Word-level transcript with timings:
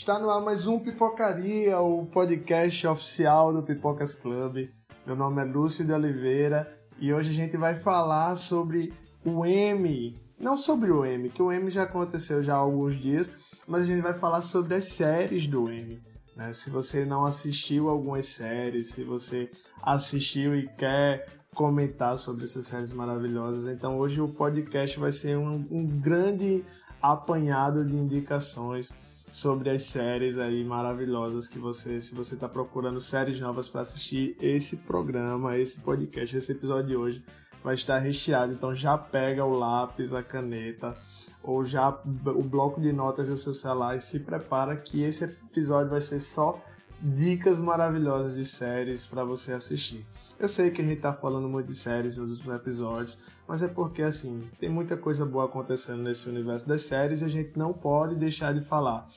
Está 0.00 0.18
no 0.18 0.30
ar 0.30 0.40
mais 0.40 0.66
um 0.66 0.78
Pipocaria, 0.78 1.78
o 1.78 2.06
podcast 2.06 2.86
oficial 2.86 3.52
do 3.52 3.62
Pipocas 3.62 4.14
Club. 4.14 4.70
Meu 5.06 5.14
nome 5.14 5.42
é 5.42 5.44
Lúcio 5.44 5.84
de 5.84 5.92
Oliveira 5.92 6.74
e 6.98 7.12
hoje 7.12 7.28
a 7.28 7.34
gente 7.34 7.54
vai 7.58 7.74
falar 7.74 8.34
sobre 8.36 8.94
o 9.22 9.44
M. 9.44 10.18
Não 10.38 10.56
sobre 10.56 10.90
o 10.90 11.04
M, 11.04 11.28
que 11.28 11.42
o 11.42 11.52
M 11.52 11.70
já 11.70 11.82
aconteceu 11.82 12.42
já 12.42 12.54
há 12.54 12.56
alguns 12.56 12.98
dias, 12.98 13.30
mas 13.68 13.82
a 13.82 13.84
gente 13.84 14.00
vai 14.00 14.14
falar 14.14 14.40
sobre 14.40 14.74
as 14.74 14.86
séries 14.86 15.46
do 15.46 15.70
M. 15.70 16.00
Né? 16.34 16.54
Se 16.54 16.70
você 16.70 17.04
não 17.04 17.26
assistiu 17.26 17.90
algumas 17.90 18.24
séries, 18.24 18.92
se 18.92 19.04
você 19.04 19.50
assistiu 19.82 20.56
e 20.56 20.66
quer 20.78 21.28
comentar 21.54 22.16
sobre 22.16 22.44
essas 22.44 22.66
séries 22.66 22.90
maravilhosas, 22.90 23.66
então 23.66 23.98
hoje 23.98 24.18
o 24.18 24.28
podcast 24.28 24.98
vai 24.98 25.12
ser 25.12 25.36
um, 25.36 25.66
um 25.70 25.86
grande 25.86 26.64
apanhado 27.02 27.84
de 27.84 27.94
indicações 27.94 28.90
sobre 29.30 29.70
as 29.70 29.84
séries 29.84 30.38
aí 30.38 30.64
maravilhosas 30.64 31.46
que 31.46 31.58
você, 31.58 32.00
se 32.00 32.14
você 32.14 32.34
está 32.34 32.48
procurando 32.48 33.00
séries 33.00 33.40
novas 33.40 33.68
para 33.68 33.82
assistir, 33.82 34.36
esse 34.40 34.78
programa, 34.78 35.56
esse 35.56 35.80
podcast, 35.80 36.36
esse 36.36 36.52
episódio 36.52 36.88
de 36.88 36.96
hoje 36.96 37.24
vai 37.62 37.74
estar 37.74 37.98
recheado. 37.98 38.52
Então 38.52 38.74
já 38.74 38.96
pega 38.98 39.44
o 39.44 39.56
lápis, 39.56 40.12
a 40.14 40.22
caneta 40.22 40.96
ou 41.42 41.64
já 41.64 41.88
o 41.88 42.42
bloco 42.42 42.80
de 42.80 42.92
notas 42.92 43.28
do 43.28 43.36
seu 43.36 43.54
celular 43.54 43.96
e 43.96 44.00
se 44.00 44.20
prepara 44.20 44.76
que 44.76 45.02
esse 45.02 45.24
episódio 45.24 45.90
vai 45.90 46.00
ser 46.00 46.20
só 46.20 46.62
dicas 47.00 47.60
maravilhosas 47.60 48.34
de 48.34 48.44
séries 48.44 49.06
para 49.06 49.24
você 49.24 49.54
assistir. 49.54 50.04
Eu 50.38 50.48
sei 50.48 50.70
que 50.70 50.82
a 50.82 50.84
gente 50.84 51.00
tá 51.00 51.12
falando 51.12 51.48
muito 51.48 51.66
de 51.66 51.74
séries 51.74 52.16
nos 52.16 52.30
últimos 52.30 52.56
episódios, 52.56 53.20
mas 53.50 53.64
é 53.64 53.66
porque 53.66 54.00
assim, 54.00 54.44
tem 54.60 54.68
muita 54.68 54.96
coisa 54.96 55.26
boa 55.26 55.46
acontecendo 55.46 56.04
nesse 56.04 56.28
universo 56.28 56.68
das 56.68 56.82
séries 56.82 57.20
e 57.20 57.24
a 57.24 57.28
gente 57.28 57.58
não 57.58 57.72
pode 57.72 58.14
deixar 58.14 58.54
de 58.54 58.60
falar. 58.60 59.08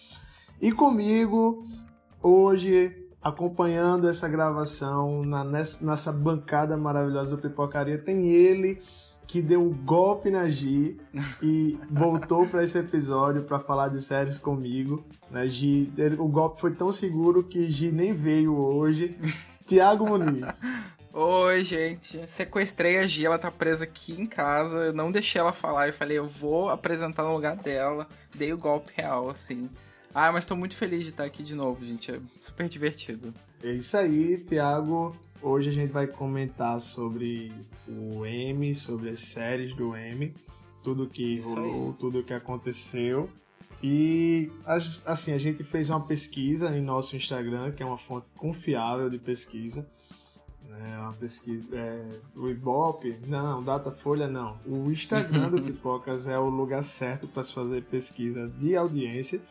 E 0.59 0.71
comigo, 0.71 1.67
hoje, 2.19 2.97
acompanhando 3.21 4.09
essa 4.09 4.27
gravação, 4.27 5.23
na, 5.23 5.43
nessa, 5.43 5.85
nessa 5.85 6.11
bancada 6.11 6.75
maravilhosa 6.75 7.29
do 7.29 7.37
Pipocaria, 7.37 7.99
tem 7.99 8.31
ele 8.31 8.81
que 9.27 9.39
deu 9.39 9.61
um 9.61 9.71
golpe 9.71 10.31
na 10.31 10.49
Gi 10.49 10.99
e 11.39 11.77
voltou 11.87 12.47
para 12.47 12.63
esse 12.63 12.79
episódio 12.79 13.43
para 13.43 13.59
falar 13.59 13.89
de 13.89 14.01
séries 14.01 14.39
comigo. 14.39 15.03
Né? 15.29 15.47
Gi, 15.47 15.93
ele, 15.95 16.15
o 16.15 16.27
golpe 16.27 16.59
foi 16.59 16.71
tão 16.73 16.91
seguro 16.91 17.43
que 17.43 17.69
Gi 17.69 17.91
nem 17.91 18.13
veio 18.13 18.57
hoje. 18.57 19.15
Tiago 19.67 20.07
Muniz. 20.07 20.59
Oi, 21.15 21.63
gente. 21.63 22.27
Sequestrei 22.27 22.97
a 22.97 23.05
Gi, 23.05 23.23
ela 23.23 23.37
tá 23.37 23.51
presa 23.51 23.83
aqui 23.83 24.13
em 24.19 24.25
casa. 24.25 24.77
Eu 24.85 24.93
não 24.93 25.11
deixei 25.11 25.39
ela 25.39 25.53
falar. 25.53 25.85
Eu 25.87 25.93
falei, 25.93 26.17
eu 26.17 26.27
vou 26.27 26.69
apresentar 26.69 27.21
no 27.23 27.33
lugar 27.33 27.55
dela. 27.55 28.07
Dei 28.35 28.51
o 28.51 28.57
golpe 28.57 28.91
real, 28.95 29.29
assim. 29.29 29.69
Ah, 30.11 30.31
mas 30.31 30.43
tô 30.45 30.55
muito 30.55 30.75
feliz 30.75 31.03
de 31.03 31.11
estar 31.11 31.23
aqui 31.23 31.43
de 31.43 31.53
novo, 31.53 31.85
gente. 31.85 32.11
É 32.11 32.19
super 32.41 32.67
divertido. 32.67 33.31
É 33.61 33.71
isso 33.71 33.95
aí, 33.95 34.39
Tiago. 34.39 35.15
Hoje 35.39 35.69
a 35.69 35.73
gente 35.73 35.91
vai 35.91 36.07
comentar 36.07 36.81
sobre 36.81 37.51
o 37.87 38.25
M, 38.25 38.73
sobre 38.73 39.09
as 39.09 39.19
séries 39.19 39.75
do 39.75 39.95
M, 39.95 40.33
tudo 40.83 41.07
que 41.07 41.35
Isso 41.35 41.53
rolou, 41.53 41.89
aí. 41.89 41.95
tudo 41.99 42.23
que 42.23 42.33
aconteceu. 42.33 43.29
E 43.83 44.49
assim, 45.05 45.33
a 45.33 45.37
gente 45.37 45.63
fez 45.63 45.89
uma 45.89 46.01
pesquisa 46.01 46.75
em 46.75 46.81
nosso 46.81 47.15
Instagram, 47.15 47.71
que 47.71 47.83
é 47.83 47.85
uma 47.85 47.97
fonte 47.99 48.29
confiável 48.35 49.09
de 49.11 49.19
pesquisa. 49.19 49.87
É 50.91 50.97
uma 50.97 51.13
pesquisa. 51.13 51.67
É, 51.73 52.19
o 52.35 52.49
Ibope, 52.49 53.17
não, 53.27 53.63
Datafolha 53.63 54.27
não. 54.27 54.57
O 54.65 54.91
Instagram 54.91 55.49
do 55.49 55.61
Pipocas 55.63 56.27
é 56.27 56.37
o 56.37 56.49
lugar 56.49 56.83
certo 56.83 57.27
para 57.27 57.43
se 57.43 57.53
fazer 57.53 57.83
pesquisa 57.83 58.47
de 58.59 58.75
audiência. 58.75 59.41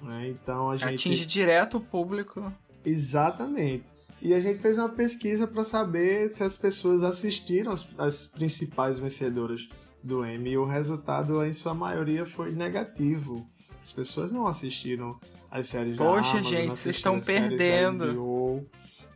Né? 0.00 0.30
Então 0.30 0.70
a 0.70 0.76
gente. 0.76 0.94
Atinge 0.94 1.26
direto 1.26 1.78
o 1.78 1.80
público. 1.80 2.52
Exatamente. 2.84 3.90
E 4.20 4.32
a 4.34 4.40
gente 4.40 4.60
fez 4.60 4.78
uma 4.78 4.88
pesquisa 4.88 5.46
para 5.46 5.64
saber 5.64 6.28
se 6.28 6.44
as 6.44 6.56
pessoas 6.56 7.02
assistiram 7.02 7.72
as, 7.72 7.88
as 7.98 8.26
principais 8.26 8.98
vencedoras 8.98 9.68
do 10.02 10.24
Emmy 10.24 10.50
e 10.50 10.58
o 10.58 10.64
resultado, 10.64 11.44
em 11.44 11.52
sua 11.52 11.74
maioria, 11.74 12.24
foi 12.26 12.52
negativo. 12.52 13.46
As 13.82 13.92
pessoas 13.92 14.30
não 14.30 14.46
assistiram 14.46 15.18
as 15.50 15.68
séries 15.68 15.96
Poxa, 15.96 16.34
da 16.34 16.38
Amazon, 16.38 16.50
gente, 16.50 16.68
vocês 16.68 16.96
estão 16.96 17.20
perdendo. 17.20 18.04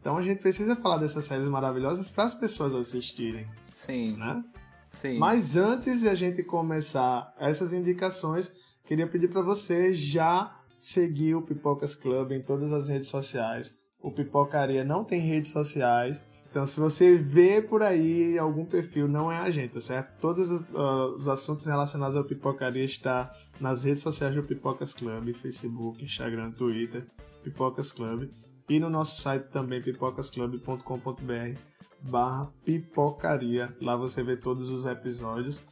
Então 0.07 0.19
a 0.19 0.23
gente 0.23 0.39
precisa 0.39 0.77
falar 0.77 0.99
dessas 0.99 1.25
séries 1.25 1.49
maravilhosas 1.49 2.09
para 2.09 2.23
as 2.23 2.33
pessoas 2.33 2.73
assistirem. 2.73 3.45
Sim. 3.73 4.17
Né? 4.17 4.45
Sim. 4.85 5.19
Mas 5.19 5.57
antes 5.57 6.03
de 6.03 6.09
a 6.09 6.15
gente 6.15 6.45
começar 6.45 7.35
essas 7.41 7.73
indicações, 7.73 8.55
queria 8.85 9.09
pedir 9.09 9.27
para 9.27 9.43
você 9.43 9.93
já 9.93 10.61
seguir 10.79 11.35
o 11.35 11.43
Pipocas 11.43 11.97
Club 11.97 12.31
em 12.31 12.41
todas 12.41 12.73
as 12.73 12.89
redes 12.89 13.09
sociais 13.09 13.77
o 14.07 14.11
Pipocaria 14.13 14.85
não 14.85 15.03
tem 15.03 15.19
redes 15.19 15.51
sociais. 15.51 16.29
Então, 16.49 16.65
se 16.65 16.79
você 16.79 17.17
vê 17.17 17.61
por 17.61 17.83
aí 17.83 18.39
algum 18.39 18.65
perfil, 18.65 19.09
não 19.09 19.33
é 19.33 19.39
a 19.39 19.51
gente, 19.51 19.73
tá 19.73 19.81
certo? 19.81 20.21
Todos 20.21 20.49
os, 20.49 20.61
uh, 20.71 21.17
os 21.19 21.27
assuntos 21.27 21.67
relacionados 21.67 22.17
ao 22.17 22.23
Pipocaria 22.23 22.85
estão 22.85 23.29
nas 23.61 23.83
redes 23.83 24.05
sociais 24.05 24.33
do 24.33 24.45
Pipocas 24.45 24.95
Club, 24.95 25.35
Facebook, 25.35 26.05
Instagram, 26.05 26.53
Twitter, 26.53 27.05
Pipocas 27.43 27.91
Club. 27.91 28.31
E 28.69 28.81
no 28.81 28.91
nosso 28.91 29.21
site 29.21 29.45
também, 29.45 29.81
pipocasclub.com.br 29.81 31.77
barra 32.01 32.51
pipocaria. 32.65 33.75
Lá 33.81 33.97
você 33.97 34.23
vê 34.23 34.37
todos 34.37 34.71
os 34.71 34.87
episódios, 34.87 35.63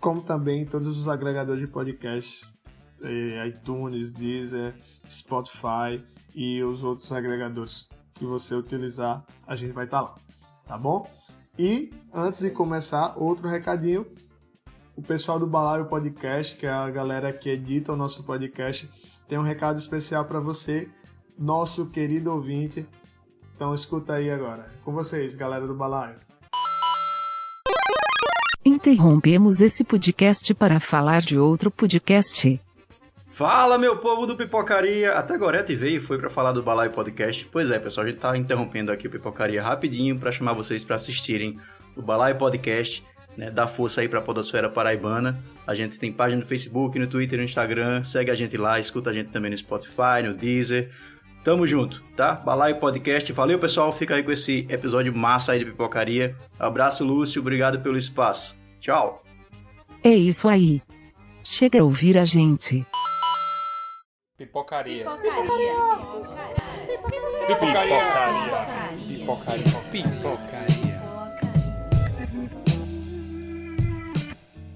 como 0.00 0.22
também 0.22 0.64
todos 0.66 0.88
os 0.88 1.08
agregadores 1.08 1.60
de 1.60 1.66
podcast, 1.66 2.50
eh, 3.02 3.48
iTunes, 3.48 4.14
Deezer, 4.14 4.74
Spotify 5.08 6.04
e 6.34 6.62
os 6.62 6.82
outros 6.82 7.12
agregadores 7.12 7.88
que 8.14 8.24
você 8.24 8.54
utilizar, 8.54 9.24
a 9.46 9.56
gente 9.56 9.72
vai 9.72 9.84
estar 9.84 10.02
tá 10.02 10.02
lá, 10.02 10.14
tá 10.66 10.78
bom? 10.78 11.08
E 11.58 11.92
antes 12.12 12.40
de 12.40 12.50
começar, 12.50 13.14
outro 13.16 13.48
recadinho. 13.48 14.06
O 14.96 15.02
pessoal 15.02 15.40
do 15.40 15.46
Balaio 15.46 15.86
Podcast, 15.86 16.56
que 16.56 16.66
é 16.66 16.70
a 16.70 16.88
galera 16.88 17.32
que 17.32 17.50
edita 17.50 17.92
o 17.92 17.96
nosso 17.96 18.22
podcast, 18.22 18.88
tem 19.28 19.36
um 19.36 19.42
recado 19.42 19.76
especial 19.76 20.24
para 20.24 20.38
você, 20.38 20.88
nosso 21.38 21.86
querido 21.86 22.32
ouvinte. 22.32 22.86
Então 23.54 23.74
escuta 23.74 24.14
aí 24.14 24.30
agora. 24.30 24.70
Com 24.84 24.92
vocês, 24.92 25.34
galera 25.34 25.66
do 25.66 25.74
Balaio. 25.74 26.16
Interrompemos 28.64 29.60
esse 29.60 29.84
podcast 29.84 30.54
para 30.54 30.80
falar 30.80 31.20
de 31.20 31.38
outro 31.38 31.70
podcast. 31.70 32.60
Fala, 33.30 33.76
meu 33.76 33.96
povo 33.96 34.26
do 34.26 34.36
Pipocaria! 34.36 35.12
Até 35.14 35.36
Gorete 35.36 35.74
veio 35.74 35.96
e 35.96 36.00
foi 36.00 36.18
para 36.18 36.30
falar 36.30 36.52
do 36.52 36.62
Balai 36.62 36.88
Podcast. 36.88 37.46
Pois 37.50 37.68
é, 37.68 37.80
pessoal, 37.80 38.06
a 38.06 38.08
gente 38.08 38.20
tá 38.20 38.36
interrompendo 38.36 38.92
aqui 38.92 39.08
o 39.08 39.10
Pipocaria 39.10 39.60
rapidinho 39.60 40.16
para 40.18 40.30
chamar 40.30 40.52
vocês 40.52 40.84
para 40.84 40.96
assistirem 40.96 41.58
o 41.96 42.00
Balai 42.00 42.38
Podcast, 42.38 43.04
né? 43.36 43.50
Dá 43.50 43.66
força 43.66 44.00
aí 44.00 44.08
pra 44.08 44.20
Podosfera 44.20 44.70
Paraibana. 44.70 45.36
A 45.66 45.74
gente 45.74 45.98
tem 45.98 46.12
página 46.12 46.42
no 46.42 46.46
Facebook, 46.46 46.96
no 46.96 47.08
Twitter, 47.08 47.38
no 47.38 47.44
Instagram. 47.44 48.04
Segue 48.04 48.30
a 48.30 48.36
gente 48.36 48.56
lá, 48.56 48.78
escuta 48.78 49.10
a 49.10 49.12
gente 49.12 49.30
também 49.30 49.50
no 49.50 49.58
Spotify, 49.58 50.22
no 50.24 50.32
Deezer. 50.32 50.90
Tamo 51.44 51.66
junto, 51.66 52.02
tá? 52.16 52.36
Balai 52.36 52.72
Podcast. 52.72 53.30
Valeu, 53.34 53.58
pessoal. 53.58 53.92
Fica 53.92 54.14
aí 54.14 54.22
com 54.22 54.32
esse 54.32 54.66
episódio 54.70 55.14
massa 55.14 55.52
aí 55.52 55.58
de 55.58 55.66
Pipocaria. 55.66 56.34
Abraço, 56.58 57.04
Lúcio. 57.04 57.42
Obrigado 57.42 57.80
pelo 57.80 57.98
espaço. 57.98 58.56
Tchau. 58.80 59.22
É 60.02 60.08
isso 60.08 60.48
aí. 60.48 60.80
Chega 61.42 61.80
a 61.80 61.84
ouvir 61.84 62.16
a 62.16 62.24
gente. 62.24 62.86
Pipocaria. 64.38 65.04
Pipocaria. 65.04 65.74
Pipocaria. 67.46 67.98
Pipocaria. 69.18 69.82
Pipocaria. 69.92 71.02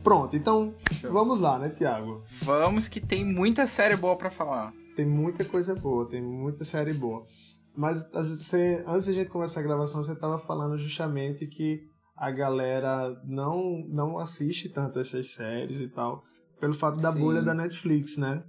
Pronto, 0.04 0.36
então 0.36 0.74
vamos 1.02 1.40
lá, 1.40 1.58
né, 1.58 1.70
Tiago? 1.70 2.22
Vamos 2.42 2.88
que 2.88 3.00
tem 3.00 3.24
muita 3.24 3.66
série 3.66 3.96
boa 3.96 4.16
para 4.16 4.30
falar. 4.30 4.72
Tem 4.98 5.06
muita 5.06 5.44
coisa 5.44 5.76
boa, 5.76 6.08
tem 6.08 6.20
muita 6.20 6.64
série 6.64 6.92
boa. 6.92 7.24
Mas 7.72 8.10
você, 8.10 8.82
antes 8.84 9.04
de 9.04 9.12
a 9.12 9.14
gente 9.14 9.30
começar 9.30 9.60
a 9.60 9.62
gravação, 9.62 10.02
você 10.02 10.12
estava 10.12 10.40
falando 10.40 10.76
justamente 10.76 11.46
que 11.46 11.88
a 12.16 12.32
galera 12.32 13.16
não, 13.24 13.86
não 13.86 14.18
assiste 14.18 14.68
tanto 14.68 14.98
essas 14.98 15.34
séries 15.34 15.78
e 15.78 15.86
tal, 15.86 16.24
pelo 16.58 16.74
fato 16.74 17.00
da 17.00 17.12
Sim. 17.12 17.20
bolha 17.20 17.40
da 17.40 17.54
Netflix, 17.54 18.16
né? 18.16 18.42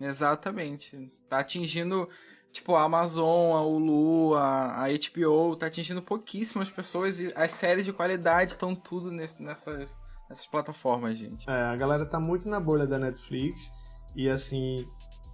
Exatamente. 0.00 1.08
Tá 1.28 1.38
atingindo, 1.38 2.08
tipo, 2.50 2.74
a 2.74 2.82
Amazon, 2.82 3.56
a 3.56 3.62
Hulu, 3.62 4.34
a, 4.34 4.86
a 4.86 4.88
HBO, 4.88 5.54
tá 5.54 5.66
atingindo 5.66 6.02
pouquíssimas 6.02 6.68
pessoas 6.68 7.20
e 7.20 7.32
as 7.36 7.52
séries 7.52 7.84
de 7.84 7.92
qualidade 7.92 8.50
estão 8.50 8.74
tudo 8.74 9.12
nesse, 9.12 9.40
nessas, 9.40 9.96
nessas 10.28 10.48
plataformas, 10.48 11.16
gente. 11.16 11.48
É, 11.48 11.52
a 11.52 11.76
galera 11.76 12.04
tá 12.04 12.18
muito 12.18 12.48
na 12.48 12.58
bolha 12.58 12.88
da 12.88 12.98
Netflix 12.98 13.70
e 14.16 14.28
assim, 14.28 14.84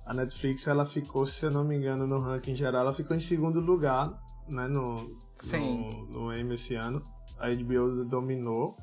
a 0.06 0.14
Netflix 0.14 0.68
ela 0.68 0.86
ficou, 0.86 1.26
se 1.26 1.44
eu 1.44 1.50
não 1.50 1.64
me 1.64 1.76
engano, 1.76 2.06
no 2.06 2.20
ranking 2.20 2.54
geral, 2.54 2.82
ela 2.82 2.94
ficou 2.94 3.16
em 3.16 3.20
segundo 3.20 3.60
lugar, 3.60 4.12
né, 4.48 4.68
no, 4.68 5.18
Sim. 5.34 6.06
no, 6.08 6.28
no 6.28 6.36
Emmy 6.36 6.54
esse 6.54 6.76
ano. 6.76 7.02
A 7.38 7.50
HBO 7.50 8.04
dominou 8.04 8.76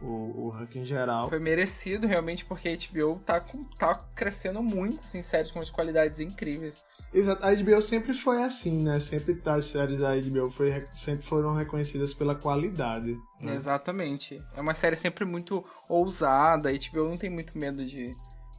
o, 0.00 0.46
o 0.46 0.48
ranking 0.50 0.84
geral. 0.84 1.28
Foi 1.28 1.40
merecido 1.40 2.06
realmente 2.06 2.44
porque 2.44 2.68
a 2.68 2.76
HBO 2.76 3.18
tá, 3.26 3.44
tá 3.76 3.96
crescendo 4.14 4.62
muito, 4.62 4.98
assim, 5.02 5.22
séries 5.22 5.50
com 5.50 5.60
as 5.60 5.70
qualidades 5.70 6.20
incríveis. 6.20 6.80
Exato, 7.12 7.44
a 7.44 7.52
HBO 7.52 7.82
sempre 7.82 8.14
foi 8.14 8.42
assim, 8.42 8.82
né? 8.82 9.00
Sempre 9.00 9.40
as 9.44 9.66
séries 9.66 9.98
da 9.98 10.14
HBO 10.14 10.50
foi, 10.52 10.86
sempre 10.94 11.24
foram 11.26 11.54
reconhecidas 11.54 12.14
pela 12.14 12.34
qualidade. 12.34 13.16
Né? 13.40 13.54
Exatamente. 13.54 14.40
É 14.56 14.60
uma 14.60 14.74
série 14.74 14.96
sempre 14.96 15.24
muito 15.24 15.64
ousada, 15.88 16.70
a 16.70 16.72
HBO 16.72 17.08
não 17.08 17.16
tem 17.16 17.30
muito 17.30 17.58
medo 17.58 17.84
de, 17.84 18.14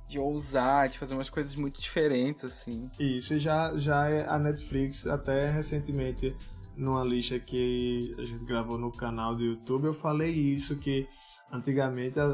de 0.08 0.20
ousar, 0.20 0.88
de 0.88 1.00
fazer 1.00 1.16
umas 1.16 1.30
coisas 1.30 1.56
muito 1.56 1.82
diferentes, 1.82 2.46
assim. 2.46 2.90
Isso, 3.00 3.38
já, 3.40 3.76
já 3.78 4.08
é 4.10 4.28
a 4.28 4.38
Netflix, 4.38 5.08
até 5.08 5.50
recentemente, 5.50 6.36
numa 6.76 7.04
lista 7.04 7.40
que 7.40 8.14
a 8.18 8.24
gente 8.24 8.46
gravou 8.46 8.78
no 8.78 8.92
canal 8.92 9.36
do 9.36 9.44
YouTube, 9.44 9.86
eu 9.86 9.94
falei 9.94 10.32
isso, 10.32 10.76
que 10.76 11.08
antigamente 11.52 12.20
a, 12.20 12.26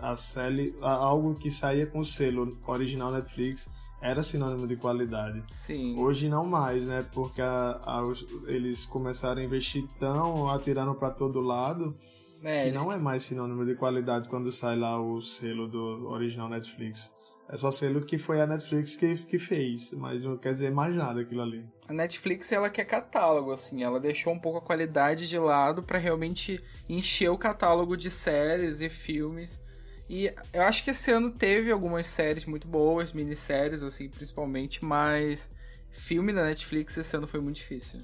a, 0.00 0.10
a 0.10 0.16
série, 0.16 0.74
algo 0.80 1.34
que 1.34 1.50
saía 1.50 1.86
com 1.86 2.00
o 2.00 2.04
selo 2.04 2.58
original 2.66 3.12
Netflix 3.12 3.70
era 4.00 4.22
sinônimo 4.22 4.66
de 4.66 4.76
qualidade. 4.76 5.42
Sim. 5.48 5.98
Hoje 5.98 6.28
não 6.28 6.44
mais, 6.44 6.84
né? 6.86 7.04
Porque 7.12 7.40
a, 7.40 7.80
a, 7.82 8.02
eles 8.46 8.84
começaram 8.84 9.40
a 9.40 9.44
investir 9.44 9.86
tão 9.98 10.48
atirando 10.50 10.94
para 10.94 11.10
todo 11.10 11.40
lado 11.40 11.96
é, 12.42 12.62
que 12.62 12.68
eles... 12.68 12.82
não 12.82 12.92
é 12.92 12.96
mais 12.96 13.22
sinônimo 13.22 13.64
de 13.64 13.74
qualidade 13.74 14.28
quando 14.28 14.50
sai 14.50 14.76
lá 14.76 15.00
o 15.00 15.20
selo 15.20 15.68
do 15.68 16.08
original 16.08 16.48
Netflix. 16.48 17.14
É 17.48 17.56
só 17.56 17.70
selo 17.70 18.04
que 18.04 18.18
foi 18.18 18.40
a 18.40 18.46
Netflix 18.46 18.96
que, 18.96 19.16
que 19.16 19.38
fez, 19.38 19.92
mas 19.92 20.20
não 20.22 20.36
quer 20.36 20.52
dizer 20.52 20.72
mais 20.72 20.94
nada 20.94 21.20
aquilo 21.20 21.42
ali. 21.42 21.64
A 21.86 21.92
Netflix, 21.92 22.50
ela 22.50 22.68
quer 22.68 22.84
catálogo, 22.84 23.52
assim, 23.52 23.84
ela 23.84 24.00
deixou 24.00 24.32
um 24.32 24.38
pouco 24.38 24.58
a 24.58 24.62
qualidade 24.62 25.28
de 25.28 25.38
lado 25.38 25.80
para 25.82 25.98
realmente 25.98 26.60
encher 26.88 27.28
o 27.28 27.38
catálogo 27.38 27.96
de 27.96 28.10
séries 28.10 28.80
e 28.80 28.88
filmes 28.88 29.64
e 30.08 30.32
eu 30.52 30.62
acho 30.62 30.84
que 30.84 30.90
esse 30.90 31.10
ano 31.10 31.30
teve 31.30 31.70
algumas 31.70 32.06
séries 32.06 32.44
muito 32.44 32.68
boas, 32.68 33.12
minisséries, 33.12 33.82
assim, 33.82 34.08
principalmente, 34.08 34.84
mas 34.84 35.50
filme 35.90 36.32
da 36.32 36.44
Netflix 36.44 36.96
esse 36.96 37.16
ano 37.16 37.26
foi 37.26 37.40
muito 37.40 37.56
difícil. 37.56 38.00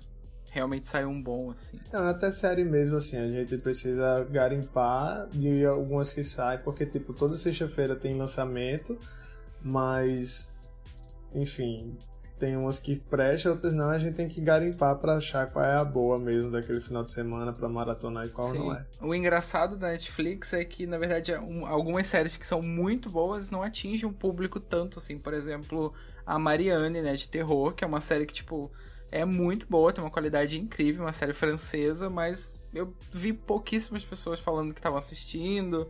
Realmente 0.53 0.87
saiu 0.87 1.09
um 1.09 1.21
bom, 1.21 1.51
assim. 1.51 1.81
Não, 1.91 2.09
até 2.09 2.31
série 2.31 2.63
mesmo, 2.63 2.99
assim, 2.99 3.17
a 3.17 3.25
gente 3.25 3.57
precisa 3.57 4.23
garimpar 4.31 5.27
de 5.31 5.65
algumas 5.65 6.13
que 6.13 6.23
saem, 6.23 6.61
porque, 6.61 6.85
tipo, 6.85 7.15
toda 7.15 7.39
sexta-feira 7.39 7.97
tem 7.97 8.15
lançamento, 8.19 8.99
mas, 9.63 10.53
enfim, 11.35 11.97
tem 12.39 12.55
umas 12.55 12.79
que 12.79 12.97
prestam, 12.97 13.53
outras 13.53 13.73
não, 13.73 13.89
a 13.89 13.99
gente 13.99 14.15
tem 14.15 14.29
que 14.29 14.43
garimpar 14.43 14.97
para 14.97 15.17
achar 15.17 15.47
qual 15.47 15.65
é 15.65 15.75
a 15.75 15.85
boa 15.85 16.19
mesmo 16.19 16.51
daquele 16.51 16.83
final 16.83 17.03
de 17.03 17.13
semana 17.13 17.51
para 17.51 17.67
maratonar 17.67 18.27
e 18.27 18.29
qual 18.29 18.51
Sim. 18.51 18.59
não 18.59 18.75
é. 18.75 18.85
O 19.01 19.15
engraçado 19.15 19.75
da 19.75 19.89
Netflix 19.89 20.53
é 20.53 20.63
que, 20.67 20.87
na 20.87 20.99
verdade, 20.99 21.33
um, 21.37 21.65
algumas 21.65 22.07
séries 22.07 22.37
que 22.37 22.45
são 22.45 22.61
muito 22.61 23.09
boas 23.09 23.49
não 23.49 23.63
atingem 23.63 24.07
o 24.07 24.13
público 24.13 24.61
tanto, 24.61 24.99
assim, 24.99 25.19
por 25.19 25.33
exemplo, 25.33 25.95
a 26.27 26.39
Marianne, 26.39 27.01
né, 27.01 27.15
de 27.15 27.27
terror, 27.27 27.75
que 27.75 27.85
é 27.85 27.87
uma 27.87 28.03
série 28.03 28.27
que, 28.27 28.35
tipo, 28.35 28.71
é 29.13 29.25
muito 29.27 29.67
boa, 29.69 29.93
tem 29.93 30.03
uma 30.03 30.11
qualidade 30.11 30.59
incrível, 30.59 31.05
uma 31.05 31.13
série 31.13 31.35
francesa, 31.35 32.09
mas 32.09 32.61
eu 32.75 32.95
vi 33.13 33.33
pouquíssimas 33.33 34.05
pessoas 34.05 34.41
falando 34.41 34.73
que 34.73 34.81
estavam 34.81 34.99
assistindo. 34.99 35.87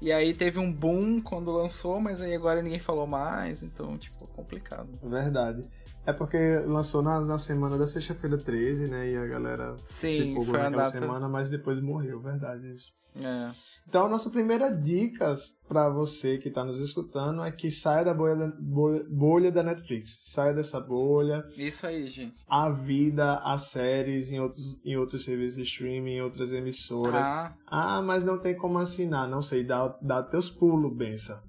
E 0.00 0.12
aí 0.12 0.34
teve 0.34 0.58
um 0.58 0.70
boom 0.70 1.20
quando 1.20 1.52
lançou, 1.52 2.00
mas 2.00 2.20
aí 2.20 2.34
agora 2.34 2.60
ninguém 2.60 2.80
falou 2.80 3.06
mais, 3.06 3.62
então, 3.62 3.96
tipo, 3.96 4.28
complicado. 4.30 4.88
Verdade. 5.02 5.62
É 6.04 6.12
porque 6.12 6.58
lançou 6.66 7.00
na, 7.00 7.20
na 7.20 7.38
semana 7.38 7.78
da 7.78 7.86
sexta-feira 7.86 8.36
13, 8.36 8.90
né? 8.90 9.10
E 9.12 9.16
a 9.16 9.24
galera 9.24 9.76
Sim, 9.82 10.34
se 10.34 10.44
foi 10.44 10.58
naquela 10.58 10.84
data... 10.84 10.98
semana, 10.98 11.28
mas 11.28 11.48
depois 11.48 11.80
morreu, 11.80 12.20
verdade 12.20 12.70
isso. 12.70 12.92
É. 13.22 13.50
Então, 13.86 14.06
a 14.06 14.08
nossa 14.08 14.30
primeira 14.30 14.70
dica 14.70 15.34
para 15.68 15.88
você 15.88 16.38
que 16.38 16.48
está 16.48 16.64
nos 16.64 16.80
escutando 16.80 17.44
é 17.44 17.52
que 17.52 17.70
saia 17.70 18.04
da 18.04 18.14
bolha 18.14 18.34
da, 18.34 18.46
bolha, 18.58 19.04
bolha 19.08 19.52
da 19.52 19.62
Netflix. 19.62 20.18
Saia 20.22 20.54
dessa 20.54 20.80
bolha. 20.80 21.46
Isso 21.56 21.86
aí, 21.86 22.06
gente. 22.06 22.42
A 22.48 22.70
vida, 22.70 23.36
as 23.44 23.68
séries 23.68 24.32
em 24.32 24.40
outros, 24.40 24.80
em 24.84 24.96
outros 24.96 25.24
serviços 25.24 25.56
de 25.56 25.62
streaming, 25.62 26.16
em 26.16 26.22
outras 26.22 26.52
emissoras. 26.52 27.26
Ah. 27.26 27.54
ah, 27.66 28.02
mas 28.02 28.24
não 28.24 28.38
tem 28.38 28.56
como 28.56 28.78
assinar. 28.78 29.28
Não 29.28 29.42
sei, 29.42 29.62
dá, 29.62 29.96
dá 30.00 30.22
teus 30.22 30.50
pulos, 30.50 30.96
benção. 30.96 31.40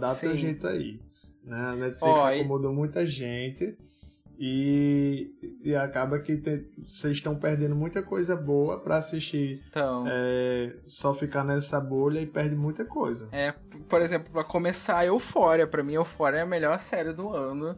Dá 0.00 0.14
Sim. 0.14 0.28
teu 0.28 0.36
jeito 0.36 0.66
aí. 0.66 1.00
Né? 1.44 1.56
A 1.56 1.76
Netflix 1.76 2.20
acomodou 2.20 2.72
e... 2.72 2.74
muita 2.74 3.06
gente. 3.06 3.78
E, 4.40 5.58
e 5.64 5.74
acaba 5.74 6.20
que 6.20 6.40
vocês 6.86 7.16
estão 7.16 7.34
perdendo 7.34 7.74
muita 7.74 8.02
coisa 8.02 8.36
boa 8.36 8.78
para 8.78 8.96
assistir. 8.96 9.62
Então. 9.68 10.04
É, 10.06 10.76
só 10.86 11.12
ficar 11.12 11.42
nessa 11.42 11.80
bolha 11.80 12.20
e 12.20 12.26
perde 12.26 12.54
muita 12.54 12.84
coisa. 12.84 13.28
É, 13.32 13.52
por 13.88 14.00
exemplo, 14.00 14.30
para 14.32 14.44
começar, 14.44 15.04
Eufória. 15.04 15.66
para 15.66 15.82
mim, 15.82 15.94
Eufória 15.94 16.38
é 16.38 16.42
a 16.42 16.46
melhor 16.46 16.78
série 16.78 17.12
do 17.12 17.34
ano. 17.34 17.76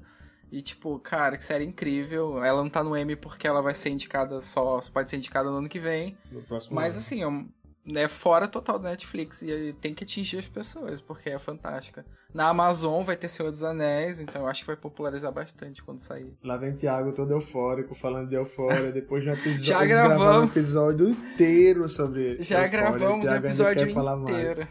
E, 0.53 0.61
tipo, 0.61 0.99
cara, 0.99 1.39
que 1.39 1.45
série 1.45 1.65
incrível. 1.65 2.45
Ela 2.45 2.63
não 2.63 2.69
tá 2.69 2.85
no 2.85 2.97
M 2.97 3.17
porque 3.17 3.47
ela 3.47 3.63
vai 3.63 3.73
ser 3.73 3.89
indicada 3.91 4.41
só. 4.41 4.81
Só 4.81 4.93
pode 4.93 5.09
ser 5.09 5.17
indicada 5.17 5.49
no 5.49 5.59
ano 5.59 5.69
que 5.69 5.79
vem. 5.79 6.19
No 6.31 6.43
próximo 6.43 6.75
Mas, 6.75 6.95
ano. 6.95 6.99
assim, 7.03 7.51
é 7.87 8.03
é 8.03 8.09
fora 8.09 8.47
total 8.47 8.79
da 8.79 8.91
Netflix 8.91 9.43
e 9.43 9.75
tem 9.81 9.95
que 9.95 10.05
atingir 10.05 10.39
as 10.39 10.49
pessoas, 10.49 11.01
porque 11.01 11.31
é 11.31 11.39
fantástica. 11.39 12.05
Na 12.33 12.49
Amazon 12.49 13.03
vai 13.03 13.17
ter 13.17 13.29
Senhor 13.29 13.51
dos 13.51 13.65
Anéis, 13.65 14.21
então 14.21 14.43
eu 14.43 14.49
acho 14.49 14.63
que 14.63 14.67
vai 14.67 14.77
popularizar 14.77 15.33
bastante 15.33 15.83
quando 15.83 15.99
sair. 15.99 16.33
Lá 16.45 16.57
vem 16.57 16.75
Thiago 16.75 17.13
todo 17.13 17.33
eufórico, 17.33 17.95
falando 17.95 18.29
de 18.29 18.37
Eufória, 18.37 18.91
depois 18.93 19.23
de 19.23 19.31
um 19.31 19.33
episódio. 19.33 19.65
Já 19.65 19.85
gravamos 19.85 20.43
um 20.43 20.45
episódio 20.45 21.09
inteiro 21.09 21.89
sobre. 21.89 22.41
Já 22.43 22.67
gravamos 22.67 23.29
o 23.29 23.35
episódio 23.35 23.91
inteiro. 23.91 24.69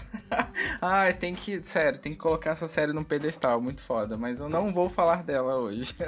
ah, 0.80 1.12
tem 1.12 1.34
que. 1.34 1.62
Sério, 1.62 1.98
tem 1.98 2.12
que 2.12 2.18
colocar 2.18 2.50
essa 2.50 2.68
série 2.68 2.92
num 2.92 3.04
pedestal, 3.04 3.60
muito 3.60 3.80
foda. 3.80 4.16
Mas 4.16 4.40
eu 4.40 4.48
não 4.48 4.72
vou 4.72 4.88
falar 4.88 5.22
dela 5.22 5.56
hoje. 5.56 5.94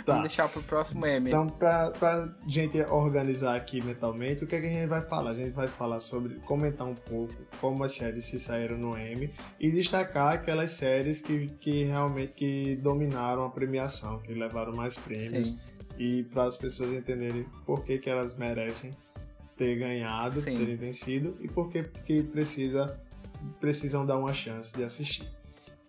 Tá. 0.00 0.14
Vamos 0.14 0.28
deixar 0.28 0.48
pro 0.48 0.62
próximo 0.62 1.04
M. 1.04 1.28
Então, 1.28 1.46
pra, 1.46 1.90
pra 1.90 2.28
gente 2.46 2.80
organizar 2.80 3.54
aqui 3.54 3.82
mentalmente, 3.82 4.44
o 4.44 4.46
que, 4.46 4.56
é 4.56 4.60
que 4.60 4.66
a 4.66 4.70
gente 4.70 4.86
vai 4.86 5.02
falar? 5.02 5.32
A 5.32 5.34
gente 5.34 5.50
vai 5.50 5.68
falar 5.68 6.00
sobre. 6.00 6.36
comentar 6.36 6.86
um 6.86 6.94
pouco 6.94 7.34
como 7.60 7.84
as 7.84 7.92
séries 7.92 8.24
se 8.24 8.38
saíram 8.38 8.78
no 8.78 8.96
M 8.96 9.30
e 9.58 9.70
destacar 9.70 10.34
aquelas 10.34 10.72
séries 10.72 11.20
que, 11.20 11.48
que 11.60 11.84
realmente 11.84 12.32
que 12.32 12.76
dominaram 12.76 13.44
a 13.44 13.50
premiação, 13.50 14.20
que 14.20 14.32
levaram 14.32 14.72
mais 14.74 14.96
prêmios. 14.96 15.48
Sim. 15.48 15.58
E 15.98 16.22
para 16.24 16.44
as 16.44 16.56
pessoas 16.56 16.92
entenderem 16.92 17.44
por 17.66 17.84
que, 17.84 17.98
que 17.98 18.08
elas 18.08 18.34
merecem 18.34 18.90
ter 19.60 19.76
ganhado, 19.76 20.40
Sim. 20.40 20.56
terem 20.56 20.74
vencido 20.74 21.36
e 21.38 21.46
por 21.46 21.68
que, 21.68 21.82
que 21.82 22.22
precisa, 22.22 22.98
precisam 23.60 24.06
dar 24.06 24.16
uma 24.16 24.32
chance 24.32 24.74
de 24.74 24.82
assistir. 24.82 25.28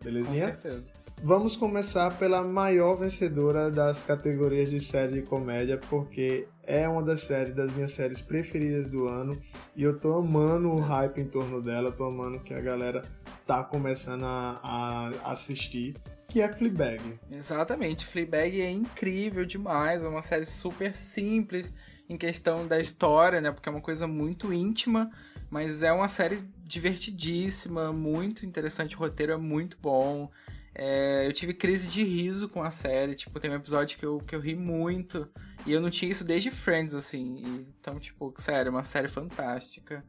Belezinha? 0.03 0.51
Com 0.51 0.61
certeza. 0.61 0.91
Vamos 1.23 1.55
começar 1.55 2.17
pela 2.17 2.43
maior 2.43 2.95
vencedora 2.95 3.71
das 3.71 4.03
categorias 4.03 4.69
de 4.69 4.79
série 4.81 5.21
de 5.21 5.21
comédia, 5.21 5.79
porque 5.89 6.47
é 6.63 6.85
uma 6.89 7.01
das 7.01 7.21
séries, 7.21 7.53
das 7.53 7.71
minhas 7.71 7.93
séries 7.93 8.19
preferidas 8.19 8.89
do 8.89 9.07
ano, 9.07 9.39
e 9.73 9.83
eu 9.83 9.97
tô 9.97 10.15
amando 10.15 10.71
o 10.71 10.81
hype 10.81 11.21
em 11.21 11.25
torno 11.25 11.61
dela, 11.61 11.93
tô 11.93 12.03
amando 12.03 12.41
que 12.41 12.53
a 12.53 12.59
galera 12.59 13.03
tá 13.45 13.63
começando 13.63 14.25
a, 14.25 14.59
a 14.63 15.31
assistir, 15.31 15.95
que 16.27 16.41
é 16.41 16.51
Fleabag. 16.51 17.19
Exatamente, 17.33 18.05
Fleabag 18.05 18.59
é 18.59 18.69
incrível 18.69 19.45
demais, 19.45 20.03
é 20.03 20.07
uma 20.07 20.23
série 20.23 20.45
super 20.45 20.93
simples, 20.93 21.73
em 22.11 22.17
questão 22.17 22.67
da 22.67 22.79
história, 22.79 23.39
né? 23.39 23.51
Porque 23.51 23.69
é 23.69 23.71
uma 23.71 23.81
coisa 23.81 24.05
muito 24.05 24.51
íntima, 24.51 25.09
mas 25.49 25.81
é 25.81 25.91
uma 25.91 26.09
série 26.09 26.43
divertidíssima, 26.63 27.93
muito 27.93 28.45
interessante, 28.45 28.95
o 28.95 28.99
roteiro 28.99 29.31
é 29.31 29.37
muito 29.37 29.77
bom. 29.81 30.29
É, 30.75 31.25
eu 31.25 31.33
tive 31.33 31.53
crise 31.53 31.87
de 31.87 32.03
riso 32.03 32.49
com 32.49 32.63
a 32.63 32.71
série, 32.71 33.15
tipo, 33.15 33.39
tem 33.39 33.49
um 33.51 33.55
episódio 33.55 33.97
que 33.97 34.05
eu, 34.05 34.19
que 34.19 34.35
eu 34.35 34.39
ri 34.39 34.55
muito, 34.55 35.27
e 35.65 35.71
eu 35.71 35.81
não 35.81 35.89
tinha 35.89 36.11
isso 36.11 36.23
desde 36.23 36.51
Friends, 36.51 36.93
assim. 36.93 37.65
Então, 37.79 37.99
tipo, 37.99 38.33
sério, 38.37 38.69
é 38.69 38.71
uma 38.71 38.85
série 38.85 39.07
fantástica. 39.07 40.03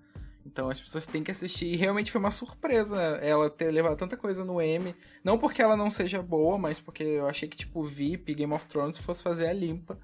Então 0.44 0.68
as 0.68 0.80
pessoas 0.80 1.06
têm 1.06 1.23
que 1.23 1.30
assistir. 1.30 1.66
E 1.66 1.76
realmente 1.76 2.11
foi 2.11 2.21
uma 2.21 2.32
surpresa 2.32 3.00
ela 3.23 3.49
ter 3.49 3.71
levado 3.71 3.97
tanta 3.97 4.16
coisa 4.16 4.44
no 4.44 4.61
M. 4.61 4.94
Não 5.23 5.38
porque 5.38 5.62
ela 5.62 5.76
não 5.76 5.88
seja 5.88 6.21
boa, 6.21 6.59
mas 6.59 6.80
porque 6.80 7.04
eu 7.04 7.28
achei 7.28 7.49
que, 7.49 7.56
tipo, 7.56 7.85
VIP, 7.85 8.35
Game 8.35 8.52
of 8.52 8.66
Thrones 8.66 8.99
fosse 8.99 9.23
fazer 9.23 9.47
a 9.47 9.52
limpa. 9.52 9.99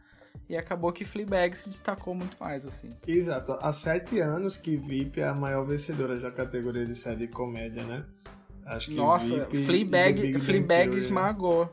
E 0.49 0.57
acabou 0.57 0.93
que 0.93 1.05
Fleabag 1.05 1.57
se 1.57 1.69
destacou 1.69 2.15
muito 2.15 2.37
mais, 2.41 2.67
assim. 2.67 2.89
Exato. 3.07 3.53
Há 3.61 3.73
sete 3.73 4.19
anos 4.21 4.57
que 4.57 4.77
VIP 4.77 5.21
é 5.21 5.29
a 5.29 5.35
maior 5.35 5.65
vencedora 5.65 6.19
da 6.19 6.31
categoria 6.31 6.85
de 6.87 6.95
série 6.95 7.27
de 7.27 7.29
comédia, 7.29 7.85
né? 7.85 8.05
Acho 8.65 8.91
que 8.91 8.97
Nossa, 8.97 9.45
VIP 9.45 9.65
Fleabag, 9.65 10.39
Fleabag 10.41 10.95
esmagou. 10.95 11.71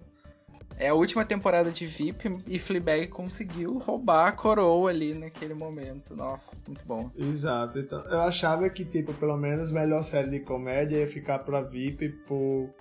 É 0.78 0.90
a 0.90 0.94
última 0.94 1.24
temporada 1.24 1.72
de 1.72 1.86
VIP 1.86 2.44
e 2.48 2.60
Fleabag 2.60 3.08
conseguiu 3.08 3.78
roubar 3.78 4.28
a 4.28 4.32
coroa 4.34 4.90
ali 4.90 5.14
naquele 5.14 5.54
momento. 5.54 6.14
Nossa, 6.14 6.58
muito 6.68 6.86
bom. 6.86 7.10
Exato. 7.16 7.80
Então, 7.80 8.04
eu 8.06 8.20
achava 8.20 8.70
que, 8.70 8.84
tipo, 8.84 9.14
pelo 9.14 9.38
menos 9.38 9.72
melhor 9.72 10.04
série 10.04 10.30
de 10.30 10.42
comédia 10.42 10.98
ia 10.98 11.08
ficar 11.08 11.40
pra 11.40 11.62
VIP 11.62 12.10
por, 12.28 12.76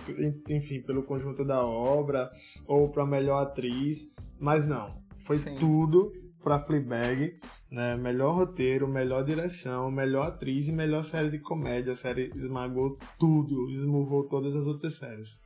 enfim, 0.48 0.80
pelo 0.80 1.04
conjunto 1.04 1.44
da 1.44 1.64
obra 1.64 2.32
ou 2.66 2.88
pra 2.88 3.06
melhor 3.06 3.40
atriz, 3.42 4.12
mas 4.40 4.66
não. 4.66 5.03
Foi 5.24 5.36
Sim. 5.36 5.56
tudo 5.58 6.12
pra 6.42 6.58
Fleabag. 6.58 7.38
Né? 7.70 7.96
Melhor 7.96 8.36
roteiro, 8.36 8.86
melhor 8.86 9.24
direção, 9.24 9.90
melhor 9.90 10.28
atriz 10.28 10.68
e 10.68 10.72
melhor 10.72 11.02
série 11.02 11.30
de 11.30 11.40
comédia. 11.40 11.92
A 11.92 11.96
série 11.96 12.30
esmagou 12.36 12.96
tudo, 13.18 13.68
esmurrou 13.70 14.28
todas 14.28 14.54
as 14.54 14.66
outras 14.66 14.96
séries. 14.96 15.42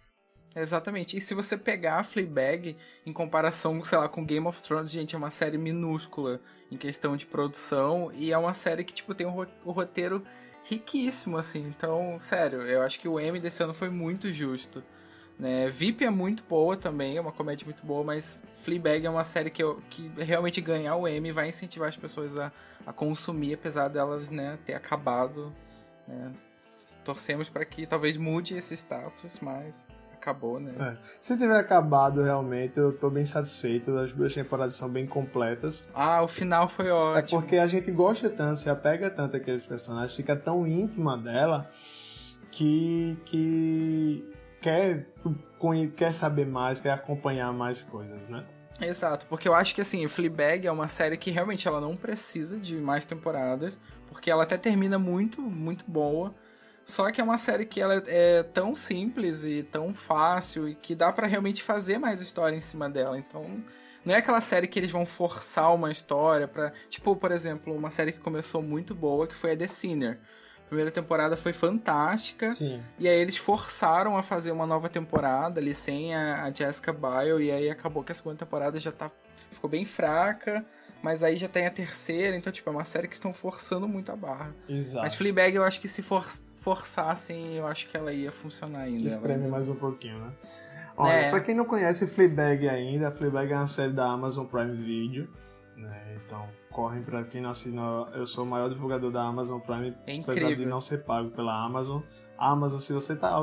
Exatamente. 0.55 1.17
E 1.17 1.21
se 1.21 1.35
você 1.35 1.57
pegar 1.57 2.01
a 2.01 2.05
Fleabag 2.05 2.77
em 3.07 3.13
comparação, 3.13 3.83
sei 3.85 3.97
lá, 3.97 4.09
com 4.09 4.25
Game 4.25 4.47
of 4.47 4.63
Thrones, 4.63 4.91
gente, 4.91 5.15
é 5.15 5.19
uma 5.19 5.31
série 5.31 5.57
minúscula 5.57 6.41
em 6.71 6.77
questão 6.77 7.17
de 7.17 7.27
produção 7.27 8.11
e 8.13 8.33
é 8.33 8.39
uma 8.39 8.55
série 8.55 8.85
que, 8.85 8.93
tipo, 8.93 9.15
tem 9.15 9.27
um 9.27 9.71
roteiro 9.71 10.23
riquíssimo, 10.65 11.37
assim. 11.37 11.67
Então, 11.69 12.19
sério, 12.19 12.63
eu 12.63 12.83
acho 12.83 13.01
que 13.01 13.09
o 13.09 13.21
Emmy 13.21 13.41
desse 13.41 13.63
ano 13.63 13.73
foi 13.73 13.89
muito 13.89 14.33
justo. 14.33 14.83
Né? 15.39 15.69
VIP 15.69 16.05
é 16.05 16.11
muito 16.11 16.43
boa 16.49 16.77
também, 16.77 17.17
é 17.17 17.21
uma 17.21 17.31
comédia 17.31 17.65
muito 17.65 17.87
boa, 17.87 18.03
mas 18.03 18.43
Fleabag 18.63 19.07
é 19.07 19.11
uma 19.11 19.25
série 19.25 19.51
que, 19.51 19.63
eu, 19.63 19.81
que 19.89 20.11
realmente 20.19 20.61
ganhar 20.61 20.97
o 20.97 21.07
Emmy 21.07 21.31
vai 21.31 21.49
incentivar 21.49 21.89
as 21.89 21.97
pessoas 21.97 22.39
a, 22.39 22.51
a 22.85 22.93
consumir, 22.93 23.55
apesar 23.55 23.89
delas 23.89 24.29
né, 24.31 24.59
ter 24.67 24.75
acabado. 24.75 25.53
Né? 26.07 26.33
Torcemos 27.05 27.49
para 27.49 27.65
que 27.65 27.87
talvez 27.87 28.17
mude 28.17 28.57
esse 28.57 28.75
status, 28.75 29.39
mas 29.41 29.87
acabou, 30.13 30.59
né? 30.59 30.73
É. 30.79 30.97
Se 31.21 31.39
tiver 31.39 31.57
acabado 31.57 32.23
realmente, 32.23 32.77
eu 32.77 32.93
tô 32.93 33.09
bem 33.09 33.25
satisfeito. 33.25 33.97
As 33.97 34.13
duas 34.13 34.35
temporadas 34.35 34.75
são 34.75 34.89
bem 34.89 35.07
completas. 35.07 35.89
Ah, 35.95 36.23
o 36.23 36.29
final 36.29 36.69
foi 36.69 36.91
ótimo. 36.91 37.39
É 37.39 37.43
porque 37.43 37.57
a 37.57 37.67
gente 37.67 37.91
gosta 37.91 38.29
tanto, 38.29 38.59
se 38.59 38.69
apega 38.69 39.09
tanto 39.09 39.37
àqueles 39.37 39.65
personagens, 39.65 40.15
fica 40.15 40.37
tão 40.37 40.67
íntima 40.67 41.17
dela 41.17 41.71
que, 42.51 43.17
que 43.25 44.38
quer, 44.61 45.07
quer 45.97 46.15
saber 46.15 46.47
mais, 46.47 46.81
quer 46.81 46.91
acompanhar 46.91 47.53
mais 47.53 47.83
coisas, 47.83 48.29
né? 48.29 48.45
Exato, 48.81 49.27
porque 49.27 49.49
eu 49.49 49.55
acho 49.55 49.75
que 49.75 49.81
assim, 49.81 50.07
Fleabag 50.07 50.67
é 50.67 50.71
uma 50.71 50.87
série 50.87 51.17
que 51.17 51.31
realmente 51.31 51.67
ela 51.67 51.81
não 51.81 51.97
precisa 51.97 52.59
de 52.59 52.77
mais 52.77 53.05
temporadas, 53.05 53.79
porque 54.07 54.31
ela 54.31 54.45
até 54.45 54.57
termina 54.57 54.99
muito, 54.99 55.43
muito 55.43 55.85
boa. 55.87 56.35
Só 56.85 57.11
que 57.11 57.21
é 57.21 57.25
uma 57.25 57.37
série 57.37 57.67
que 57.67 57.81
ela 57.81 58.03
é 58.07 58.43
tão 58.43 58.75
simples 58.75 59.45
e 59.45 59.63
tão 59.63 59.93
fácil 59.93 60.69
e 60.69 60.75
que 60.75 60.95
dá 60.95 61.13
para 61.13 61.27
realmente 61.27 61.63
fazer 61.63 61.99
mais 61.99 62.21
história 62.21 62.57
em 62.57 62.61
cima 62.61 62.89
dela. 62.89 63.19
Então, 63.19 63.63
não 64.05 64.15
é 64.15 64.19
aquela 64.19 64.41
série 64.41 64.67
que 64.67 64.79
eles 64.79 64.91
vão 64.91 65.05
forçar 65.05 65.75
uma 65.75 65.91
história 65.91 66.49
para, 66.49 66.73
tipo, 66.89 67.15
por 67.15 67.31
exemplo, 67.31 67.75
uma 67.75 67.91
série 67.91 68.13
que 68.13 68.21
começou 68.21 68.63
muito 68.63 68.95
boa 68.95 69.27
que 69.27 69.35
foi 69.35 69.53
a 69.53 69.57
The 69.57 69.67
Sinner 69.67 70.19
primeira 70.69 70.91
temporada 70.91 71.37
foi 71.37 71.53
fantástica. 71.53 72.49
Sim. 72.51 72.83
E 72.99 73.09
aí 73.09 73.19
eles 73.19 73.37
forçaram 73.37 74.17
a 74.17 74.23
fazer 74.23 74.53
uma 74.53 74.67
nova 74.67 74.89
temporada 74.89 75.61
ali 75.61 75.75
sem 75.75 76.15
a, 76.15 76.45
a 76.45 76.51
Jessica 76.53 76.93
Biel. 76.93 77.41
E 77.41 77.51
aí 77.51 77.71
acabou 77.71 78.05
que 78.05 78.13
a 78.13 78.15
segunda 78.15 78.37
temporada 78.37 78.79
já 78.79 78.93
tá, 78.93 79.11
ficou 79.51 79.69
bem 79.69 79.85
fraca. 79.85 80.65
Mas 81.03 81.23
aí 81.23 81.37
já 81.37 81.49
tem 81.49 81.67
a 81.67 81.71
terceira. 81.71 82.37
Então, 82.37 82.53
tipo, 82.53 82.69
é 82.69 82.73
uma 82.73 82.85
série 82.85 83.09
que 83.09 83.15
estão 83.15 83.33
forçando 83.33 83.89
muito 83.89 84.11
a 84.13 84.17
barra. 84.17 84.55
Exato. 84.69 85.05
Mas 85.05 85.15
Fleabag 85.15 85.55
eu 85.55 85.65
acho 85.65 85.81
que 85.81 85.89
se 85.89 86.03
for, 86.03 86.25
forçassem, 86.57 87.55
eu 87.55 87.67
acho 87.67 87.89
que 87.89 87.97
ela 87.97 88.13
ia 88.13 88.33
funcionar 88.33 88.81
ainda. 88.81 89.07
Espreme 89.07 89.45
ela... 89.45 89.53
mais 89.53 89.69
um 89.69 89.77
pouquinho, 89.77 90.19
né? 90.19 90.33
Olha, 90.97 91.13
é. 91.13 91.31
pra 91.31 91.41
quem 91.41 91.55
não 91.55 91.65
conhece 91.65 92.09
Fleabag 92.09 92.69
ainda, 92.69 93.13
Fleabag 93.13 93.53
é 93.53 93.57
uma 93.57 93.69
série 93.69 93.93
da 93.93 94.07
Amazon 94.07 94.45
Prime 94.45 94.77
Video. 94.77 95.29
Né? 95.77 96.17
Então, 96.17 96.49
correm 96.79 97.03
para 97.03 97.25
quem 97.25 97.41
não 97.41 97.51
assina. 97.51 97.83
Eu 98.15 98.25
sou 98.25 98.45
o 98.45 98.47
maior 98.47 98.69
divulgador 98.69 99.11
da 99.11 99.25
Amazon 99.25 99.59
Prime, 99.59 99.97
é 100.07 100.21
apesar 100.21 100.55
de 100.55 100.65
não 100.65 100.81
ser 100.81 100.99
pago 100.99 101.29
pela 101.31 101.53
Amazon. 101.65 102.03
Amazon, 102.39 102.79
se 102.79 102.93
você 102.93 103.17
tá. 103.17 103.37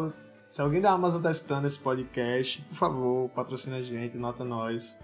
Se 0.50 0.62
alguém 0.62 0.80
da 0.80 0.92
Amazon 0.92 1.22
tá 1.22 1.32
escutando 1.32 1.66
esse 1.66 1.78
podcast, 1.78 2.62
por 2.62 2.76
favor, 2.76 3.30
patrocina 3.32 3.76
a 3.76 3.82
gente, 3.82 4.18
nota 4.18 4.46
nós. 4.46 4.98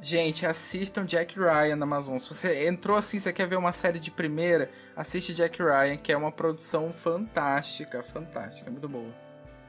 Gente, 0.00 0.44
assistam 0.44 1.04
Jack 1.04 1.38
Ryan 1.38 1.76
na 1.76 1.84
Amazon. 1.84 2.18
Se 2.18 2.34
você 2.34 2.66
entrou 2.66 2.96
assim, 2.96 3.20
você 3.20 3.32
quer 3.32 3.46
ver 3.46 3.56
uma 3.56 3.72
série 3.72 4.00
de 4.00 4.10
primeira, 4.10 4.68
assiste 4.96 5.32
Jack 5.32 5.62
Ryan, 5.62 5.96
que 5.96 6.10
é 6.10 6.16
uma 6.16 6.32
produção 6.32 6.92
fantástica, 6.92 8.02
fantástica, 8.02 8.68
muito 8.68 8.88
boa. 8.88 9.14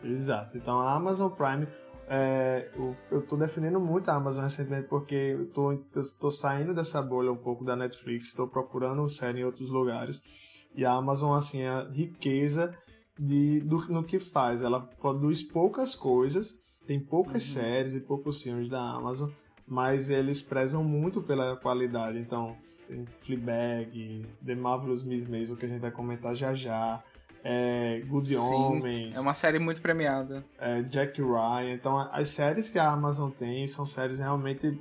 Exato. 0.04 0.58
Então 0.58 0.80
a 0.80 0.96
Amazon 0.96 1.30
Prime 1.30 1.68
é, 2.14 2.70
eu, 2.76 2.94
eu 3.10 3.22
tô 3.22 3.38
defendendo 3.38 3.80
muito 3.80 4.10
a 4.10 4.16
Amazon 4.16 4.44
recentemente 4.44 4.90
porque 4.90 5.16
eu 5.16 5.50
tô, 5.50 5.72
eu 5.72 6.04
tô 6.20 6.30
saindo 6.30 6.74
dessa 6.74 7.02
bolha 7.02 7.32
um 7.32 7.38
pouco 7.38 7.64
da 7.64 7.74
Netflix, 7.74 8.28
estou 8.28 8.50
procurando 8.50 9.08
série 9.08 9.40
em 9.40 9.44
outros 9.46 9.70
lugares. 9.70 10.22
E 10.76 10.84
a 10.84 10.92
Amazon, 10.92 11.38
assim, 11.38 11.62
é 11.62 11.70
a 11.70 11.88
riqueza 11.88 12.76
de, 13.18 13.62
do, 13.62 13.78
no 13.88 14.04
que 14.04 14.20
faz. 14.20 14.62
Ela 14.62 14.82
produz 14.82 15.42
poucas 15.42 15.96
coisas, 15.96 16.54
tem 16.86 17.00
poucas 17.00 17.48
uhum. 17.48 17.62
séries 17.62 17.96
e 17.96 18.02
poucos 18.02 18.42
filmes 18.42 18.70
da 18.70 18.82
Amazon, 18.82 19.30
mas 19.66 20.10
eles 20.10 20.42
prezam 20.42 20.84
muito 20.84 21.22
pela 21.22 21.56
qualidade. 21.56 22.20
Então, 22.20 22.58
tem 22.90 23.06
Fleabag, 23.22 24.26
The 24.46 24.56
Marvelous 24.56 25.02
Miss 25.02 25.26
Maisel, 25.26 25.56
que 25.56 25.66
a 25.66 25.70
gente 25.70 25.80
vai 25.80 25.92
comentar 25.92 26.36
já 26.36 26.54
já 26.54 27.02
é, 27.44 28.02
Good 28.06 28.36
Homens. 28.38 29.18
É 29.18 29.20
uma 29.20 29.34
série 29.34 29.60
muito 29.60 29.82
premiada. 29.82 30.44
É, 30.60 30.82
Jack 30.84 31.22
Ryan. 31.22 31.74
Então, 31.74 32.00
as 32.12 32.30
séries 32.30 32.70
que 32.70 32.78
a 32.78 32.90
Amazon 32.90 33.32
tem 33.32 33.68
são 33.68 33.86
séries 33.86 34.20
realmente. 34.20 34.80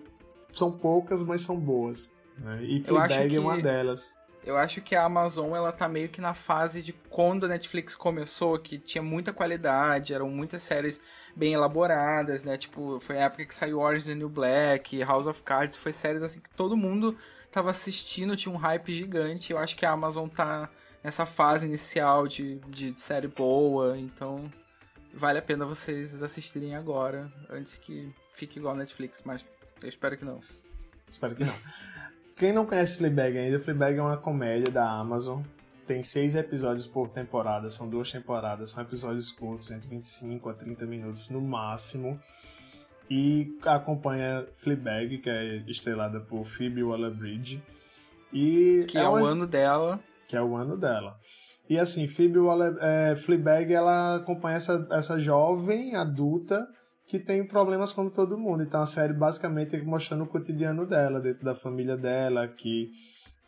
São 0.53 0.71
poucas, 0.71 1.23
mas 1.23 1.43
são 1.43 1.57
boas. 1.57 2.11
Né? 2.37 2.63
E 2.63 2.81
Fleabag 2.81 3.35
é 3.35 3.41
uma 3.41 3.59
delas. 3.59 4.13
Eu 4.45 4.57
acho 4.57 4.81
que 4.81 4.97
a 4.97 5.05
Amazon 5.05 5.55
ela 5.55 5.71
tá 5.71 5.87
meio 5.87 6.09
que 6.09 6.21
na 6.21 6.33
fase 6.33 6.83
de 6.83 6.93
quando 6.93 7.45
a 7.45 7.49
Netflix 7.49 7.95
começou, 7.95 8.59
que 8.59 8.79
tinha 8.79 9.03
muita 9.03 9.33
qualidade, 9.33 10.15
eram 10.15 10.31
muitas 10.31 10.63
séries 10.63 11.01
bem 11.37 11.53
elaboradas, 11.53 12.43
né? 12.43 12.57
Tipo, 12.57 12.99
foi 13.01 13.19
a 13.19 13.25
época 13.25 13.45
que 13.45 13.55
saiu 13.55 13.81
Orange 13.81 14.07
the 14.07 14.15
New 14.15 14.31
Black, 14.31 15.03
House 15.05 15.27
of 15.27 15.43
Cards, 15.43 15.77
foi 15.77 15.93
séries 15.93 16.23
assim 16.23 16.41
que 16.41 16.51
todo 16.51 16.77
mundo 16.77 17.17
tava 17.53 17.71
assistindo, 17.71 18.35
tinha 18.35 18.53
um 18.53 18.57
hype 18.57 18.93
gigante. 18.93 19.53
Eu 19.53 19.59
acho 19.59 19.77
que 19.77 19.85
a 19.85 19.91
Amazon 19.91 20.27
tá 20.27 20.71
nessa 21.03 21.27
fase 21.27 21.67
inicial 21.67 22.27
de, 22.27 22.57
de 22.69 22.99
série 23.01 23.29
boa, 23.29 23.99
então 23.99 24.45
vale 25.13 25.39
a 25.39 25.43
pena 25.43 25.65
vocês 25.65 26.23
assistirem 26.23 26.75
agora, 26.75 27.31
antes 27.49 27.77
que 27.77 28.13
fique 28.35 28.59
igual 28.59 28.75
a 28.75 28.79
Netflix, 28.79 29.23
mas 29.25 29.45
eu 29.83 29.89
espero 29.89 30.17
que 30.17 30.25
não. 30.25 30.41
Espero 31.09 31.35
que 31.35 31.45
não. 31.45 31.55
Quem 32.37 32.53
não 32.53 32.65
conhece 32.65 32.99
Fleabag 32.99 33.37
ainda, 33.37 33.61
Fleabag 33.61 33.99
é 33.99 34.03
uma 34.03 34.17
comédia 34.17 34.71
da 34.71 34.89
Amazon. 34.89 35.43
Tem 35.87 36.03
seis 36.03 36.37
episódios 36.37 36.87
por 36.87 37.09
temporada, 37.09 37.69
são 37.69 37.89
duas 37.89 38.11
temporadas, 38.11 38.71
são 38.71 38.83
episódios 38.83 39.31
curtos, 39.33 39.71
entre 39.71 39.89
25 39.89 40.49
a 40.49 40.55
30 40.55 40.87
minutos 40.87 41.29
no 41.29 41.41
máximo. 41.41 42.19
E 43.11 43.59
acompanha 43.67 44.47
Fleabag, 44.59 45.19
que 45.19 45.29
é 45.29 45.57
estrelada 45.67 46.21
por 46.21 46.47
Phoebe 46.47 46.83
Waller-Bridge. 46.83 47.61
E 48.33 48.85
que 48.89 48.97
é, 48.97 49.03
é 49.03 49.09
o 49.09 49.17
ano 49.17 49.47
dela 49.47 50.01
que 50.31 50.37
é 50.37 50.41
o 50.43 50.57
ano 50.57 50.77
dela. 50.77 51.19
E 51.69 51.77
assim, 51.77 52.07
Phoebe 52.07 52.39
Waller, 52.39 52.77
é, 52.81 53.17
Fleabag, 53.17 53.73
ela 53.73 54.17
acompanha 54.17 54.57
essa, 54.57 54.87
essa 54.93 55.19
jovem 55.19 55.97
adulta 55.97 56.69
que 57.07 57.19
tem 57.19 57.45
problemas 57.45 57.93
como 57.93 58.11
todo 58.11 58.39
mundo. 58.39 58.63
Então 58.63 58.81
a 58.81 58.87
série 58.87 59.13
basicamente 59.13 59.75
é 59.75 59.83
mostrando 59.83 60.23
o 60.23 60.29
cotidiano 60.29 60.87
dela, 60.87 61.21
dentro 61.21 61.45
da 61.45 61.55
família 61.55 61.97
dela, 61.97 62.47
que, 62.47 62.93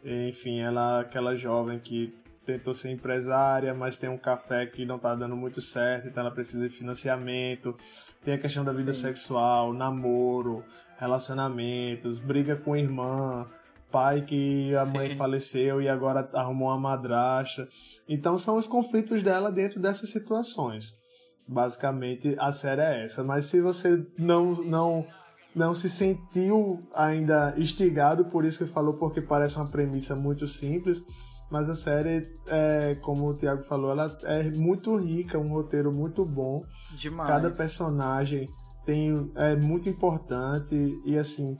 enfim, 0.04 0.58
ela 0.58 1.00
aquela 1.00 1.36
jovem 1.36 1.78
que 1.78 2.12
tentou 2.44 2.74
ser 2.74 2.90
empresária, 2.90 3.72
mas 3.72 3.96
tem 3.96 4.10
um 4.10 4.18
café 4.18 4.66
que 4.66 4.84
não 4.84 4.98
tá 4.98 5.14
dando 5.14 5.36
muito 5.36 5.60
certo, 5.60 6.08
então 6.08 6.22
ela 6.22 6.34
precisa 6.34 6.68
de 6.68 6.74
financiamento. 6.74 7.76
Tem 8.24 8.34
a 8.34 8.38
questão 8.38 8.64
da 8.64 8.72
vida 8.72 8.92
Sim. 8.92 9.02
sexual, 9.02 9.72
namoro, 9.72 10.64
relacionamentos, 10.98 12.18
briga 12.18 12.56
com 12.56 12.72
a 12.72 12.78
irmã, 12.78 13.46
pai 13.92 14.22
que 14.22 14.74
a 14.74 14.86
Sim. 14.86 14.92
mãe 14.94 15.16
faleceu 15.16 15.80
e 15.80 15.88
agora 15.88 16.28
arrumou 16.32 16.68
uma 16.68 16.78
madrasta. 16.78 17.68
Então 18.08 18.36
são 18.38 18.56
os 18.56 18.66
conflitos 18.66 19.22
dela 19.22 19.52
dentro 19.52 19.78
dessas 19.78 20.10
situações. 20.10 20.96
Basicamente 21.46 22.34
a 22.38 22.50
série 22.50 22.80
é 22.80 23.04
essa. 23.04 23.22
Mas 23.22 23.44
se 23.44 23.60
você 23.60 24.04
não 24.18 24.54
não 24.64 25.06
não 25.54 25.74
se 25.74 25.88
sentiu 25.88 26.80
ainda 26.94 27.54
instigado 27.58 28.24
por 28.24 28.44
isso 28.44 28.64
que 28.64 28.72
falou, 28.72 28.94
porque 28.94 29.20
parece 29.20 29.56
uma 29.56 29.68
premissa 29.68 30.16
muito 30.16 30.46
simples, 30.46 31.04
mas 31.50 31.68
a 31.68 31.74
série, 31.74 32.32
é, 32.46 32.94
como 33.02 33.28
o 33.28 33.34
Thiago 33.34 33.62
falou, 33.64 33.90
ela 33.90 34.16
é 34.22 34.44
muito 34.50 34.96
rica, 34.96 35.38
um 35.38 35.50
roteiro 35.50 35.92
muito 35.92 36.24
bom. 36.24 36.62
Demais. 36.96 37.28
Cada 37.28 37.50
personagem 37.50 38.48
tem 38.86 39.30
é 39.36 39.54
muito 39.54 39.88
importante 39.88 40.74
e 41.04 41.16
assim 41.16 41.56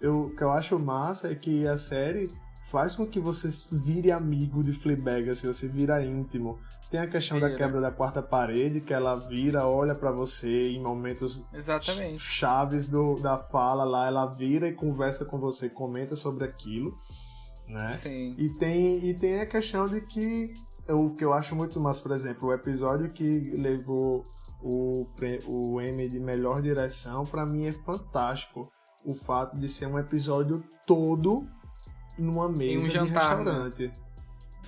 eu, 0.00 0.26
o 0.26 0.30
que 0.30 0.42
eu 0.42 0.50
acho 0.50 0.78
massa 0.78 1.30
é 1.30 1.34
que 1.34 1.66
a 1.66 1.76
série 1.76 2.30
faz 2.70 2.94
com 2.94 3.06
que 3.06 3.18
você 3.18 3.48
vire 3.72 4.12
amigo 4.12 4.62
de 4.62 4.72
Fleabag, 4.72 5.30
assim, 5.30 5.46
você 5.46 5.66
vira 5.66 6.04
íntimo. 6.04 6.58
Tem 6.90 7.00
a 7.00 7.06
questão 7.06 7.38
vira. 7.38 7.50
da 7.50 7.56
quebra 7.56 7.80
da 7.80 7.90
quarta 7.90 8.22
parede, 8.22 8.80
que 8.80 8.92
ela 8.92 9.14
vira, 9.16 9.66
olha 9.66 9.94
para 9.94 10.10
você 10.10 10.70
em 10.70 10.80
momentos 10.80 11.44
Exatamente. 11.52 12.20
chaves 12.20 12.88
do, 12.88 13.16
da 13.16 13.36
fala 13.36 13.84
lá, 13.84 14.06
ela 14.06 14.26
vira 14.26 14.68
e 14.68 14.72
conversa 14.72 15.24
com 15.24 15.38
você, 15.38 15.68
comenta 15.68 16.14
sobre 16.14 16.44
aquilo, 16.44 16.94
né? 17.66 17.96
Sim. 17.96 18.34
E 18.38 18.50
tem, 18.50 19.04
e 19.04 19.14
tem 19.14 19.40
a 19.40 19.46
questão 19.46 19.86
de 19.86 20.00
que 20.02 20.54
o 20.88 21.10
que 21.10 21.24
eu 21.24 21.32
acho 21.32 21.54
muito 21.54 21.78
massa, 21.80 22.02
por 22.02 22.12
exemplo, 22.12 22.48
o 22.48 22.52
episódio 22.52 23.10
que 23.10 23.50
levou 23.50 24.26
o, 24.62 25.06
o 25.46 25.80
M 25.80 26.08
de 26.08 26.18
melhor 26.18 26.62
direção, 26.62 27.24
para 27.24 27.44
mim 27.44 27.66
é 27.66 27.72
fantástico 27.72 28.70
o 29.08 29.14
fato 29.14 29.58
de 29.58 29.66
ser 29.66 29.86
um 29.86 29.98
episódio 29.98 30.62
todo 30.86 31.48
numa 32.18 32.46
mesa 32.46 32.86
um 32.86 32.90
jantar, 32.90 33.04
de 33.06 33.10
restaurante. 33.10 33.86
Né? 33.86 33.92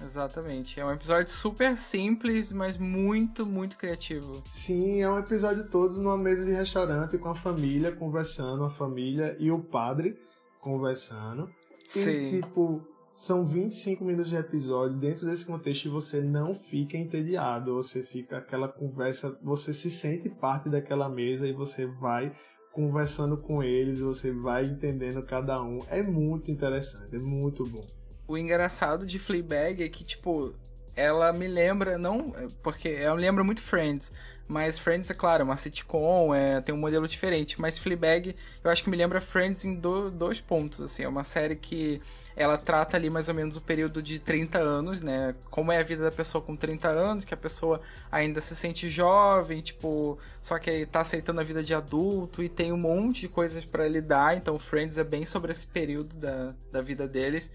Exatamente. 0.03 0.81
É 0.81 0.87
um 0.87 0.91
episódio 0.91 1.31
super 1.31 1.77
simples, 1.77 2.51
mas 2.51 2.79
muito, 2.79 3.45
muito 3.45 3.77
criativo. 3.77 4.43
Sim, 4.51 5.03
é 5.03 5.11
um 5.11 5.19
episódio 5.19 5.69
todo 5.69 6.01
numa 6.01 6.17
mesa 6.17 6.43
de 6.43 6.53
restaurante 6.53 7.19
com 7.19 7.29
a 7.29 7.35
família 7.35 7.93
conversando, 7.93 8.65
a 8.65 8.71
família 8.71 9.37
e 9.39 9.51
o 9.51 9.59
padre 9.59 10.19
conversando. 10.63 11.51
Sim. 11.87 12.09
E, 12.09 12.41
tipo, 12.41 12.81
são 13.13 13.45
25 13.45 14.03
minutos 14.03 14.31
de 14.31 14.37
episódio. 14.37 14.97
Dentro 14.97 15.27
desse 15.27 15.45
contexto, 15.45 15.91
você 15.91 16.23
não 16.23 16.55
fica 16.55 16.97
entediado. 16.97 17.75
Você 17.75 18.03
fica 18.03 18.39
aquela 18.39 18.69
conversa, 18.69 19.39
você 19.43 19.75
se 19.75 19.91
sente 19.91 20.31
parte 20.31 20.71
daquela 20.71 21.11
mesa 21.11 21.47
e 21.47 21.53
você 21.53 21.85
vai 21.85 22.33
conversando 22.73 23.37
com 23.37 23.63
eles, 23.63 24.01
você 24.01 24.33
vai 24.33 24.65
entendendo 24.65 25.23
cada 25.23 25.63
um. 25.63 25.81
É 25.89 26.03
muito 26.03 26.51
interessante, 26.51 27.15
é 27.15 27.19
muito 27.19 27.67
bom 27.67 27.85
o 28.31 28.39
engraçado 28.39 29.05
de 29.05 29.19
Fleabag 29.19 29.83
é 29.83 29.89
que, 29.89 30.05
tipo, 30.05 30.55
ela 30.97 31.33
me 31.33 31.47
lembra, 31.47 31.99
não, 31.99 32.33
porque 32.63 32.89
ela 32.89 33.17
me 33.17 33.23
lembra 33.23 33.45
muito 33.45 33.61
Friends, 33.61 34.13
mas 34.51 34.79
Friends, 34.79 35.09
é 35.09 35.15
claro, 35.15 35.43
é 35.43 35.45
uma 35.45 35.57
sitcom, 35.57 36.35
é, 36.35 36.61
tem 36.61 36.75
um 36.75 36.79
modelo 36.79 37.07
diferente, 37.07 37.61
mas 37.61 37.79
Fleabag 37.79 38.35
eu 38.65 38.71
acho 38.71 38.83
que 38.83 38.91
me 38.91 38.97
lembra 38.97 39.21
Friends 39.21 39.65
em 39.65 39.77
do, 39.77 40.11
dois 40.11 40.41
pontos, 40.41 40.81
assim, 40.81 41.05
é 41.05 41.09
uma 41.09 41.23
série 41.23 41.55
que 41.55 42.03
ela 42.35 42.59
trata 42.59 42.97
ali 42.97 43.09
mais 43.09 43.29
ou 43.29 43.35
menos 43.35 43.57
o 43.57 43.61
período 43.61 44.03
de 44.03 44.19
30 44.19 44.59
anos, 44.59 45.03
né, 45.03 45.37
como 45.51 45.71
é 45.71 45.79
a 45.79 45.85
vida 45.85 46.03
da 46.03 46.11
pessoa 46.11 46.43
com 46.43 46.57
30 46.57 46.89
anos, 46.89 47.25
que 47.25 47.33
a 47.33 47.37
pessoa 47.37 47.81
ainda 48.11 48.41
se 48.41 48.57
sente 48.57 48.91
jovem, 48.91 49.61
tipo, 49.61 50.19
só 50.43 50.59
que 50.59 50.85
tá 50.87 51.03
aceitando 51.03 51.41
a 51.41 51.45
vida 51.45 51.63
de 51.63 51.73
adulto 51.73 52.43
e 52.43 52.49
tem 52.49 52.73
um 52.73 52.77
monte 52.77 53.21
de 53.21 53.29
coisas 53.29 53.65
para 53.65 53.87
lidar, 53.87 54.37
então 54.37 54.59
Friends 54.59 54.99
é 54.99 55.05
bem 55.05 55.25
sobre 55.25 55.53
esse 55.53 55.67
período 55.67 56.17
da, 56.17 56.53
da 56.73 56.83
vida 56.83 57.07
deles, 57.07 57.53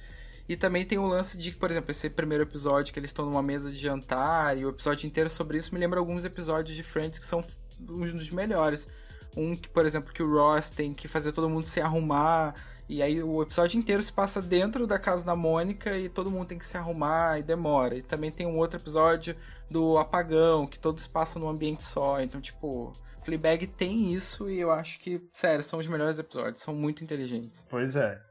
e 0.47 0.55
também 0.55 0.85
tem 0.85 0.97
o 0.97 1.07
lance 1.07 1.37
de, 1.37 1.51
por 1.51 1.71
exemplo, 1.71 1.91
esse 1.91 2.09
primeiro 2.09 2.43
episódio 2.43 2.93
que 2.93 2.99
eles 2.99 3.09
estão 3.09 3.25
numa 3.25 3.41
mesa 3.41 3.71
de 3.71 3.77
jantar 3.77 4.57
e 4.57 4.65
o 4.65 4.69
episódio 4.69 5.07
inteiro 5.07 5.29
sobre 5.29 5.57
isso 5.57 5.73
me 5.73 5.79
lembra 5.79 5.99
alguns 5.99 6.23
episódios 6.23 6.75
de 6.75 6.83
Friends 6.83 7.17
que 7.17 7.25
são 7.25 7.43
uns 7.89 8.13
dos 8.13 8.29
melhores. 8.29 8.87
Um 9.35 9.55
que, 9.55 9.67
por 9.67 9.85
exemplo, 9.85 10.13
que 10.13 10.21
o 10.21 10.31
Ross 10.31 10.69
tem 10.69 10.93
que 10.93 11.07
fazer 11.07 11.31
todo 11.31 11.49
mundo 11.49 11.65
se 11.65 11.81
arrumar. 11.81 12.53
E 12.87 13.01
aí 13.01 13.21
o 13.21 13.41
episódio 13.41 13.79
inteiro 13.79 14.01
se 14.03 14.13
passa 14.13 14.39
dentro 14.39 14.85
da 14.85 14.99
casa 14.99 15.25
da 15.25 15.35
Mônica 15.35 15.97
e 15.97 16.07
todo 16.07 16.29
mundo 16.29 16.47
tem 16.47 16.59
que 16.59 16.65
se 16.65 16.77
arrumar 16.77 17.39
e 17.39 17.43
demora. 17.43 17.95
E 17.95 18.03
também 18.03 18.31
tem 18.31 18.45
um 18.45 18.57
outro 18.57 18.79
episódio 18.79 19.35
do 19.69 19.97
apagão, 19.97 20.67
que 20.67 20.77
todos 20.77 21.07
passam 21.07 21.41
num 21.41 21.49
ambiente 21.49 21.83
só. 21.83 22.21
Então, 22.21 22.39
tipo, 22.39 22.93
Fleabag 23.23 23.65
tem 23.65 24.13
isso 24.13 24.47
e 24.47 24.59
eu 24.59 24.71
acho 24.71 24.99
que, 24.99 25.19
sério, 25.33 25.63
são 25.63 25.79
os 25.79 25.87
melhores 25.87 26.19
episódios, 26.19 26.61
são 26.61 26.75
muito 26.75 27.03
inteligentes. 27.03 27.65
Pois 27.67 27.95
é 27.95 28.21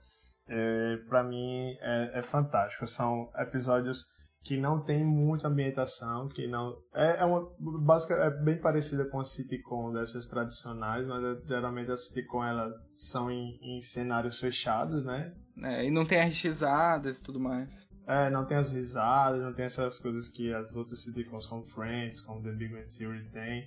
é, 0.49 0.97
para 1.09 1.23
mim 1.23 1.77
é, 1.81 2.19
é, 2.19 2.23
fantástico. 2.23 2.87
São 2.87 3.31
episódios 3.37 4.05
que 4.43 4.59
não 4.59 4.83
tem 4.83 5.03
muita 5.03 5.49
ambientação, 5.49 6.29
que 6.29 6.47
não 6.47 6.77
é, 6.95 7.21
é 7.21 7.25
uma 7.25 7.49
básica 7.81 8.15
é 8.15 8.31
bem 8.31 8.61
parecida 8.61 9.07
com 9.07 9.19
a 9.19 9.25
sitcom 9.25 9.93
dessas 9.93 10.27
tradicionais, 10.27 11.07
mas 11.07 11.25
é, 11.25 11.47
geralmente 11.47 11.91
as 11.91 12.07
sitcom 12.07 12.45
elas 12.45 12.75
são 12.91 13.31
em, 13.31 13.59
em, 13.63 13.81
cenários 13.81 14.39
fechados, 14.39 15.03
né? 15.03 15.33
É, 15.63 15.87
e 15.87 15.91
não 15.91 16.05
tem 16.05 16.21
as 16.21 16.39
risadas 16.43 17.21
e 17.21 17.25
tudo 17.25 17.41
mais. 17.41 17.89
É, 18.07 18.29
não 18.29 18.45
tem 18.45 18.59
as 18.59 18.71
risadas, 18.71 19.41
não 19.41 19.55
tem 19.55 19.65
essas 19.65 19.99
coisas 19.99 20.29
que 20.29 20.53
as 20.53 20.77
outras 20.77 21.03
sitcoms 21.03 21.47
como 21.47 21.65
Friends, 21.65 22.21
como 22.21 22.43
The 22.43 22.53
Big 22.53 22.75
Bang 22.75 22.87
Theory 22.95 23.25
tem, 23.31 23.67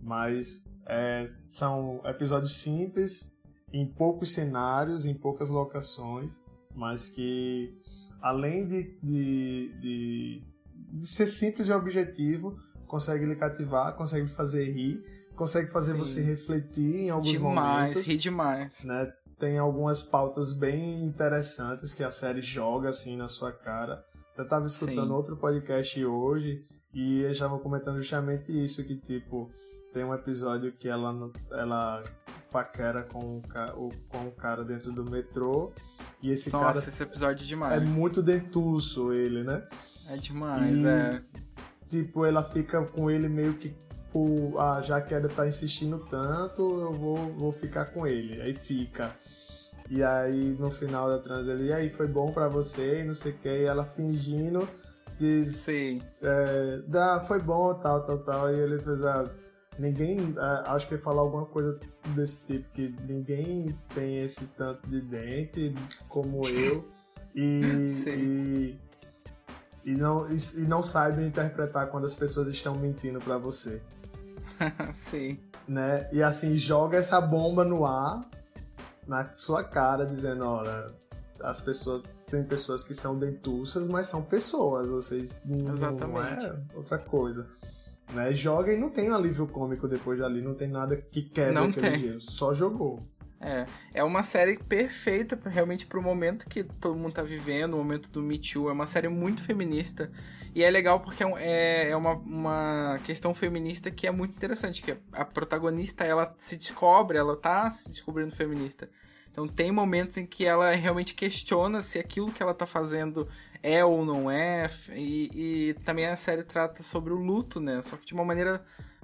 mas 0.00 0.64
é, 0.86 1.24
são 1.50 2.00
episódios 2.04 2.56
simples 2.56 3.36
em 3.72 3.86
poucos 3.86 4.32
cenários, 4.32 5.04
em 5.04 5.14
poucas 5.14 5.50
locações, 5.50 6.40
mas 6.74 7.10
que 7.10 7.74
além 8.20 8.66
de, 8.66 8.98
de, 9.02 9.72
de, 9.80 10.42
de 10.92 11.06
ser 11.06 11.26
simples 11.28 11.68
e 11.68 11.72
objetivo, 11.72 12.58
consegue 12.86 13.26
lhe 13.26 13.36
cativar, 13.36 13.94
consegue 13.94 14.28
fazer 14.28 14.70
rir, 14.72 15.02
consegue 15.36 15.70
fazer 15.70 15.92
Sim. 15.92 15.98
você 15.98 16.22
refletir 16.22 16.96
em 16.96 17.10
alguns 17.10 17.28
demais, 17.28 17.54
momentos. 17.54 18.06
Rir 18.06 18.16
demais, 18.16 18.84
né? 18.84 19.12
Tem 19.38 19.56
algumas 19.58 20.02
pautas 20.02 20.52
bem 20.52 21.04
interessantes 21.04 21.94
que 21.94 22.02
a 22.02 22.10
série 22.10 22.42
joga 22.42 22.88
assim 22.88 23.16
na 23.16 23.28
sua 23.28 23.52
cara. 23.52 24.04
Eu 24.36 24.44
estava 24.44 24.66
escutando 24.66 25.08
Sim. 25.08 25.12
outro 25.12 25.36
podcast 25.36 26.04
hoje 26.04 26.64
e 26.92 27.20
eles 27.22 27.32
estavam 27.32 27.58
comentando 27.58 27.96
justamente 27.98 28.50
isso, 28.50 28.84
que 28.84 28.96
tipo, 28.96 29.48
tem 29.92 30.04
um 30.04 30.14
episódio 30.14 30.72
que 30.72 30.88
ela, 30.88 31.30
ela 31.52 32.02
paquera 32.50 33.02
com 33.02 33.40
o, 33.76 33.88
com 34.08 34.26
o 34.26 34.30
cara 34.32 34.64
dentro 34.64 34.92
do 34.92 35.08
metrô. 35.08 35.72
E 36.22 36.30
esse 36.30 36.50
Nossa, 36.50 36.66
cara. 36.66 36.78
esse 36.78 37.02
episódio 37.02 37.44
é 37.44 37.46
demais. 37.46 37.82
É 37.82 37.84
muito 37.84 38.22
dentuço 38.22 39.12
ele, 39.12 39.44
né? 39.44 39.62
É 40.08 40.16
demais, 40.16 40.78
e, 40.78 40.86
é. 40.86 41.22
Tipo, 41.88 42.24
ela 42.24 42.42
fica 42.42 42.82
com 42.82 43.10
ele 43.10 43.28
meio 43.28 43.54
que. 43.54 43.74
Por, 44.12 44.58
ah, 44.58 44.80
já 44.80 45.00
que 45.02 45.14
ela 45.14 45.28
tá 45.28 45.46
insistindo 45.46 45.98
tanto, 46.10 46.62
eu 46.62 46.92
vou, 46.92 47.16
vou 47.34 47.52
ficar 47.52 47.86
com 47.86 48.06
ele. 48.06 48.40
Aí 48.40 48.54
fica. 48.54 49.14
E 49.90 50.02
aí 50.02 50.56
no 50.58 50.70
final 50.70 51.08
da 51.08 51.18
trans 51.18 51.48
ele, 51.48 51.68
e 51.68 51.72
aí, 51.72 51.88
foi 51.88 52.06
bom 52.06 52.26
para 52.26 52.46
você, 52.46 53.00
e 53.00 53.04
não 53.04 53.14
sei 53.14 53.32
o 53.32 53.38
que, 53.38 53.48
e 53.48 53.64
ela 53.64 53.86
fingindo 53.86 54.68
diz. 55.18 55.56
Sim. 55.56 56.00
É, 56.22 56.80
dá, 56.86 57.20
foi 57.20 57.40
bom, 57.40 57.74
tal, 57.74 58.04
tal, 58.04 58.18
tal. 58.18 58.54
E 58.54 58.58
ele 58.58 58.78
fez. 58.78 59.04
Ah, 59.04 59.24
ninguém, 59.78 60.34
é, 60.36 60.70
acho 60.70 60.88
que 60.88 60.94
ia 60.94 61.00
falar 61.00 61.22
alguma 61.22 61.46
coisa 61.46 61.78
desse 62.14 62.42
tipo, 62.42 62.68
que 62.72 62.94
ninguém 63.06 63.66
tem 63.94 64.22
esse 64.22 64.44
tanto 64.48 64.86
de 64.88 65.00
dente 65.00 65.74
como 66.08 66.46
eu 66.46 66.88
e, 67.34 67.60
e, 68.08 68.78
e, 69.84 69.94
não, 69.94 70.30
e, 70.30 70.36
e 70.56 70.60
não 70.62 70.82
sabe 70.82 71.24
interpretar 71.24 71.88
quando 71.88 72.04
as 72.04 72.14
pessoas 72.14 72.48
estão 72.48 72.74
mentindo 72.74 73.18
para 73.20 73.38
você. 73.38 73.80
Sim. 74.96 75.38
Né? 75.66 76.08
E 76.12 76.22
assim, 76.22 76.56
joga 76.56 76.96
essa 76.96 77.20
bomba 77.20 77.64
no 77.64 77.86
ar, 77.86 78.22
na 79.06 79.30
sua 79.36 79.62
cara, 79.62 80.04
dizendo, 80.04 80.44
olha, 80.44 80.86
as 81.40 81.60
pessoas 81.60 82.02
tem 82.26 82.44
pessoas 82.44 82.84
que 82.84 82.94
são 82.94 83.18
dentuças, 83.18 83.86
mas 83.88 84.06
são 84.06 84.22
pessoas, 84.22 84.86
vocês 84.88 85.42
não, 85.46 85.72
Exatamente. 85.72 86.46
não 86.46 86.52
é 86.52 86.60
outra 86.74 86.98
coisa 86.98 87.46
né? 88.12 88.32
Joga 88.32 88.72
e 88.72 88.76
não 88.76 88.90
tem 88.90 89.10
um 89.10 89.14
alívio 89.14 89.46
cômico 89.46 89.86
depois 89.86 90.18
dali, 90.18 90.40
não 90.40 90.54
tem 90.54 90.68
nada 90.68 90.96
que 90.96 91.22
quebre 91.22 91.54
não 91.54 91.64
aquele 91.64 91.90
tem. 91.90 92.00
Dia, 92.00 92.20
só 92.20 92.54
jogou. 92.54 93.06
É, 93.40 93.66
é 93.94 94.02
uma 94.02 94.22
série 94.22 94.58
perfeita 94.58 95.38
realmente 95.48 95.86
pro 95.86 96.02
momento 96.02 96.48
que 96.48 96.64
todo 96.64 96.96
mundo 96.96 97.12
tá 97.12 97.22
vivendo, 97.22 97.74
o 97.74 97.76
momento 97.78 98.10
do 98.10 98.20
Me 98.20 98.38
Too. 98.38 98.68
É 98.68 98.72
uma 98.72 98.86
série 98.86 99.08
muito 99.08 99.40
feminista. 99.40 100.10
E 100.54 100.62
é 100.64 100.70
legal 100.70 100.98
porque 101.00 101.22
é, 101.22 101.28
é, 101.38 101.90
é 101.90 101.96
uma, 101.96 102.14
uma 102.14 102.98
questão 103.04 103.32
feminista 103.32 103.90
que 103.90 104.06
é 104.06 104.10
muito 104.10 104.34
interessante. 104.34 104.82
Que 104.82 104.96
a 105.12 105.24
protagonista, 105.24 106.04
ela 106.04 106.34
se 106.36 106.56
descobre, 106.56 107.16
ela 107.16 107.36
tá 107.36 107.70
se 107.70 107.90
descobrindo 107.90 108.34
feminista. 108.34 108.88
Então 109.30 109.46
tem 109.46 109.70
momentos 109.70 110.16
em 110.16 110.26
que 110.26 110.44
ela 110.44 110.72
realmente 110.72 111.14
questiona 111.14 111.80
se 111.80 111.96
aquilo 111.96 112.32
que 112.32 112.42
ela 112.42 112.54
tá 112.54 112.66
fazendo 112.66 113.28
é 113.62 113.84
ou 113.84 114.04
não 114.04 114.30
é. 114.30 114.68
E, 114.92 115.30
e, 115.70 115.74
também 115.84 116.06
a 116.06 116.16
série 116.16 116.42
trata 116.42 116.82
sobre 116.82 117.12
o 117.12 117.16
luto, 117.16 117.60
né? 117.60 117.80
Só 117.82 117.96
que 117.96 118.06
de 118.06 118.14
uma 118.14 118.24
maneira 118.24 118.62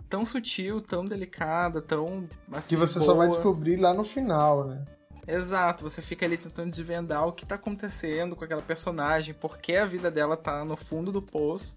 tão 0.08 0.24
sutil, 0.24 0.80
tão 0.80 1.04
delicada, 1.04 1.80
tão. 1.80 2.28
Assim, 2.52 2.70
que 2.70 2.76
você 2.76 2.98
boa. 2.98 3.10
só 3.10 3.14
vai 3.14 3.28
descobrir 3.28 3.76
lá 3.76 3.92
no 3.92 4.04
final, 4.04 4.66
né? 4.66 4.84
Exato, 5.26 5.82
você 5.82 6.02
fica 6.02 6.26
ali 6.26 6.36
tentando 6.36 6.70
desvendar 6.70 7.26
o 7.26 7.32
que 7.32 7.46
tá 7.46 7.54
acontecendo 7.54 8.36
com 8.36 8.44
aquela 8.44 8.60
personagem, 8.60 9.32
porque 9.32 9.74
a 9.74 9.86
vida 9.86 10.10
dela 10.10 10.36
tá 10.36 10.64
no 10.64 10.76
fundo 10.76 11.10
do 11.10 11.22
poço. 11.22 11.76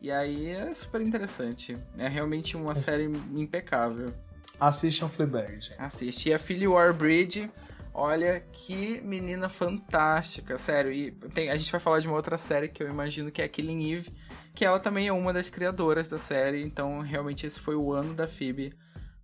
E 0.00 0.10
aí 0.10 0.50
é 0.50 0.74
super 0.74 1.00
interessante. 1.00 1.76
É 1.96 2.08
realmente 2.08 2.56
uma 2.56 2.74
série 2.74 3.04
impecável. 3.36 4.12
Assistam 4.58 5.08
Fleabag, 5.08 5.60
gente. 5.60 5.80
Assiste. 5.80 6.28
E 6.28 6.34
a 6.34 6.38
Philly 6.40 6.66
Warbridge 6.66 7.48
Olha 7.94 8.40
que 8.52 9.00
menina 9.02 9.48
fantástica, 9.48 10.56
sério. 10.56 10.92
E 10.92 11.10
tem, 11.34 11.50
a 11.50 11.56
gente 11.56 11.70
vai 11.70 11.80
falar 11.80 12.00
de 12.00 12.06
uma 12.06 12.16
outra 12.16 12.38
série 12.38 12.68
que 12.68 12.82
eu 12.82 12.88
imagino 12.88 13.30
que 13.30 13.42
é 13.42 13.44
a 13.44 13.48
Killing 13.48 13.92
Eve, 13.92 14.10
que 14.54 14.64
ela 14.64 14.80
também 14.80 15.08
é 15.08 15.12
uma 15.12 15.32
das 15.32 15.50
criadoras 15.50 16.08
da 16.08 16.18
série, 16.18 16.62
então 16.62 17.00
realmente 17.00 17.46
esse 17.46 17.60
foi 17.60 17.76
o 17.76 17.92
ano 17.92 18.14
da 18.14 18.26
Phoebe, 18.26 18.72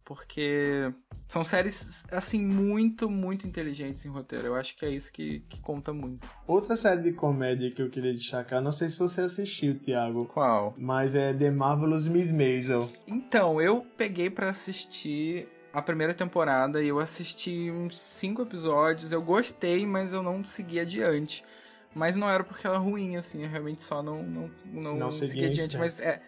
porque 0.05 0.93
são 1.27 1.45
séries, 1.45 2.07
assim, 2.11 2.43
muito, 2.43 3.11
muito 3.11 3.47
inteligentes 3.47 4.07
em 4.07 4.09
roteiro. 4.09 4.47
Eu 4.49 4.55
acho 4.55 4.75
que 4.77 4.87
é 4.87 4.91
isso 4.91 5.13
que, 5.13 5.41
que 5.41 5.61
conta 5.61 5.93
muito. 5.93 6.27
Outra 6.47 6.75
série 6.75 7.03
de 7.03 7.13
comédia 7.13 7.71
que 7.71 7.83
eu 7.83 7.91
queria 7.91 8.15
destacar, 8.15 8.63
não 8.63 8.73
sei 8.73 8.89
se 8.89 8.99
você 8.99 9.21
assistiu, 9.21 9.79
Thiago. 9.79 10.25
Qual? 10.25 10.75
Mas 10.79 11.15
é 11.15 11.35
The 11.35 11.51
Marvelous 11.51 12.09
Miss 12.09 12.33
Maisel. 12.33 12.91
Então, 13.07 13.61
eu 13.61 13.85
peguei 13.99 14.31
para 14.31 14.49
assistir 14.49 15.47
a 15.79 15.83
primeira 15.83 16.12
temporada 16.12 16.83
e 16.83 16.88
eu 16.88 16.99
assisti 16.99 17.71
uns 17.71 17.99
cinco 17.99 18.43
episódios. 18.43 19.12
Eu 19.12 19.23
gostei, 19.23 19.87
mas 19.87 20.12
eu 20.12 20.23
não 20.23 20.45
segui 20.45 20.81
adiante. 20.81 21.45
Mas 21.95 22.17
não 22.17 22.29
era 22.29 22.45
porque 22.45 22.67
ela 22.67 22.77
é 22.77 22.79
ruim, 22.79 23.17
assim, 23.17 23.43
eu 23.43 23.49
realmente 23.49 23.83
só 23.83 24.03
não, 24.03 24.23
não, 24.23 24.51
não, 24.67 24.97
não 24.97 25.11
segui 25.11 25.47
adiante. 25.47 25.79
Mas 25.79 26.01
é, 26.01 26.21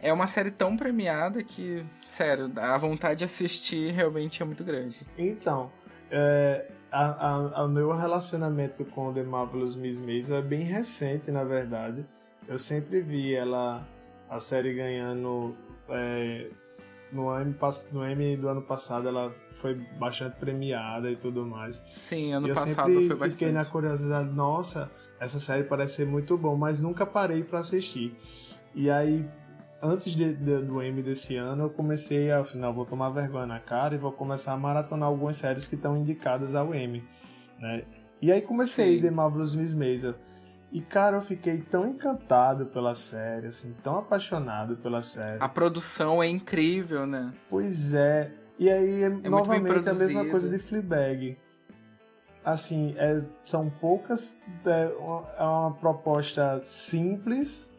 é 0.00 0.12
uma 0.12 0.26
série 0.26 0.50
tão 0.50 0.76
premiada 0.76 1.42
que, 1.42 1.84
sério, 2.06 2.52
a 2.56 2.76
vontade 2.76 3.18
de 3.18 3.24
assistir 3.24 3.92
realmente 3.92 4.42
é 4.42 4.44
muito 4.44 4.62
grande. 4.62 5.00
Então, 5.16 5.72
é, 6.10 6.66
a, 6.90 7.62
a, 7.62 7.68
meu 7.68 7.96
relacionamento 7.96 8.84
com 8.84 9.12
The 9.12 9.22
Marvelous 9.22 9.74
Miss 9.74 9.98
Maisel 9.98 10.38
é 10.38 10.42
bem 10.42 10.62
recente, 10.62 11.30
na 11.30 11.42
verdade. 11.42 12.04
Eu 12.46 12.58
sempre 12.58 13.00
vi 13.00 13.34
ela, 13.34 13.86
a 14.28 14.38
série 14.38 14.74
ganhando 14.74 15.56
é, 15.88 16.50
no 17.12 17.30
Emmy, 17.40 18.36
no 18.36 18.42
do 18.42 18.48
ano 18.48 18.62
passado 18.62 19.06
ela 19.06 19.34
foi 19.52 19.74
bastante 19.98 20.36
premiada 20.36 21.10
e 21.10 21.16
tudo 21.16 21.44
mais. 21.44 21.84
Sim, 21.90 22.32
ano 22.32 22.46
e 22.46 22.50
eu 22.50 22.54
passado 22.54 22.86
sempre 22.86 23.06
foi 23.06 23.16
bastante. 23.16 23.32
fiquei 23.32 23.52
na 23.52 23.64
curiosidade, 23.64 24.30
nossa, 24.30 24.90
essa 25.20 25.38
série 25.38 25.64
parece 25.64 25.96
ser 25.96 26.06
muito 26.06 26.36
bom, 26.36 26.56
mas 26.56 26.82
nunca 26.82 27.04
parei 27.06 27.42
para 27.42 27.60
assistir. 27.60 28.16
E 28.74 28.90
aí, 28.90 29.28
antes 29.82 30.12
de, 30.14 30.34
de, 30.34 30.58
do 30.62 30.82
Emmy 30.82 31.02
desse 31.02 31.36
ano, 31.36 31.64
eu 31.64 31.70
comecei 31.70 32.30
a, 32.30 32.40
afinal, 32.40 32.72
vou 32.72 32.86
tomar 32.86 33.10
vergonha 33.10 33.46
na 33.46 33.60
cara 33.60 33.94
e 33.94 33.98
vou 33.98 34.12
começar 34.12 34.52
a 34.52 34.56
maratonar 34.56 35.08
algumas 35.08 35.36
séries 35.36 35.66
que 35.66 35.74
estão 35.74 35.96
indicadas 35.96 36.54
ao 36.54 36.74
Emmy, 36.74 37.04
né? 37.58 37.84
E 38.20 38.30
aí 38.30 38.40
comecei 38.40 38.96
Sim. 38.96 39.02
The 39.02 39.10
Marvelous 39.10 39.54
Miss 39.54 39.74
Maisel. 39.74 40.14
E, 40.72 40.80
cara, 40.80 41.18
eu 41.18 41.22
fiquei 41.22 41.58
tão 41.60 41.86
encantado 41.86 42.64
pela 42.66 42.94
série, 42.94 43.48
assim, 43.48 43.76
tão 43.82 43.98
apaixonado 43.98 44.74
pela 44.76 45.02
série. 45.02 45.36
A 45.38 45.48
produção 45.48 46.22
é 46.22 46.26
incrível, 46.26 47.06
né? 47.06 47.34
Pois 47.50 47.92
é. 47.92 48.32
E 48.58 48.70
aí, 48.70 49.02
é 49.02 49.08
novamente, 49.10 49.86
a 49.88 49.92
mesma 49.92 50.24
coisa 50.24 50.48
de 50.48 50.58
Fleabag. 50.58 51.36
Assim, 52.42 52.94
é, 52.96 53.22
são 53.44 53.68
poucas... 53.68 54.38
É 54.64 54.86
uma, 54.98 55.28
é 55.38 55.42
uma 55.42 55.74
proposta 55.74 56.60
simples, 56.64 57.70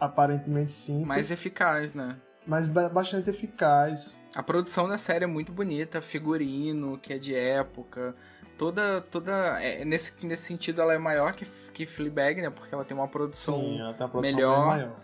aparentemente 0.00 0.72
simples. 0.72 1.06
Mais 1.06 1.30
eficaz, 1.30 1.94
né? 1.94 2.16
Mas 2.48 2.66
bastante 2.66 3.28
eficaz. 3.28 4.20
A 4.34 4.42
produção 4.42 4.88
da 4.88 4.96
série 4.96 5.24
é 5.24 5.26
muito 5.26 5.52
bonita, 5.52 6.00
figurino, 6.00 6.98
que 6.98 7.12
é 7.12 7.18
de 7.18 7.34
época 7.34 8.14
toda 8.58 9.00
toda 9.00 9.62
é, 9.62 9.84
nesse, 9.84 10.12
nesse 10.26 10.42
sentido 10.42 10.82
ela 10.82 10.92
é 10.92 10.98
maior 10.98 11.32
que, 11.32 11.46
que 11.72 11.86
Fleabag, 11.86 12.42
né? 12.42 12.50
Porque 12.50 12.74
ela 12.74 12.84
tem 12.84 12.96
uma 12.96 13.06
produção, 13.06 13.60
Sim, 13.60 13.80
ela 13.80 13.94
tem 13.94 14.04
uma 14.04 14.10
produção 14.10 14.36
melhor. 14.36 14.66
Maior. 14.66 14.96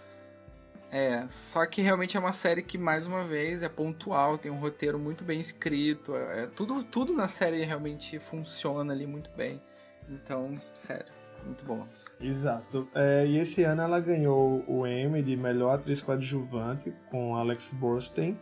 É, 0.91 1.25
só 1.29 1.65
que 1.67 1.81
realmente 1.81 2.17
é 2.17 2.21
uma 2.21 2.33
série 2.33 2.63
que 2.63 2.77
mais 2.77 3.07
uma 3.07 3.25
vez 3.25 3.63
é 3.63 3.69
pontual, 3.69 4.37
tem 4.37 4.51
um 4.51 4.59
roteiro 4.59 4.99
muito 4.99 5.25
bem 5.25 5.41
escrito, 5.41 6.15
é, 6.15 6.43
é 6.43 6.47
tudo 6.47 6.83
tudo 6.85 7.13
na 7.13 7.29
série 7.29 7.65
realmente 7.65 8.19
funciona 8.19 8.93
ali 8.93 9.07
muito 9.07 9.31
bem. 9.31 9.63
Então, 10.09 10.61
sério, 10.75 11.13
muito 11.45 11.65
bom. 11.65 11.87
Exato. 12.25 12.89
É, 12.95 13.27
e 13.27 13.37
esse 13.39 13.63
ano 13.65 13.83
ela 13.83 14.01
ganhou 14.01 14.65
o 14.67 14.87
Emmy 14.87 15.23
de 15.23 15.37
melhor 15.37 15.75
atriz 15.75 16.01
coadjuvante 16.01 16.93
com 17.11 17.37
Alex 17.37 17.73
Borstein, 17.75 18.39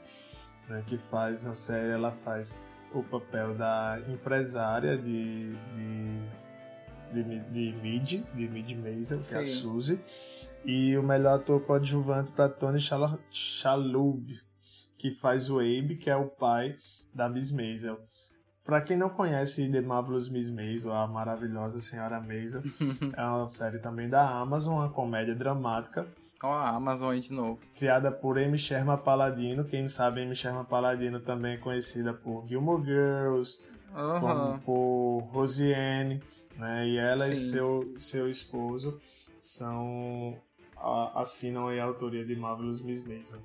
né, 0.69 0.85
que 0.87 0.97
faz 0.97 1.43
na 1.43 1.55
série 1.55 1.91
ela 1.91 2.13
faz 2.13 2.57
o 2.95 3.03
papel 3.03 3.55
da 3.55 4.01
empresária 4.09 4.97
de, 4.97 5.53
de, 7.13 7.23
de, 7.23 7.39
de 7.51 7.73
Mid, 7.83 8.23
de 8.35 8.49
Mid 8.49 8.71
Mason, 8.77 9.19
que 9.19 9.35
é 9.35 9.39
a 9.39 9.45
Suzy. 9.45 9.99
E 10.65 10.97
o 10.97 11.03
melhor 11.03 11.41
ator 11.41 11.61
coadjuvante 11.63 12.31
para 12.31 12.49
Tony 12.49 12.79
Shalhoub, 12.79 14.33
que 14.97 15.11
faz 15.11 15.51
o 15.51 15.59
Abe, 15.59 15.97
que 15.97 16.09
é 16.09 16.15
o 16.15 16.29
pai 16.29 16.77
da 17.13 17.29
Miss 17.29 17.51
Maisel. 17.51 17.99
Para 18.65 18.81
quem 18.81 18.97
não 18.97 19.09
conhece 19.09 19.69
The 19.71 19.81
Marvelous 19.81 20.29
Miss 20.29 20.49
Maisel, 20.49 20.93
a 20.93 21.07
maravilhosa 21.07 21.81
Senhora 21.81 22.21
Maisel, 22.21 22.63
é 23.17 23.25
uma 23.25 23.47
série 23.47 23.79
também 23.79 24.09
da 24.09 24.29
Amazon, 24.29 24.75
uma 24.75 24.89
comédia 24.89 25.35
dramática 25.35 26.07
Ó, 26.43 26.53
a 26.53 26.71
Amazon 26.71 27.13
aí 27.13 27.21
de 27.21 27.33
novo. 27.33 27.61
Criada 27.77 28.11
por 28.11 28.37
Amy 28.37 28.59
Sherman 28.59 28.97
Paladino. 28.97 29.65
Quem 29.65 29.83
não 29.83 29.89
sabe, 29.89 30.23
Amy 30.23 30.35
Sherman 30.35 30.65
Paladino 30.65 31.21
também 31.21 31.55
é 31.55 31.57
conhecida 31.57 32.13
por 32.13 32.45
Gilmore 32.49 32.85
Girls, 32.85 33.61
uhum. 33.95 34.59
por 34.59 35.21
Rosiane, 35.33 36.21
né? 36.57 36.89
E 36.89 36.99
ela 36.99 37.27
Sim. 37.27 37.33
e 37.33 37.37
seu, 37.37 37.95
seu 37.97 38.29
esposo 38.29 39.01
são 39.39 40.37
assinam 41.15 41.69
a 41.69 41.85
autoria 41.85 42.25
de 42.25 42.35
Marvelous 42.35 42.81
Miss 42.81 43.07
Mason. 43.07 43.39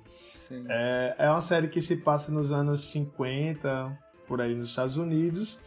É, 0.68 1.14
é 1.18 1.30
uma 1.30 1.40
série 1.40 1.68
que 1.68 1.80
se 1.80 1.98
passa 1.98 2.32
nos 2.32 2.50
anos 2.50 2.90
50, 2.90 3.96
por 4.28 4.40
aí 4.40 4.54
nos 4.54 4.68
Estados 4.68 4.96
Unidos, 4.96 5.58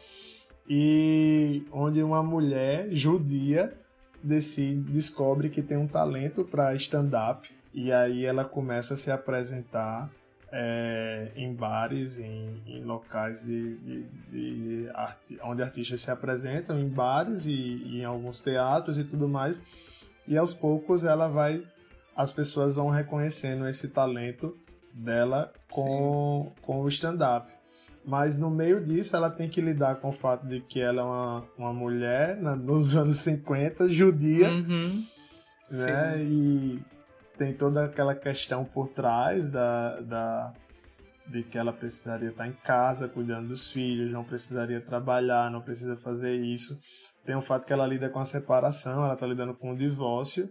e 0.69 1.63
onde 1.71 2.01
uma 2.01 2.21
mulher 2.21 2.87
judia 2.91 3.73
decide, 4.23 4.91
descobre 4.91 5.49
que 5.49 5.61
tem 5.61 5.77
um 5.77 5.87
talento 5.87 6.45
para 6.45 6.73
stand-up 6.75 7.49
e 7.73 7.91
aí 7.91 8.25
ela 8.25 8.45
começa 8.45 8.93
a 8.93 8.97
se 8.97 9.09
apresentar 9.09 10.09
é, 10.51 11.31
em 11.35 11.53
bares, 11.53 12.19
em, 12.19 12.61
em 12.67 12.83
locais 12.83 13.41
de, 13.43 13.77
de, 13.77 14.03
de 14.29 14.89
arte, 14.93 15.39
onde 15.43 15.63
artistas 15.63 16.01
se 16.01 16.11
apresentam, 16.11 16.77
em 16.77 16.89
bares 16.89 17.45
e, 17.45 17.51
e, 17.51 18.01
em 18.01 18.05
alguns 18.05 18.41
teatros 18.41 18.99
e 18.99 19.03
tudo 19.05 19.27
mais. 19.27 19.61
E 20.27 20.37
aos 20.37 20.53
poucos 20.53 21.05
ela 21.05 21.29
vai, 21.29 21.63
as 22.15 22.33
pessoas 22.33 22.75
vão 22.75 22.89
reconhecendo 22.89 23.67
esse 23.67 23.87
talento 23.87 24.55
dela 24.93 25.51
com, 25.69 26.51
com 26.61 26.81
o 26.81 26.87
stand-up. 26.89 27.49
Mas 28.03 28.37
no 28.37 28.49
meio 28.49 28.83
disso, 28.83 29.15
ela 29.15 29.29
tem 29.29 29.47
que 29.47 29.61
lidar 29.61 29.97
com 29.97 30.09
o 30.09 30.13
fato 30.13 30.45
de 30.47 30.59
que 30.61 30.79
ela 30.79 31.01
é 31.01 31.05
uma, 31.05 31.45
uma 31.57 31.73
mulher 31.73 32.35
na, 32.37 32.55
nos 32.55 32.95
anos 32.97 33.17
50, 33.17 33.87
judia, 33.89 34.49
uhum. 34.49 35.05
né? 35.69 36.17
Sim. 36.17 36.23
E 36.23 36.79
tem 37.37 37.53
toda 37.53 37.85
aquela 37.85 38.15
questão 38.15 38.65
por 38.65 38.89
trás 38.89 39.51
da, 39.51 39.99
da, 40.01 40.53
de 41.27 41.43
que 41.43 41.57
ela 41.57 41.71
precisaria 41.71 42.29
estar 42.29 42.47
em 42.47 42.53
casa 42.63 43.07
cuidando 43.07 43.49
dos 43.49 43.71
filhos, 43.71 44.11
não 44.11 44.23
precisaria 44.23 44.81
trabalhar, 44.81 45.49
não 45.51 45.61
precisa 45.61 45.95
fazer 45.95 46.35
isso. 46.35 46.77
Tem 47.25 47.35
o 47.35 47.41
fato 47.41 47.65
que 47.65 47.73
ela 47.73 47.85
lida 47.85 48.09
com 48.09 48.19
a 48.19 48.25
separação, 48.25 49.03
ela 49.05 49.13
está 49.13 49.27
lidando 49.27 49.53
com 49.53 49.71
o 49.71 49.77
divórcio. 49.77 50.49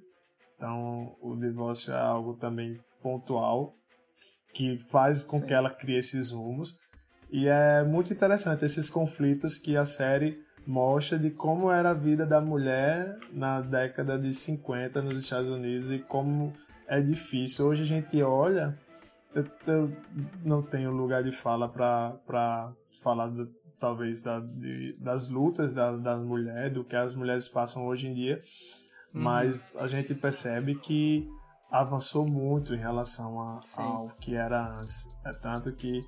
Então, 0.56 1.16
o 1.20 1.34
divórcio 1.36 1.92
é 1.92 1.98
algo 1.98 2.36
também 2.36 2.76
pontual 3.02 3.74
que 4.52 4.78
faz 4.88 5.22
com 5.22 5.38
Sim. 5.38 5.46
que 5.46 5.54
ela 5.54 5.70
crie 5.70 5.96
esses 5.96 6.32
rumos. 6.32 6.76
E 7.32 7.46
é 7.46 7.84
muito 7.84 8.12
interessante 8.12 8.64
esses 8.64 8.90
conflitos 8.90 9.56
que 9.56 9.76
a 9.76 9.86
série 9.86 10.42
mostra 10.66 11.18
de 11.18 11.30
como 11.30 11.70
era 11.70 11.90
a 11.90 11.94
vida 11.94 12.26
da 12.26 12.40
mulher 12.40 13.18
na 13.32 13.60
década 13.60 14.18
de 14.18 14.32
50 14.32 15.00
nos 15.02 15.22
Estados 15.22 15.48
Unidos 15.48 15.90
e 15.90 15.98
como 15.98 16.52
é 16.86 17.00
difícil. 17.00 17.66
Hoje 17.66 17.82
a 17.82 17.86
gente 17.86 18.22
olha, 18.22 18.76
eu, 19.34 19.44
eu 19.66 19.92
não 20.44 20.62
tenho 20.62 20.90
lugar 20.90 21.22
de 21.22 21.32
fala 21.32 21.68
para 21.68 22.72
falar 23.02 23.28
do, 23.28 23.48
talvez 23.78 24.20
da, 24.20 24.40
de, 24.40 24.96
das 24.98 25.28
lutas 25.28 25.72
da, 25.72 25.96
das 25.96 26.20
mulheres, 26.20 26.74
do 26.74 26.84
que 26.84 26.96
as 26.96 27.14
mulheres 27.14 27.48
passam 27.48 27.86
hoje 27.86 28.08
em 28.08 28.14
dia, 28.14 28.42
uhum. 29.14 29.22
mas 29.22 29.74
a 29.76 29.86
gente 29.86 30.14
percebe 30.14 30.74
que 30.74 31.28
avançou 31.70 32.26
muito 32.26 32.74
em 32.74 32.78
relação 32.78 33.40
a, 33.40 33.60
ao 33.76 34.08
que 34.20 34.34
era 34.34 34.78
antes. 34.80 35.08
É 35.24 35.32
tanto 35.32 35.72
que 35.72 36.04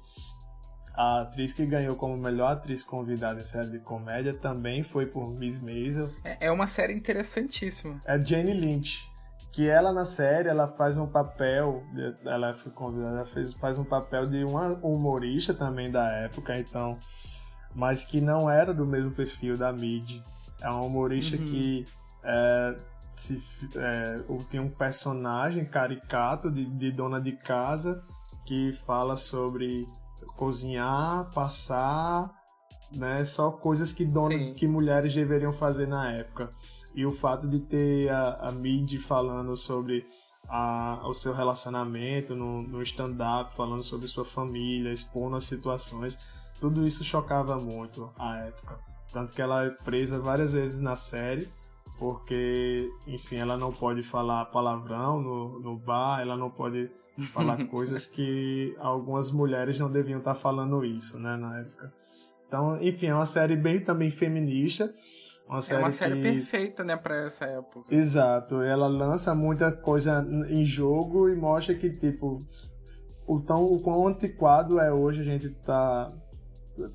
a 0.95 1.23
atriz 1.23 1.55
que 1.55 1.65
ganhou 1.65 1.97
como 1.97 2.17
melhor 2.17 2.53
atriz 2.53 2.83
convidada 2.83 3.41
em 3.41 3.45
série 3.45 3.71
de 3.71 3.79
comédia 3.79 4.35
também 4.35 4.83
foi 4.83 5.07
por 5.07 5.31
Miss 5.31 5.61
Maisel. 5.61 6.11
É, 6.23 6.47
é 6.47 6.51
uma 6.51 6.67
série 6.67 6.93
interessantíssima. 6.93 8.01
É 8.05 8.23
Jane 8.23 8.53
Lynch. 8.53 9.11
Que 9.51 9.69
ela 9.69 9.93
na 9.93 10.07
série, 10.07 10.49
ela 10.49 10.67
faz 10.67 10.97
um 10.97 11.07
papel, 11.07 11.83
ela 12.25 12.55
foi 12.55 12.73
convidada, 12.73 13.17
ela 13.17 13.27
fez, 13.27 13.53
faz 13.55 13.79
um 13.79 13.85
papel 13.85 14.27
de 14.27 14.43
uma 14.45 14.69
humorista 14.83 15.53
também 15.53 15.91
da 15.91 16.11
época, 16.11 16.59
então, 16.59 16.99
mas 17.75 18.03
que 18.03 18.19
não 18.19 18.51
era 18.51 18.73
do 18.73 18.87
mesmo 18.87 19.11
perfil 19.11 19.57
da 19.57 19.71
Mid. 19.71 20.23
É 20.59 20.71
uma 20.71 20.81
humorista 20.81 21.37
uhum. 21.37 21.45
que 21.45 21.85
é, 22.25 22.77
se, 23.15 23.43
é, 23.77 24.21
tem 24.51 24.59
um 24.59 24.71
personagem 24.71 25.67
caricato 25.67 26.51
de, 26.51 26.65
de 26.65 26.91
dona 26.91 27.21
de 27.21 27.33
casa 27.33 28.03
que 28.47 28.73
fala 28.87 29.17
sobre 29.17 29.87
cozinhar, 30.37 31.31
passar, 31.33 32.31
né? 32.93 33.25
Só 33.25 33.51
coisas 33.51 33.93
que, 33.93 34.05
dona, 34.05 34.53
que 34.53 34.67
mulheres 34.67 35.15
deveriam 35.15 35.53
fazer 35.53 35.87
na 35.87 36.11
época. 36.13 36.51
E 36.95 37.07
o 37.07 37.13
fato 37.13 37.49
de 37.49 37.59
ter 37.61 38.11
a, 38.11 38.49
a 38.49 38.53
Mid 38.53 38.99
falando 38.99 39.57
sobre 39.57 40.07
a, 40.49 41.01
o 41.07 41.15
seu 41.15 41.33
relacionamento 41.33 42.35
no, 42.35 42.63
no 42.63 42.83
stand-up, 42.83 43.55
falando 43.57 43.83
sobre 43.83 44.09
sua 44.09 44.25
família, 44.25 44.93
expondo 44.93 45.37
as 45.37 45.45
situações, 45.45 46.19
tudo 46.61 46.87
isso 46.87 47.03
chocava 47.03 47.57
muito 47.57 48.13
a 48.19 48.37
época. 48.39 48.79
Tanto 49.13 49.33
que 49.33 49.43
ela 49.43 49.65
é 49.65 49.71
presa 49.71 50.19
várias 50.19 50.53
vezes 50.53 50.81
na 50.81 50.97
série, 50.97 51.49
porque, 52.03 52.91
enfim, 53.07 53.37
ela 53.37 53.57
não 53.57 53.73
pode 53.73 54.03
falar 54.03 54.47
palavrão 54.47 55.23
no, 55.23 55.61
no 55.61 55.79
bar, 55.79 56.21
ela 56.21 56.37
não 56.37 56.51
pode 56.51 56.91
falar 57.33 57.63
coisas 57.71 58.09
que 58.09 58.75
algumas 58.81 59.31
mulheres 59.31 59.79
não 59.79 59.89
deviam 59.89 60.19
estar 60.19 60.35
falando 60.35 60.85
isso, 60.85 61.17
né, 61.21 61.37
na 61.37 61.61
época. 61.61 61.93
Então, 62.49 62.83
enfim, 62.83 63.07
é 63.07 63.15
uma 63.15 63.25
série 63.25 63.55
bem 63.55 63.79
também 63.79 64.11
feminista. 64.11 64.93
Uma 65.49 65.61
é 65.71 65.77
uma 65.79 65.93
série 65.93 66.17
que... 66.17 66.23
perfeita, 66.23 66.83
né, 66.83 66.97
pra 66.97 67.23
essa 67.23 67.45
época. 67.45 67.95
Exato, 67.95 68.61
ela 68.63 68.89
lança 68.89 69.33
muita 69.33 69.71
coisa 69.71 70.27
em 70.49 70.65
jogo 70.65 71.29
e 71.29 71.37
mostra 71.37 71.73
que, 71.73 71.89
tipo, 71.89 72.37
o, 73.29 73.39
tão, 73.39 73.63
o 73.63 73.81
quão 73.81 74.09
antiquado 74.09 74.81
é 74.81 74.93
hoje 74.93 75.21
a 75.21 75.25
gente 75.25 75.51
tá 75.51 76.09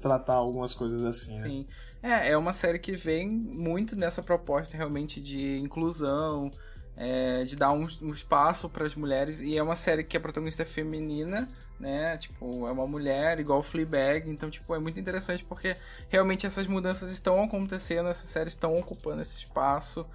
tratar 0.01 0.33
algumas 0.33 0.73
coisas 0.73 1.01
assim, 1.01 1.39
né? 1.39 1.65
É, 2.01 2.31
é 2.31 2.37
uma 2.37 2.53
série 2.53 2.79
que 2.79 2.93
vem 2.93 3.29
muito 3.29 3.95
nessa 3.95 4.21
proposta 4.21 4.75
realmente 4.77 5.19
de 5.19 5.57
inclusão, 5.59 6.51
é, 6.95 7.43
de 7.43 7.55
dar 7.55 7.71
um, 7.71 7.87
um 8.01 8.11
espaço 8.11 8.69
para 8.69 8.85
as 8.85 8.95
mulheres. 8.95 9.41
E 9.41 9.55
é 9.57 9.63
uma 9.63 9.75
série 9.75 10.03
que 10.03 10.17
a 10.17 10.19
protagonista 10.19 10.63
é 10.63 10.65
feminina, 10.65 11.47
né? 11.79 12.17
Tipo, 12.17 12.67
é 12.67 12.71
uma 12.71 12.87
mulher 12.87 13.39
igual 13.39 13.61
Fleabag. 13.61 14.29
Então, 14.29 14.49
tipo, 14.49 14.73
é 14.73 14.79
muito 14.79 14.99
interessante 14.99 15.45
porque 15.45 15.75
realmente 16.09 16.45
essas 16.45 16.67
mudanças 16.67 17.11
estão 17.11 17.43
acontecendo, 17.43 18.09
essas 18.09 18.29
séries 18.29 18.53
estão 18.53 18.77
ocupando 18.77 19.21
esse 19.21 19.37
espaço. 19.37 20.05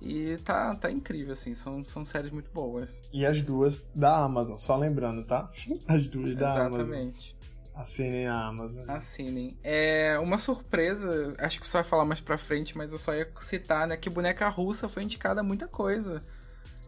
E 0.00 0.38
tá, 0.38 0.74
tá 0.76 0.90
incrível, 0.90 1.32
assim, 1.32 1.54
são, 1.54 1.84
são 1.84 2.06
séries 2.06 2.30
muito 2.30 2.50
boas. 2.50 3.02
E 3.12 3.26
as 3.26 3.42
duas 3.42 3.86
da 3.94 4.24
Amazon, 4.24 4.56
só 4.56 4.74
lembrando, 4.74 5.24
tá? 5.24 5.50
As 5.86 6.06
duas 6.06 6.34
da 6.34 6.48
Exatamente. 6.48 6.74
Amazon. 6.74 6.80
Exatamente. 6.80 7.39
Assinem 7.80 8.26
a 8.26 8.46
Amazon. 8.46 8.88
Assinem. 8.88 9.58
É 9.62 10.18
uma 10.18 10.38
surpresa, 10.38 11.34
acho 11.38 11.60
que 11.60 11.66
você 11.66 11.78
vai 11.78 11.84
falar 11.84 12.04
mais 12.04 12.20
pra 12.20 12.36
frente, 12.36 12.76
mas 12.76 12.92
eu 12.92 12.98
só 12.98 13.14
ia 13.14 13.28
citar, 13.38 13.86
né, 13.86 13.96
que 13.96 14.10
Boneca 14.10 14.48
Russa 14.48 14.88
foi 14.88 15.02
indicada 15.02 15.42
muita 15.42 15.66
coisa. 15.66 16.22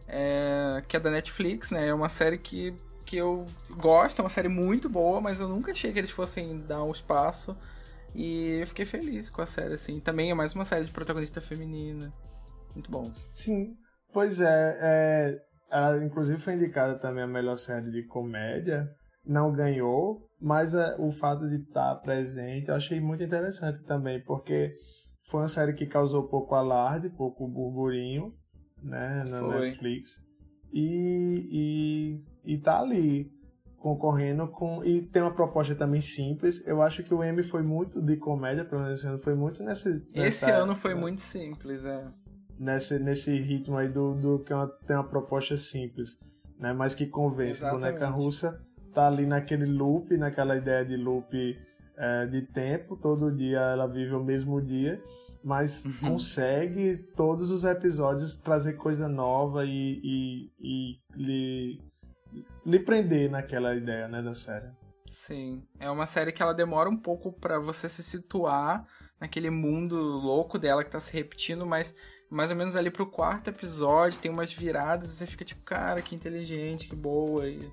É, 0.07 0.83
que 0.87 0.97
é 0.97 0.99
da 0.99 1.09
Netflix, 1.09 1.71
né? 1.71 1.87
É 1.87 1.93
uma 1.93 2.09
série 2.09 2.37
que, 2.37 2.75
que 3.05 3.17
eu 3.17 3.45
gosto, 3.71 4.19
é 4.19 4.23
uma 4.23 4.29
série 4.29 4.49
muito 4.49 4.89
boa, 4.89 5.19
mas 5.19 5.41
eu 5.41 5.47
nunca 5.47 5.71
achei 5.71 5.91
que 5.91 5.99
eles 5.99 6.11
fossem 6.11 6.59
dar 6.59 6.83
um 6.83 6.91
espaço. 6.91 7.57
E 8.13 8.59
eu 8.59 8.67
fiquei 8.67 8.85
feliz 8.85 9.29
com 9.29 9.41
a 9.41 9.45
série, 9.45 9.73
assim. 9.73 9.99
Também 9.99 10.29
é 10.29 10.33
mais 10.33 10.53
uma 10.53 10.65
série 10.65 10.85
de 10.85 10.91
protagonista 10.91 11.41
feminina. 11.41 12.13
Muito 12.73 12.91
bom. 12.91 13.11
Sim, 13.31 13.75
pois 14.11 14.39
é, 14.41 14.77
é. 14.81 15.41
Ela 15.71 16.03
inclusive 16.05 16.39
foi 16.39 16.53
indicada 16.53 16.99
também 16.99 17.23
a 17.23 17.27
melhor 17.27 17.55
série 17.55 17.89
de 17.89 18.03
comédia. 18.03 18.93
Não 19.25 19.53
ganhou, 19.53 20.27
mas 20.39 20.73
é, 20.73 20.95
o 20.99 21.11
fato 21.11 21.47
de 21.49 21.55
estar 21.55 21.95
presente 21.95 22.69
eu 22.69 22.75
achei 22.75 22.99
muito 22.99 23.23
interessante 23.23 23.83
também, 23.83 24.21
porque 24.23 24.75
foi 25.29 25.41
uma 25.41 25.47
série 25.47 25.73
que 25.73 25.85
causou 25.85 26.27
pouco 26.27 26.55
alarde, 26.55 27.09
pouco 27.09 27.47
burburinho, 27.47 28.33
né, 28.81 29.23
na 29.23 29.39
Foi. 29.39 29.61
Netflix. 29.61 30.21
E, 30.73 32.19
e, 32.45 32.53
e 32.55 32.57
tá 32.57 32.79
ali 32.79 33.31
concorrendo 33.77 34.47
com. 34.47 34.83
E 34.83 35.01
tem 35.03 35.21
uma 35.21 35.33
proposta 35.33 35.75
também 35.75 36.01
simples. 36.01 36.65
Eu 36.65 36.81
acho 36.81 37.03
que 37.03 37.13
o 37.13 37.23
M 37.23 37.43
foi 37.43 37.61
muito 37.61 38.01
de 38.01 38.17
comédia, 38.17 38.65
pelo 38.65 38.81
menos 38.81 38.99
esse 38.99 39.07
ano, 39.07 39.19
foi 39.19 39.35
muito 39.35 39.63
nesse. 39.63 39.89
Esse 40.13 40.45
nessa 40.45 40.57
ano 40.57 40.75
foi 40.75 40.93
né? 40.95 40.99
muito 40.99 41.21
simples, 41.21 41.85
é. 41.85 42.05
nesse, 42.57 42.99
nesse 42.99 43.37
ritmo 43.37 43.77
aí 43.77 43.87
do, 43.87 44.15
do 44.15 44.39
que 44.39 44.51
é 44.51 44.55
uma- 44.55 44.67
tem 44.87 44.95
uma 44.95 45.07
proposta 45.07 45.55
simples, 45.55 46.17
né? 46.57 46.73
Mas 46.73 46.95
que 46.95 47.05
convence. 47.05 47.61
Exatamente. 47.63 47.93
Boneca 47.93 48.09
russa 48.09 48.61
tá 48.93 49.07
ali 49.07 49.25
naquele 49.25 49.65
loop, 49.65 50.15
naquela 50.17 50.55
ideia 50.55 50.85
de 50.85 50.95
loop 50.95 51.57
é, 51.97 52.25
de 52.27 52.41
tempo, 52.43 52.95
todo 52.95 53.31
dia 53.35 53.59
ela 53.59 53.87
vive 53.87 54.13
o 54.13 54.23
mesmo 54.23 54.61
dia, 54.61 55.01
mas 55.43 55.85
Uhum. 55.85 56.09
consegue 56.11 56.97
todos 57.15 57.51
os 57.51 57.63
episódios 57.63 58.37
trazer 58.37 58.73
coisa 58.73 59.07
nova 59.07 59.65
e, 59.65 59.99
e, 60.03 60.51
e 60.59 60.99
lhe, 61.15 61.81
lhe 62.65 62.79
prender 62.79 63.29
naquela 63.29 63.75
ideia, 63.75 64.07
né, 64.07 64.21
da 64.21 64.33
série. 64.33 64.67
Sim, 65.05 65.63
é 65.79 65.89
uma 65.89 66.05
série 66.05 66.31
que 66.31 66.41
ela 66.41 66.53
demora 66.53 66.89
um 66.89 66.95
pouco 66.97 67.33
pra 67.33 67.59
você 67.59 67.89
se 67.89 68.01
situar 68.01 68.87
naquele 69.19 69.49
mundo 69.49 69.95
louco 69.97 70.57
dela 70.57 70.83
que 70.83 70.89
tá 70.89 70.99
se 70.99 71.11
repetindo, 71.13 71.65
mas 71.65 71.93
mais 72.29 72.49
ou 72.49 72.55
menos 72.55 72.75
ali 72.75 72.89
pro 72.89 73.05
quarto 73.05 73.49
episódio 73.49 74.19
tem 74.19 74.31
umas 74.31 74.51
viradas 74.51 75.11
e 75.11 75.15
você 75.15 75.27
fica 75.27 75.45
tipo, 75.45 75.61
cara, 75.63 76.01
que 76.01 76.15
inteligente, 76.15 76.87
que 76.87 76.95
boa. 76.95 77.47
E, 77.47 77.69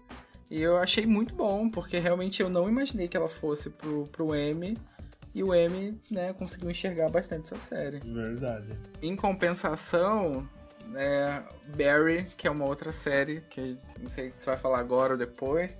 e 0.50 0.60
eu 0.60 0.76
achei 0.76 1.06
muito 1.06 1.34
bom, 1.34 1.70
porque 1.70 1.98
realmente 1.98 2.42
eu 2.42 2.50
não 2.50 2.68
imaginei 2.68 3.06
que 3.06 3.16
ela 3.16 3.28
fosse 3.28 3.70
pro, 3.70 4.04
pro 4.08 4.34
M. 4.34 4.76
E 5.32 5.44
o 5.44 5.54
M, 5.54 5.96
né, 6.10 6.32
conseguiu 6.32 6.68
enxergar 6.68 7.08
bastante 7.08 7.54
essa 7.54 7.56
série. 7.56 8.00
Verdade. 8.00 8.76
Em 9.00 9.14
compensação, 9.14 10.48
né, 10.88 11.44
Barry, 11.76 12.24
que 12.36 12.48
é 12.48 12.50
uma 12.50 12.68
outra 12.68 12.90
série, 12.90 13.42
que 13.48 13.78
não 14.02 14.10
sei 14.10 14.32
se 14.36 14.44
vai 14.44 14.56
falar 14.56 14.80
agora 14.80 15.12
ou 15.12 15.18
depois, 15.18 15.78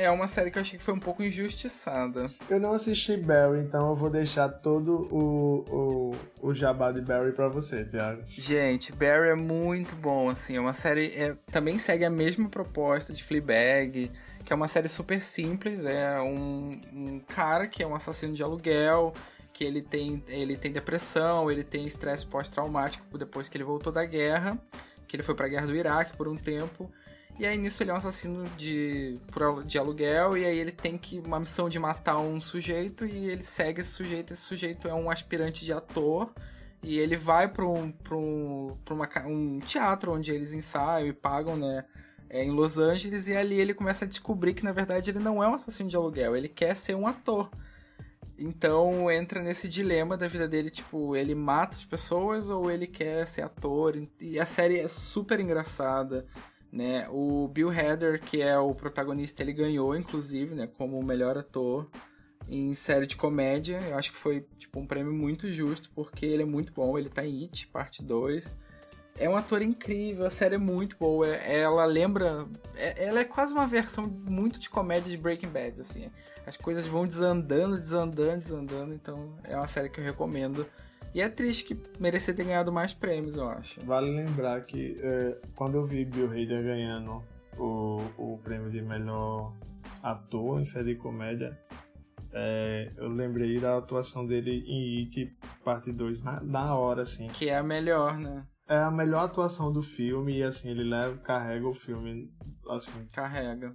é 0.00 0.10
uma 0.10 0.26
série 0.26 0.50
que 0.50 0.56
eu 0.56 0.62
achei 0.62 0.78
que 0.78 0.84
foi 0.84 0.94
um 0.94 0.98
pouco 0.98 1.22
injustiçada. 1.22 2.30
Eu 2.48 2.58
não 2.58 2.72
assisti 2.72 3.16
Barry, 3.18 3.60
então 3.60 3.90
eu 3.90 3.94
vou 3.94 4.08
deixar 4.08 4.48
todo 4.48 5.06
o, 5.10 5.64
o, 5.68 6.48
o 6.48 6.54
jabá 6.54 6.90
de 6.90 7.02
Barry 7.02 7.32
pra 7.32 7.48
você, 7.48 7.84
Thiago. 7.84 8.22
Gente, 8.26 8.92
Barry 8.92 9.28
é 9.28 9.34
muito 9.34 9.94
bom, 9.94 10.30
assim, 10.30 10.56
é 10.56 10.60
uma 10.60 10.72
série, 10.72 11.12
é, 11.14 11.36
também 11.52 11.78
segue 11.78 12.04
a 12.04 12.10
mesma 12.10 12.48
proposta 12.48 13.12
de 13.12 13.22
Fleabag, 13.22 14.10
que 14.42 14.52
é 14.52 14.56
uma 14.56 14.68
série 14.68 14.88
super 14.88 15.22
simples, 15.22 15.84
é 15.84 16.18
um, 16.20 16.80
um 16.92 17.20
cara 17.20 17.66
que 17.68 17.82
é 17.82 17.86
um 17.86 17.94
assassino 17.94 18.32
de 18.32 18.42
aluguel, 18.42 19.12
que 19.52 19.64
ele 19.64 19.82
tem, 19.82 20.24
ele 20.28 20.56
tem 20.56 20.72
depressão, 20.72 21.50
ele 21.50 21.62
tem 21.62 21.86
estresse 21.86 22.24
pós-traumático 22.24 23.18
depois 23.18 23.50
que 23.50 23.56
ele 23.58 23.64
voltou 23.64 23.92
da 23.92 24.04
guerra, 24.06 24.58
que 25.06 25.14
ele 25.16 25.22
foi 25.22 25.34
pra 25.34 25.48
guerra 25.48 25.66
do 25.66 25.76
Iraque 25.76 26.16
por 26.16 26.26
um 26.26 26.36
tempo, 26.36 26.90
e 27.38 27.46
aí 27.46 27.56
nisso 27.56 27.82
ele 27.82 27.90
é 27.90 27.94
um 27.94 27.96
assassino 27.96 28.48
de, 28.56 29.18
de 29.66 29.78
aluguel, 29.78 30.36
e 30.36 30.44
aí 30.44 30.58
ele 30.58 30.72
tem 30.72 30.98
que 30.98 31.18
uma 31.20 31.40
missão 31.40 31.68
de 31.68 31.78
matar 31.78 32.18
um 32.18 32.40
sujeito, 32.40 33.06
e 33.06 33.30
ele 33.30 33.42
segue 33.42 33.80
esse 33.80 33.90
sujeito, 33.90 34.32
esse 34.32 34.42
sujeito 34.42 34.88
é 34.88 34.94
um 34.94 35.10
aspirante 35.10 35.64
de 35.64 35.72
ator, 35.72 36.32
e 36.82 36.98
ele 36.98 37.16
vai 37.16 37.48
para 37.48 37.66
um, 37.66 37.92
um, 38.12 38.76
uma 38.90 39.08
um 39.26 39.60
teatro 39.60 40.12
onde 40.12 40.30
eles 40.30 40.52
ensaiam 40.52 41.06
e 41.06 41.12
pagam, 41.12 41.56
né? 41.56 41.84
é, 42.30 42.44
em 42.44 42.50
Los 42.52 42.78
Angeles, 42.78 43.26
e 43.28 43.36
ali 43.36 43.60
ele 43.60 43.74
começa 43.74 44.04
a 44.04 44.08
descobrir 44.08 44.54
que 44.54 44.64
na 44.64 44.72
verdade 44.72 45.10
ele 45.10 45.18
não 45.18 45.42
é 45.42 45.48
um 45.48 45.54
assassino 45.54 45.90
de 45.90 45.96
aluguel, 45.96 46.36
ele 46.36 46.48
quer 46.48 46.76
ser 46.76 46.94
um 46.94 47.06
ator. 47.06 47.50
Então 48.38 49.10
entra 49.10 49.42
nesse 49.42 49.68
dilema 49.68 50.16
da 50.16 50.28
vida 50.28 50.48
dele, 50.48 50.70
tipo, 50.70 51.14
ele 51.16 51.34
mata 51.34 51.76
as 51.76 51.84
pessoas 51.84 52.48
ou 52.48 52.70
ele 52.70 52.86
quer 52.86 53.26
ser 53.26 53.42
ator. 53.42 54.00
E 54.18 54.38
a 54.40 54.46
série 54.46 54.78
é 54.78 54.88
super 54.88 55.40
engraçada, 55.40 56.24
né? 56.72 57.06
O 57.10 57.48
Bill 57.48 57.70
Hader, 57.70 58.20
que 58.20 58.40
é 58.40 58.58
o 58.58 58.74
protagonista, 58.74 59.42
ele 59.42 59.52
ganhou, 59.52 59.96
inclusive, 59.96 60.54
né, 60.54 60.66
como 60.66 60.98
o 60.98 61.04
melhor 61.04 61.36
ator 61.36 61.88
em 62.48 62.74
série 62.74 63.06
de 63.06 63.16
comédia. 63.16 63.80
Eu 63.88 63.96
acho 63.96 64.10
que 64.12 64.16
foi, 64.16 64.46
tipo, 64.58 64.78
um 64.80 64.86
prêmio 64.86 65.12
muito 65.12 65.50
justo, 65.50 65.90
porque 65.94 66.24
ele 66.26 66.42
é 66.42 66.46
muito 66.46 66.72
bom. 66.72 66.98
Ele 66.98 67.08
tá 67.08 67.24
em 67.24 67.42
It, 67.42 67.66
parte 67.68 68.02
2. 68.02 68.56
É 69.18 69.28
um 69.28 69.36
ator 69.36 69.60
incrível, 69.60 70.24
a 70.24 70.30
série 70.30 70.54
é 70.54 70.58
muito 70.58 70.96
boa. 70.98 71.26
É- 71.28 71.60
Ela 71.60 71.84
lembra. 71.84 72.46
é- 72.74 73.04
Ela 73.04 73.20
é 73.20 73.24
quase 73.24 73.52
uma 73.52 73.66
versão 73.66 74.06
muito 74.06 74.58
de 74.58 74.70
comédia 74.70 75.10
de 75.10 75.16
Breaking 75.16 75.48
Bad, 75.50 75.80
assim. 75.80 76.10
As 76.46 76.56
coisas 76.56 76.86
vão 76.86 77.04
desandando, 77.04 77.76
desandando, 77.78 78.40
desandando. 78.40 78.94
Então 78.94 79.36
é 79.44 79.54
uma 79.56 79.66
série 79.66 79.90
que 79.90 80.00
eu 80.00 80.04
recomendo. 80.04 80.66
E 81.14 81.20
é 81.20 81.28
triste 81.28 81.64
que 81.64 81.76
merecia 81.98 82.32
ter 82.32 82.44
ganhado 82.44 82.72
mais 82.72 82.92
prêmios, 82.92 83.36
eu 83.36 83.48
acho. 83.48 83.80
Vale 83.84 84.10
lembrar 84.10 84.60
que 84.62 84.96
é, 85.02 85.38
quando 85.56 85.74
eu 85.74 85.84
vi 85.84 86.04
Bill 86.04 86.30
Hader 86.30 86.62
ganhando 86.62 87.22
o, 87.58 88.00
o 88.16 88.38
prêmio 88.38 88.70
de 88.70 88.80
melhor 88.80 89.52
ator 90.02 90.60
em 90.60 90.64
série 90.64 90.94
de 90.94 91.00
comédia, 91.00 91.58
é, 92.32 92.92
eu 92.96 93.08
lembrei 93.08 93.58
da 93.58 93.76
atuação 93.76 94.24
dele 94.24 94.62
em 94.66 95.00
It 95.04 95.36
Parte 95.64 95.92
2 95.92 96.22
na, 96.22 96.40
na 96.40 96.74
hora, 96.76 97.02
assim. 97.02 97.28
Que 97.28 97.48
é 97.48 97.58
a 97.58 97.62
melhor, 97.62 98.16
né? 98.16 98.46
É 98.68 98.78
a 98.78 98.90
melhor 98.90 99.24
atuação 99.24 99.72
do 99.72 99.82
filme 99.82 100.38
e 100.38 100.42
assim, 100.44 100.70
ele 100.70 100.84
leva, 100.84 101.18
carrega 101.18 101.66
o 101.66 101.74
filme 101.74 102.32
assim, 102.68 103.04
Carrega. 103.12 103.74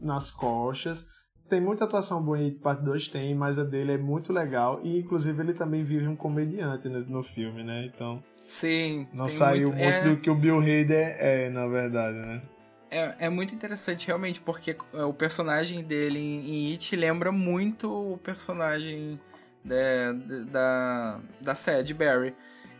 nas 0.00 0.30
costas. 0.30 1.08
Tem 1.48 1.60
muita 1.60 1.84
atuação 1.84 2.22
boa 2.22 2.38
em 2.38 2.46
It 2.46 2.58
Parte 2.58 2.82
2, 2.84 3.08
tem, 3.08 3.34
mas 3.34 3.58
a 3.58 3.64
dele 3.64 3.92
é 3.92 3.98
muito 3.98 4.32
legal. 4.32 4.80
E 4.82 4.98
inclusive 4.98 5.42
ele 5.42 5.54
também 5.54 5.82
vive 5.82 6.06
um 6.06 6.16
comediante 6.16 6.88
no, 6.88 6.98
no 7.06 7.22
filme, 7.22 7.64
né? 7.64 7.86
Então 7.86 8.22
Sim. 8.44 9.08
não 9.12 9.28
saiu 9.28 9.70
muito, 9.72 9.82
é- 9.82 10.02
do 10.02 10.16
que 10.18 10.30
o 10.30 10.34
Bill 10.34 10.58
Hader 10.58 11.16
é, 11.18 11.48
na 11.48 11.66
verdade, 11.66 12.18
né? 12.18 12.42
É, 12.90 13.26
é 13.26 13.28
muito 13.28 13.54
interessante, 13.54 14.06
realmente, 14.06 14.40
porque 14.40 14.76
é, 14.94 15.02
o 15.04 15.12
personagem 15.12 15.82
dele 15.84 16.18
em, 16.18 16.68
em 16.68 16.72
It 16.72 16.96
lembra 16.96 17.30
muito 17.30 17.90
o 17.90 18.16
personagem 18.16 19.20
da, 19.64 20.12
da, 20.50 21.20
da 21.40 21.54
série, 21.54 21.82
de 21.82 21.92
Barry. 21.94 22.34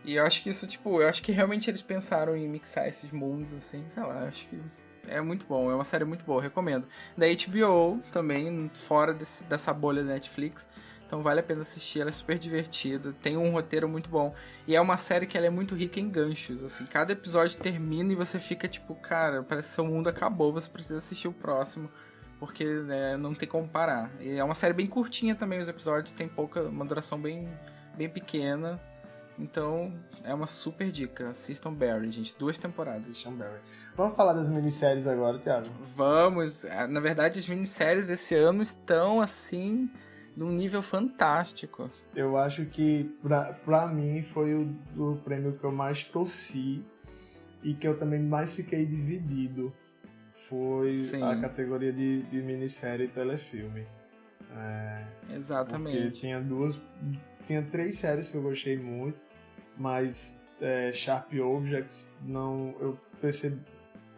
E 0.04 0.14
eu 0.14 0.24
acho 0.24 0.42
que 0.42 0.48
isso, 0.48 0.66
tipo, 0.66 1.02
eu 1.02 1.08
acho 1.08 1.22
que 1.22 1.32
realmente 1.32 1.68
eles 1.68 1.82
pensaram 1.82 2.34
em 2.34 2.48
mixar 2.48 2.88
esses 2.88 3.10
mundos, 3.10 3.52
assim, 3.52 3.84
sei 3.88 4.02
lá, 4.02 4.24
acho 4.26 4.48
que 4.48 4.58
é 5.10 5.20
muito 5.20 5.46
bom, 5.46 5.70
é 5.70 5.74
uma 5.74 5.84
série 5.84 6.04
muito 6.04 6.24
boa, 6.24 6.40
recomendo. 6.42 6.86
Da 7.16 7.26
HBO 7.26 8.00
também, 8.12 8.70
fora 8.74 9.12
desse- 9.12 9.44
dessa 9.46 9.72
bolha 9.72 10.02
da 10.02 10.12
Netflix, 10.14 10.68
então 11.06 11.22
vale 11.22 11.40
a 11.40 11.42
pena 11.42 11.62
assistir, 11.62 12.00
ela 12.00 12.10
é 12.10 12.12
super 12.12 12.38
divertida, 12.38 13.14
tem 13.22 13.36
um 13.36 13.50
roteiro 13.50 13.88
muito 13.88 14.10
bom. 14.10 14.34
E 14.66 14.76
é 14.76 14.80
uma 14.80 14.96
série 14.98 15.26
que 15.26 15.36
ela 15.38 15.46
é 15.46 15.50
muito 15.50 15.74
rica 15.74 15.98
em 15.98 16.08
ganchos, 16.10 16.62
assim, 16.62 16.84
cada 16.86 17.12
episódio 17.12 17.58
termina 17.58 18.12
e 18.12 18.14
você 18.14 18.38
fica 18.38 18.68
tipo, 18.68 18.94
cara, 18.94 19.42
parece 19.42 19.68
que 19.68 19.74
seu 19.74 19.84
mundo 19.86 20.08
acabou, 20.08 20.52
você 20.52 20.68
precisa 20.68 20.98
assistir 20.98 21.26
o 21.28 21.32
próximo, 21.32 21.88
porque 22.38 22.64
né, 22.64 23.16
não 23.16 23.34
tem 23.34 23.48
como 23.48 23.66
parar. 23.66 24.10
E 24.20 24.36
é 24.36 24.44
uma 24.44 24.54
série 24.54 24.74
bem 24.74 24.86
curtinha 24.86 25.34
também, 25.34 25.58
os 25.58 25.68
episódios 25.68 26.12
tem 26.12 26.28
pouca, 26.28 26.62
uma 26.62 26.84
duração 26.84 27.18
bem, 27.18 27.48
bem 27.96 28.08
pequena. 28.08 28.78
Então, 29.38 29.92
é 30.24 30.34
uma 30.34 30.46
super 30.46 30.90
dica. 30.90 31.28
Assistam 31.28 31.72
Barry, 31.72 32.10
gente. 32.10 32.34
Duas 32.38 32.58
temporadas. 32.58 33.04
Assistam 33.04 33.32
Barry. 33.32 33.60
Vamos 33.96 34.16
falar 34.16 34.32
das 34.32 34.48
minisséries 34.50 35.06
agora, 35.06 35.38
Thiago. 35.38 35.68
Vamos. 35.94 36.64
Ah, 36.66 36.86
Na 36.88 37.00
verdade, 37.00 37.38
as 37.38 37.48
minisséries 37.48 38.10
esse 38.10 38.34
ano 38.34 38.62
estão 38.62 39.20
assim 39.20 39.88
num 40.36 40.50
nível 40.50 40.82
fantástico. 40.82 41.90
Eu 42.14 42.36
acho 42.36 42.64
que, 42.66 43.04
pra, 43.22 43.52
pra 43.52 43.86
mim, 43.86 44.22
foi 44.22 44.54
o, 44.54 44.74
o 44.96 45.16
prêmio 45.24 45.52
que 45.58 45.64
eu 45.64 45.72
mais 45.72 46.04
torci 46.04 46.84
e 47.62 47.74
que 47.74 47.86
eu 47.86 47.96
também 47.98 48.20
mais 48.20 48.54
fiquei 48.54 48.84
dividido. 48.86 49.72
Foi 50.48 51.02
Sim. 51.02 51.22
a 51.22 51.40
categoria 51.40 51.92
de, 51.92 52.22
de 52.22 52.40
minissérie 52.40 53.06
e 53.06 53.08
telefilme. 53.08 53.86
É, 54.56 55.04
porque 55.20 55.34
Exatamente. 55.34 56.10
tinha 56.20 56.40
duas. 56.40 56.80
Tinha 57.46 57.62
três 57.62 57.96
séries 57.98 58.30
que 58.30 58.36
eu 58.36 58.42
gostei 58.42 58.76
muito, 58.78 59.20
mas 59.78 60.42
é, 60.60 60.92
Sharp 60.92 61.32
Objects 61.34 62.12
não. 62.22 62.74
Eu 62.80 62.98
percebi. 63.20 63.60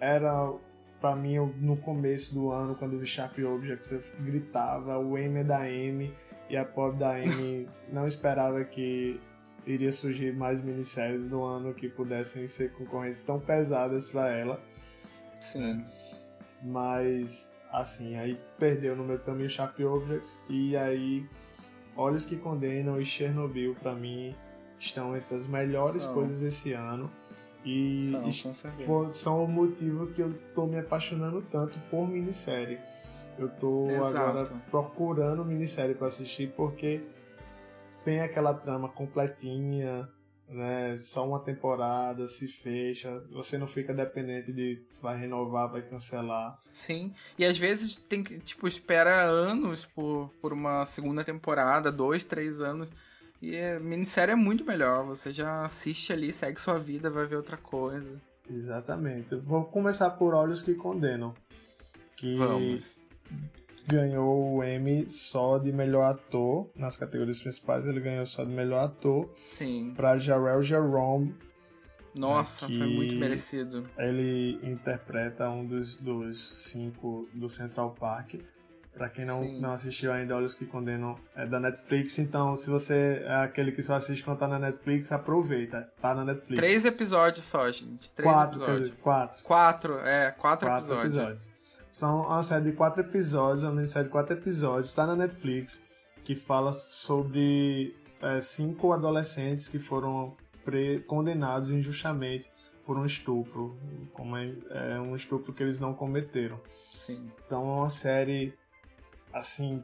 Era. 0.01 0.53
Pra 1.01 1.16
mim, 1.16 1.33
eu, 1.33 1.55
no 1.57 1.79
começo 1.79 2.35
do 2.35 2.51
ano, 2.51 2.75
quando 2.75 2.92
eu 2.92 2.99
vi 2.99 3.07
Sharp 3.07 3.38
Objects, 3.38 3.90
eu 3.90 4.03
gritava, 4.20 4.99
o 4.99 5.16
M 5.16 5.40
é 5.40 5.44
da 5.44 5.66
M 5.66 6.12
e 6.51 6.59
a 6.59 6.64
pop 6.64 6.94
da 6.99 7.18
M 7.18 7.66
não 7.90 8.07
esperava 8.07 8.62
que 8.64 9.18
iria 9.66 9.94
surgir 9.94 10.35
mais 10.35 10.62
minisséries 10.62 11.27
no 11.27 11.42
ano 11.42 11.73
que 11.73 11.88
pudessem 11.88 12.46
ser 12.46 12.73
concorrentes 12.73 13.25
tão 13.25 13.40
pesadas 13.40 14.11
pra 14.11 14.29
ela. 14.29 14.61
Sim. 15.40 15.83
Mas, 16.62 17.57
assim, 17.73 18.16
aí 18.16 18.38
perdeu 18.59 18.94
no 18.94 19.03
meu 19.03 19.18
caminho 19.18 19.49
Sharp 19.49 19.81
Objects 19.81 20.38
e 20.51 20.77
aí 20.77 21.27
Olhos 21.96 22.25
que 22.25 22.37
Condenam 22.37 23.01
e 23.01 23.07
Chernobyl, 23.07 23.75
pra 23.77 23.94
mim, 23.94 24.35
estão 24.81 25.16
entre 25.16 25.35
as 25.37 25.47
melhores 25.47 26.03
São. 26.03 26.14
coisas 26.14 26.43
esse 26.43 26.73
ano. 26.73 27.09
E 27.64 28.11
São, 28.11 28.23
com 28.23 28.55
certeza. 28.55 28.85
fo- 28.87 29.12
são 29.12 29.45
o 29.45 29.49
motivo 29.49 30.07
que 30.09 30.23
eu 30.23 30.33
tô 30.55 30.66
me 30.66 30.79
apaixonando 30.79 31.43
tanto 31.51 31.79
por 31.90 32.09
minissérie. 32.09 32.79
Eu 33.38 33.49
tô 33.49 33.88
Exato. 33.90 34.16
agora 34.16 34.47
procurando 34.71 35.45
minissérie 35.45 35.95
pra 35.95 36.09
assistir 36.09 36.53
porque 36.57 37.01
tem 38.05 38.21
aquela 38.21 38.53
trama 38.55 38.88
completinha, 38.88 40.09
né? 40.49 40.97
Só 40.97 41.27
uma 41.27 41.38
temporada, 41.40 42.27
se 42.29 42.49
fecha, 42.49 43.23
você 43.31 43.57
não 43.59 43.66
fica 43.66 43.93
dependente 43.95 44.53
de 44.53 44.83
vai 45.03 45.19
renovar, 45.19 45.71
vai 45.71 45.83
cancelar. 45.83 46.59
Sim. 46.69 47.14
E 47.38 47.45
às 47.45 47.57
vezes 47.59 47.97
tem 48.05 48.23
que, 48.23 48.38
tipo, 48.40 48.66
espera 48.66 49.23
anos 49.25 49.85
por, 49.85 50.31
por 50.40 50.53
uma 50.53 50.85
segunda 50.87 51.23
temporada, 51.25 51.93
dois, 51.93 52.25
três 52.25 52.61
anos. 52.61 52.93
E 53.40 53.57
a 53.59 53.81
minissérie 53.81 54.33
é 54.33 54.37
muito 54.37 54.64
melhor. 54.64 55.05
Você 55.07 55.31
já 55.33 55.64
assiste 55.64 56.12
ali, 56.12 56.33
segue 56.33 56.61
sua 56.61 56.79
vida, 56.79 57.09
vai 57.11 57.26
ver 57.26 57.37
outra 57.37 57.57
coisa. 57.57 58.20
Exatamente. 58.50 59.35
Vou 59.37 59.64
começar 59.64 60.11
por 60.11 60.35
Olhos 60.35 60.61
que 60.62 60.74
Condenam, 60.74 61.33
que 62.16 62.37
Vamos. 62.37 62.98
ganhou 63.87 64.57
o 64.57 64.64
Emmy 64.64 65.09
só 65.09 65.57
de 65.59 65.72
melhor 65.72 66.03
ator 66.11 66.68
nas 66.76 66.96
categorias 66.98 67.40
principais. 67.40 67.87
Ele 67.87 68.00
ganhou 68.00 68.26
só 68.26 68.44
de 68.44 68.50
melhor 68.50 68.85
ator 68.85 69.33
Sim. 69.40 69.94
para 69.96 70.18
Jarrell 70.18 70.62
Jerome. 70.62 71.35
Nossa, 72.14 72.66
Aqui- 72.66 72.76
foi 72.76 72.88
muito 72.88 73.14
merecido. 73.14 73.88
Ele 73.96 74.59
interpreta 74.64 75.48
um 75.48 75.64
dos, 75.64 75.94
dos 75.96 76.64
cinco 76.70 77.29
do 77.33 77.48
Central 77.48 77.94
Park. 77.98 78.35
Pra 79.00 79.08
quem 79.08 79.24
não, 79.24 79.42
Sim. 79.42 79.58
não 79.58 79.72
assistiu 79.72 80.12
ainda, 80.12 80.36
Olhos 80.36 80.54
que 80.54 80.66
Condenam 80.66 81.18
é 81.34 81.46
da 81.46 81.58
Netflix. 81.58 82.18
Então, 82.18 82.54
se 82.54 82.68
você 82.68 83.22
é 83.24 83.34
aquele 83.36 83.72
que 83.72 83.80
só 83.80 83.94
assiste 83.94 84.22
quando 84.22 84.40
tá 84.40 84.46
na 84.46 84.58
Netflix, 84.58 85.10
aproveita. 85.10 85.90
Tá 86.02 86.14
na 86.14 86.22
Netflix. 86.22 86.60
Três 86.60 86.84
episódios 86.84 87.46
só, 87.46 87.66
gente. 87.70 88.12
Três 88.12 88.30
quatro, 88.30 88.58
episódios. 88.58 88.90
dizer, 88.90 89.02
quatro. 89.02 89.42
Quatro, 89.42 89.98
é, 90.00 90.32
quatro, 90.32 90.68
quatro 90.68 90.84
episódios. 90.84 91.14
episódios. 91.14 91.48
São 91.88 92.26
uma 92.26 92.42
série 92.42 92.64
de 92.64 92.72
quatro 92.72 93.00
episódios, 93.00 93.62
uma 93.62 93.72
minissérie 93.72 94.04
de 94.04 94.12
quatro 94.12 94.34
episódios, 94.36 94.88
está 94.88 95.06
na 95.06 95.16
Netflix, 95.16 95.82
que 96.22 96.34
fala 96.34 96.74
sobre 96.74 97.96
é, 98.20 98.38
cinco 98.42 98.92
adolescentes 98.92 99.66
que 99.66 99.78
foram 99.78 100.36
condenados 101.06 101.70
injustamente 101.70 102.52
por 102.84 102.98
um 102.98 103.06
estupro, 103.06 103.78
como 104.12 104.36
é, 104.36 104.52
é 104.68 105.00
um 105.00 105.16
estupro 105.16 105.54
que 105.54 105.62
eles 105.62 105.80
não 105.80 105.94
cometeram. 105.94 106.60
Sim. 106.92 107.30
Então 107.46 107.62
é 107.62 107.76
uma 107.78 107.88
série 107.88 108.52
assim 109.33 109.83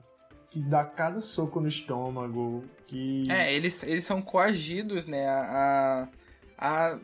que 0.51 0.61
dá 0.61 0.85
cada 0.85 1.21
soco 1.21 1.61
no 1.61 1.69
estômago, 1.69 2.65
que 2.87 3.25
É, 3.31 3.53
eles, 3.53 3.83
eles 3.83 4.05
são 4.05 4.23
coagidos, 4.23 5.07
né, 5.07 5.29
a, 5.29 6.09
a, 6.57 6.99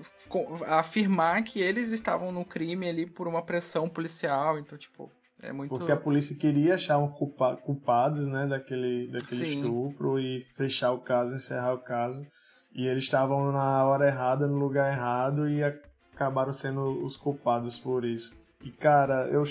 a 0.66 0.78
afirmar 0.78 1.42
que 1.42 1.60
eles 1.60 1.90
estavam 1.90 2.32
no 2.32 2.44
crime 2.44 2.88
ali 2.88 3.06
por 3.06 3.28
uma 3.28 3.42
pressão 3.42 3.88
policial. 3.88 4.58
Então, 4.58 4.78
tipo, 4.78 5.10
é 5.42 5.52
muito. 5.52 5.70
Porque 5.70 5.92
a 5.92 5.96
polícia 5.96 6.36
queria 6.36 6.76
achar 6.76 6.98
um 6.98 7.08
culpa- 7.08 7.56
culpados, 7.56 8.26
né, 8.26 8.46
daquele, 8.46 9.08
daquele 9.08 9.44
Sim. 9.44 9.54
estupro 9.56 10.18
e 10.18 10.40
fechar 10.56 10.92
o 10.92 11.00
caso, 11.00 11.34
encerrar 11.34 11.74
o 11.74 11.78
caso. 11.82 12.26
E 12.74 12.86
eles 12.86 13.04
estavam 13.04 13.52
na 13.52 13.84
hora 13.84 14.06
errada, 14.06 14.46
no 14.46 14.56
lugar 14.56 14.90
errado 14.90 15.46
e 15.46 15.62
acabaram 15.62 16.54
sendo 16.54 17.04
os 17.04 17.18
culpados 17.18 17.78
por 17.78 18.02
isso. 18.02 18.34
E 18.64 18.70
cara, 18.70 19.26
eu 19.28 19.42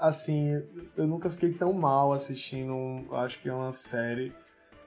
assim, 0.00 0.62
eu 0.96 1.06
nunca 1.06 1.30
fiquei 1.30 1.52
tão 1.52 1.72
mal 1.72 2.12
assistindo, 2.12 2.72
um- 2.72 3.06
acho 3.16 3.40
que 3.40 3.48
é 3.48 3.54
uma 3.54 3.72
série. 3.72 4.32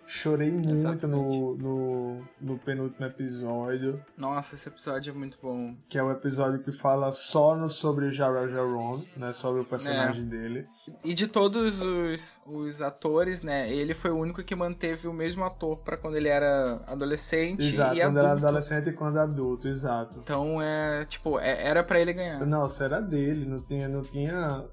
Chorei 0.08 0.52
muito 0.52 0.72
Exatamente. 0.72 1.36
no, 1.40 1.58
no, 1.58 2.22
no 2.40 2.60
penúltimo 2.60 3.08
episódio, 3.08 4.00
Nossa, 4.16 4.54
esse 4.54 4.70
episódio 4.70 5.10
é 5.10 5.14
muito 5.16 5.36
bom. 5.42 5.76
que 5.90 5.98
é 5.98 6.04
o 6.04 6.12
episódio 6.12 6.62
que 6.62 6.72
fala 6.72 7.12
só 7.12 7.56
no, 7.56 7.68
sobre 7.72 8.06
o 8.06 8.12
Jarrell 8.12 8.48
Jerome, 8.48 9.10
né, 9.18 9.34
sobre 9.34 9.62
o 9.62 9.66
personagem 9.66 10.22
É. 10.22 10.26
dele. 10.26 10.64
E 11.04 11.16
de 11.16 11.28
todos 11.28 11.82
os, 11.82 12.40
os 12.46 12.84
atores, 12.84 13.42
né, 13.42 13.68
ele 13.74 13.96
foi 13.96 14.12
o 14.12 14.18
único 14.18 14.44
que 14.44 14.56
manteve 14.56 15.08
o 15.08 15.14
mesmo 15.14 15.44
ator 15.44 15.80
pra 15.80 15.98
quando 15.98 16.18
ele 16.18 16.30
era 16.30 16.84
adolescente 16.86 17.66
Exato, 17.66 17.96
e 17.96 18.00
quando 18.02 18.18
adulto. 18.20 18.20
era 18.20 18.32
adolescente 18.48 18.90
e 18.90 18.94
quando 18.94 19.18
adulto, 19.18 19.68
exato. 19.68 20.20
Então, 20.20 20.62
é, 20.62 21.04
tipo, 21.06 21.40
é- 21.40 21.66
era 21.68 21.84
pra 21.84 22.00
ele 22.00 22.14
ganhar. 22.14 22.46
Não, 22.46 22.68
era 22.80 23.02
dele, 23.02 23.44
não 23.48 23.60
tinha, 23.60 23.88
não 23.88 24.04
tinha 24.04 24.64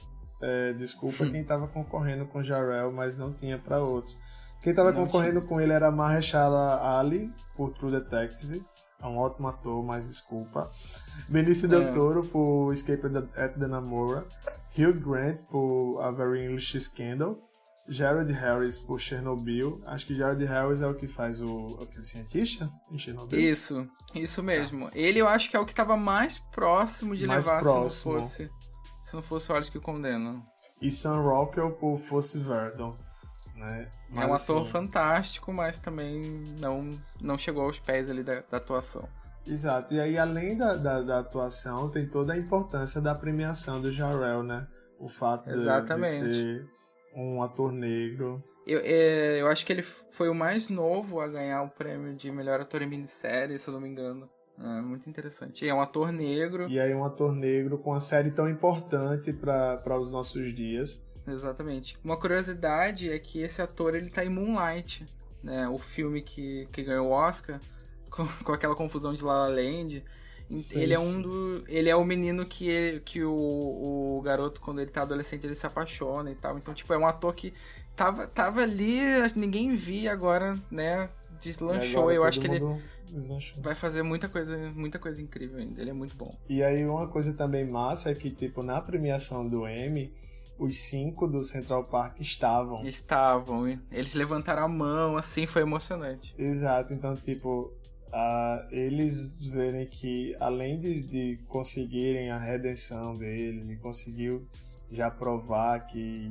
é, 0.43 0.73
desculpa 0.75 1.25
quem 1.27 1.45
tava 1.45 1.67
concorrendo 1.69 2.27
com 2.27 2.43
Jarrell, 2.43 2.93
mas 2.93 3.17
não 3.17 3.33
tinha 3.33 3.59
pra 3.59 3.79
outro. 3.81 4.13
Quem 4.61 4.75
tava 4.75 4.93
Não 4.93 5.05
concorrendo 5.05 5.43
com 5.43 5.61
ele 5.61 5.73
era 5.73 5.91
Mahershala 5.91 6.99
Ali, 6.99 7.33
por 7.57 7.73
True 7.75 7.91
Detective, 7.93 8.65
é 9.03 9.07
um 9.07 9.19
ótimo 9.19 9.49
ator, 9.49 9.83
mas 9.85 10.07
desculpa. 10.07 10.71
Benicio 11.29 11.67
É. 11.67 11.69
Del 11.69 11.93
Toro 11.93 12.25
por 12.25 12.73
Escape 12.73 13.03
at 13.37 13.55
the 13.59 13.67
Namora, 13.67 14.25
Hugh 14.79 15.01
Grant 15.01 15.43
por 15.51 16.01
A 16.01 16.13
Very 16.13 16.45
English 16.45 16.79
Scandal, 16.79 17.37
Jared 17.89 18.33
Harris 18.33 18.79
por 18.79 19.01
Chernobyl. 19.01 19.81
Acho 19.85 20.07
que 20.07 20.15
Jared 20.15 20.45
Harris 20.45 20.81
é 20.81 20.87
o 20.87 20.95
que 20.95 21.09
faz 21.09 21.41
o 21.41 21.81
aquele 21.83 22.05
cientista 22.05 22.71
em 22.93 22.99
Chernobyl. 22.99 23.41
Isso, 23.41 23.85
isso 24.15 24.43
mesmo. 24.45 24.89
Ele 24.95 25.19
eu 25.19 25.27
acho 25.27 25.51
que 25.51 25.57
é 25.57 25.61
o 25.61 25.67
que 25.67 25.75
tava 25.75 25.97
mais 25.97 26.39
próximo 26.39 27.17
de 27.17 27.27
Mais 27.27 27.45
levar 27.45 27.61
próximo. 27.61 27.91
se 27.91 28.09
não 28.09 28.23
fosse. 28.23 28.51
Se 29.13 29.17
não 29.17 29.23
fosse 29.23 29.53
Olhos 29.53 29.69
que 29.69 29.79
Condenam. 29.79 30.43
E 30.81 30.91
Sam 30.91 31.21
Rockwell 31.21 31.73
por 31.73 31.99
Fosse 31.99 32.39
Verdon. 32.39 32.97
Né? 33.55 33.87
é 34.11 34.25
um 34.25 34.31
Mas, 34.31 34.43
ator 34.45 34.63
assim, 34.63 34.71
fantástico, 34.71 35.53
mas 35.53 35.79
também 35.79 36.43
não, 36.59 36.99
não 37.21 37.37
chegou 37.37 37.65
aos 37.65 37.79
pés 37.79 38.09
ali 38.09 38.23
da, 38.23 38.43
da 38.51 38.57
atuação. 38.57 39.07
Exato. 39.47 39.93
E 39.93 40.01
aí, 40.01 40.17
além 40.17 40.57
da, 40.57 40.77
da, 40.77 41.03
da 41.03 41.19
atuação, 41.19 41.91
tem 41.91 42.09
toda 42.09 42.33
a 42.33 42.39
importância 42.39 43.03
da 43.03 43.15
premiação 43.15 43.83
do 43.83 43.93
Jarrell, 43.93 44.43
né? 44.43 44.67
O 44.99 45.11
fato 45.11 45.45
de- 45.45 45.51
de, 45.57 45.61
Exatamente. 45.61 46.33
ser 46.33 46.67
um 47.15 47.43
ator 47.43 47.71
negro. 47.71 48.43
Eu, 48.67 48.81
é, 48.83 49.43
eu 49.43 49.47
acho 49.49 49.67
que 49.67 49.75
ele 49.75 49.83
foi 49.83 50.31
o 50.31 50.35
mais 50.35 50.71
novo 50.71 51.21
a 51.21 51.29
ganhar 51.29 51.61
o 51.63 51.69
prêmio 51.69 52.15
de 52.17 52.33
melhor 52.33 52.63
ator 52.63 52.81
em 52.81 52.89
minissérie, 52.89 53.59
se 53.59 53.69
eu 53.69 53.75
não 53.75 53.81
me 53.83 53.91
engano. 53.91 54.27
É 54.59 54.81
muito 54.81 55.09
interessante. 55.09 55.65
E 55.65 55.69
é 55.69 55.75
um 55.75 55.81
ator 55.81 56.13
negro. 56.13 56.69
E 56.69 56.79
aí, 56.79 56.95
um 56.95 57.05
ator 57.05 57.35
negro 57.35 57.79
com 57.79 57.91
uma 57.91 58.01
série 58.01 58.31
tão 58.31 58.49
importante 58.49 59.33
para 59.33 59.99
os 59.99 60.13
nossos 60.13 60.55
dias. 60.55 61.03
Exatamente. 61.27 61.97
Uma 62.05 62.17
curiosidade 62.17 63.11
é 63.11 63.19
que 63.19 63.41
esse 63.41 63.63
ator 63.63 63.95
ele 63.95 64.11
tá 64.11 64.25
em 64.25 64.29
Moonlight, 64.29 65.07
né? 65.43 65.69
O 65.69 65.79
filme 65.79 66.23
que, 66.23 66.69
que 66.73 66.83
ganhou 66.83 67.09
o 67.09 67.11
Oscar, 67.11 67.61
com, 68.11 68.27
com 68.45 68.53
aquela 68.53 68.75
confusão 68.75 69.13
de 69.15 69.23
La 69.25 69.47
La 69.47 69.49
Land. 69.49 70.05
Sim, 70.55 70.83
ele 70.83 70.93
é 70.95 70.99
um 70.99 71.23
do. 71.23 71.65
Ele 71.67 71.89
é 71.89 71.97
o 71.97 72.05
menino 72.05 72.45
que, 72.45 72.69
ele- 72.69 73.01
que 73.01 73.25
o, 73.25 73.33
o 73.35 74.21
garoto, 74.23 74.61
quando 74.61 74.81
ele 74.81 74.91
tá 74.91 75.03
adolescente, 75.03 75.47
ele 75.47 75.55
se 75.55 75.67
apaixona 75.67 76.31
e 76.31 76.35
tal. 76.35 76.59
Então, 76.59 76.75
tipo, 76.75 76.93
é 76.93 76.99
um 76.99 77.07
ator 77.07 77.35
que 77.35 77.55
tava, 77.97 78.27
tava 78.27 78.61
ali, 78.61 79.01
ninguém 79.35 79.75
via 79.75 80.13
agora, 80.13 80.59
né? 80.71 81.09
Deslanchou. 81.41 82.03
agora 82.03 82.15
Eu 82.15 82.25
acho 82.25 82.39
que 82.41 82.47
ele 82.47 82.61
mundo 82.61 82.83
deslanchou. 83.13 83.63
vai 83.63 83.75
fazer 83.75 84.03
muita 84.03 84.29
coisa, 84.29 84.57
muita 84.75 84.99
coisa 84.99 85.23
incrível 85.23 85.59
ainda. 85.59 85.81
Ele 85.81 85.91
é 85.91 85.95
muito 85.95 86.17
bom. 86.17 86.35
E 86.49 86.63
aí, 86.63 86.85
uma 86.85 87.09
coisa 87.09 87.33
também 87.33 87.69
massa 87.69 88.11
é 88.11 88.15
que, 88.15 88.31
tipo, 88.31 88.63
na 88.63 88.81
premiação 88.81 89.49
do 89.49 89.69
Emmy, 89.69 90.13
os 90.59 90.77
cinco 90.77 91.27
do 91.27 91.45
Central 91.45 91.85
Park 91.85 92.21
estavam. 92.21 92.85
Estavam, 92.85 93.67
eles 93.91 94.15
levantaram 94.15 94.65
a 94.65 94.69
mão, 94.69 95.17
assim, 95.17 95.47
foi 95.47 95.63
emocionante. 95.63 96.35
Exato, 96.39 96.93
então, 96.93 97.17
tipo, 97.17 97.73
ah, 98.13 98.67
eles 98.71 99.33
verem 99.41 99.87
que 99.87 100.37
além 100.39 100.79
de, 100.79 101.03
de 101.03 101.39
conseguirem 101.49 102.31
a 102.31 102.39
redenção 102.39 103.15
dele, 103.15 103.61
ele 103.61 103.77
conseguiu 103.77 104.47
já 104.91 105.11
provar 105.11 105.87
que, 105.87 106.31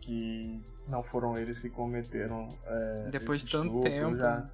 que 0.00 0.60
não 0.86 1.02
foram 1.02 1.38
eles 1.38 1.58
que 1.58 1.70
cometeram 1.70 2.46
é, 2.66 3.08
Depois 3.10 3.38
esse 3.38 3.46
de 3.46 3.52
tanto 3.52 3.66
estupro, 3.68 3.90
tempo. 3.90 4.16
Já, 4.16 4.50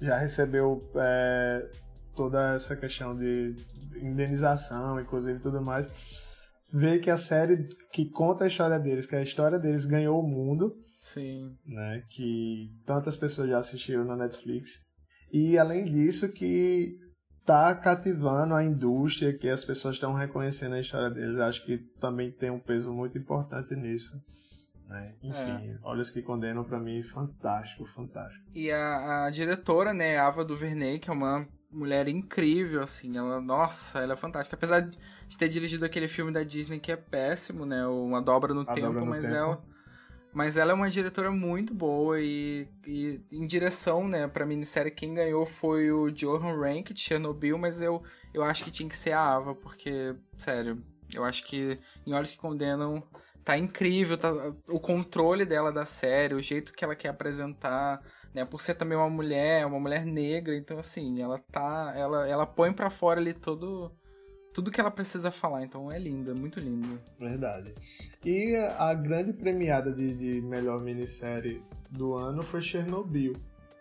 já 0.00 0.18
recebeu 0.18 0.90
é, 0.96 1.70
toda 2.14 2.54
essa 2.54 2.76
questão 2.76 3.16
de 3.16 3.54
indenização, 4.00 5.00
inclusive 5.00 5.38
tudo 5.40 5.60
mais. 5.62 5.90
Ver 6.72 7.00
que 7.00 7.10
a 7.10 7.16
série 7.16 7.66
que 7.92 8.10
conta 8.10 8.44
a 8.44 8.46
história 8.46 8.78
deles, 8.78 9.06
que 9.06 9.16
a 9.16 9.22
história 9.22 9.58
deles 9.58 9.86
ganhou 9.86 10.20
o 10.20 10.26
mundo, 10.26 10.74
Sim. 11.00 11.56
né? 11.66 12.02
Que 12.10 12.68
tantas 12.84 13.16
pessoas 13.16 13.48
já 13.48 13.58
assistiram 13.58 14.04
na 14.04 14.16
Netflix. 14.16 14.86
E 15.32 15.56
além 15.56 15.84
disso, 15.84 16.28
que 16.28 16.96
tá 17.48 17.74
cativando 17.74 18.54
a 18.54 18.62
indústria, 18.62 19.36
que 19.36 19.48
as 19.48 19.64
pessoas 19.64 19.94
estão 19.94 20.12
reconhecendo 20.12 20.74
a 20.74 20.80
história 20.80 21.08
deles. 21.08 21.36
Eu 21.36 21.44
acho 21.44 21.64
que 21.64 21.78
também 21.98 22.30
tem 22.30 22.50
um 22.50 22.60
peso 22.60 22.92
muito 22.92 23.16
importante 23.16 23.74
nisso. 23.74 24.12
Né? 24.88 25.14
Enfim, 25.22 25.78
Olhos 25.82 26.10
que 26.10 26.22
Condenam 26.22 26.64
pra 26.64 26.80
mim, 26.80 27.02
fantástico, 27.02 27.84
fantástico. 27.84 28.42
E 28.54 28.72
a, 28.72 29.26
a 29.26 29.30
diretora, 29.30 29.92
né, 29.92 30.18
Ava 30.18 30.42
DuVernay, 30.44 30.98
que 30.98 31.10
é 31.10 31.12
uma 31.12 31.46
mulher 31.70 32.08
incrível, 32.08 32.82
assim, 32.82 33.16
ela, 33.18 33.38
nossa, 33.40 33.98
ela 33.98 34.14
é 34.14 34.16
fantástica. 34.16 34.56
Apesar 34.56 34.80
de 34.80 35.38
ter 35.38 35.48
dirigido 35.50 35.84
aquele 35.84 36.08
filme 36.08 36.32
da 36.32 36.42
Disney 36.42 36.80
que 36.80 36.90
é 36.90 36.96
péssimo, 36.96 37.66
né, 37.66 37.86
Uma 37.86 38.22
Dobra 38.22 38.54
no 38.54 38.62
A 38.62 38.74
Tempo, 38.74 38.86
Dobra 38.86 39.00
no 39.00 39.06
mas 39.06 39.22
Tempo. 39.22 39.34
ela... 39.34 39.62
Mas 40.30 40.58
ela 40.58 40.72
é 40.72 40.74
uma 40.74 40.90
diretora 40.90 41.30
muito 41.30 41.74
boa 41.74 42.20
e, 42.20 42.68
e 42.86 43.20
em 43.32 43.46
direção, 43.46 44.06
né, 44.06 44.28
pra 44.28 44.44
minissérie 44.44 44.92
quem 44.92 45.14
ganhou 45.14 45.44
foi 45.46 45.90
o 45.90 46.10
Johan 46.10 46.54
Rank 46.54 46.92
de 46.92 47.00
Chernobyl, 47.00 47.58
mas 47.58 47.80
eu, 47.80 48.02
eu 48.32 48.44
acho 48.44 48.62
que 48.62 48.70
tinha 48.70 48.88
que 48.88 48.94
ser 48.94 49.12
a 49.12 49.20
Ava, 49.20 49.54
porque, 49.54 50.14
sério, 50.36 50.82
eu 51.14 51.24
acho 51.24 51.44
que 51.44 51.78
em 52.06 52.12
Olhos 52.12 52.30
que 52.30 52.38
Condenam 52.38 53.02
tá 53.48 53.56
incrível, 53.56 54.18
tá, 54.18 54.30
o 54.68 54.78
controle 54.78 55.46
dela 55.46 55.72
da 55.72 55.86
série, 55.86 56.34
o 56.34 56.42
jeito 56.42 56.70
que 56.70 56.84
ela 56.84 56.94
quer 56.94 57.08
apresentar, 57.08 57.98
né, 58.34 58.44
por 58.44 58.60
ser 58.60 58.74
também 58.74 58.98
uma 58.98 59.08
mulher, 59.08 59.64
uma 59.64 59.80
mulher 59.80 60.04
negra, 60.04 60.54
então 60.54 60.78
assim, 60.78 61.22
ela 61.22 61.38
tá, 61.50 61.94
ela, 61.96 62.28
ela 62.28 62.44
põe 62.46 62.74
pra 62.74 62.90
fora 62.90 63.18
ali 63.18 63.32
todo 63.32 63.90
tudo 64.52 64.70
que 64.70 64.78
ela 64.78 64.90
precisa 64.90 65.30
falar, 65.30 65.62
então 65.62 65.90
é 65.90 65.98
linda, 65.98 66.34
muito 66.34 66.60
linda. 66.60 67.00
Verdade. 67.18 67.74
E 68.22 68.54
a 68.76 68.92
grande 68.92 69.32
premiada 69.32 69.92
de, 69.92 70.12
de 70.12 70.42
melhor 70.42 70.82
minissérie 70.82 71.62
do 71.90 72.14
ano 72.14 72.42
foi 72.42 72.60
Chernobyl, 72.60 73.32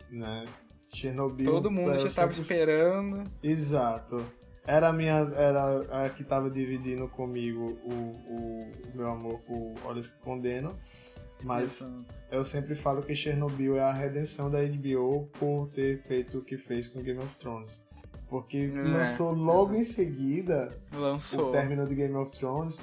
né? 0.09 0.45
Chernobyl. 0.93 1.45
Todo 1.45 1.69
mundo 1.69 1.93
já 1.95 2.09
tava 2.09 2.33
sempre- 2.33 2.41
esperando. 2.41 3.23
Exato. 3.43 4.23
Era 4.67 4.89
a 4.89 4.93
minha. 4.93 5.15
Era 5.33 6.05
a 6.05 6.09
que 6.09 6.23
tava 6.23 6.49
dividindo 6.49 7.07
comigo 7.07 7.79
o, 7.83 7.93
o, 7.93 8.71
meu 8.93 9.09
amor 9.09 9.39
por 9.47 9.73
Olhos 9.85 10.09
que 10.09 10.19
Condenam. 10.19 10.75
Mas 11.43 11.81
Exato. 11.81 12.05
eu 12.31 12.43
sempre 12.43 12.75
falo 12.75 13.01
que 13.01 13.13
Chernobyl 13.15 13.77
é 13.77 13.81
a 13.81 13.93
redenção 13.93 14.49
da 14.49 14.59
HBO 14.63 15.29
por 15.39 15.69
ter 15.69 16.01
feito 16.03 16.39
o 16.39 16.41
que 16.41 16.57
fez 16.57 16.87
com 16.87 17.01
Game 17.01 17.19
of 17.19 17.35
Thrones. 17.37 17.81
Porque 18.27 18.57
É, 18.57 18.81
lançou 18.81 19.31
logo 19.33 19.73
exato. 19.75 19.79
em 19.79 19.83
seguida 19.83 20.69
lançou. 20.91 21.49
o 21.49 21.51
término 21.51 21.87
de 21.87 21.95
Game 21.95 22.15
of 22.15 22.31
Thrones. 22.31 22.81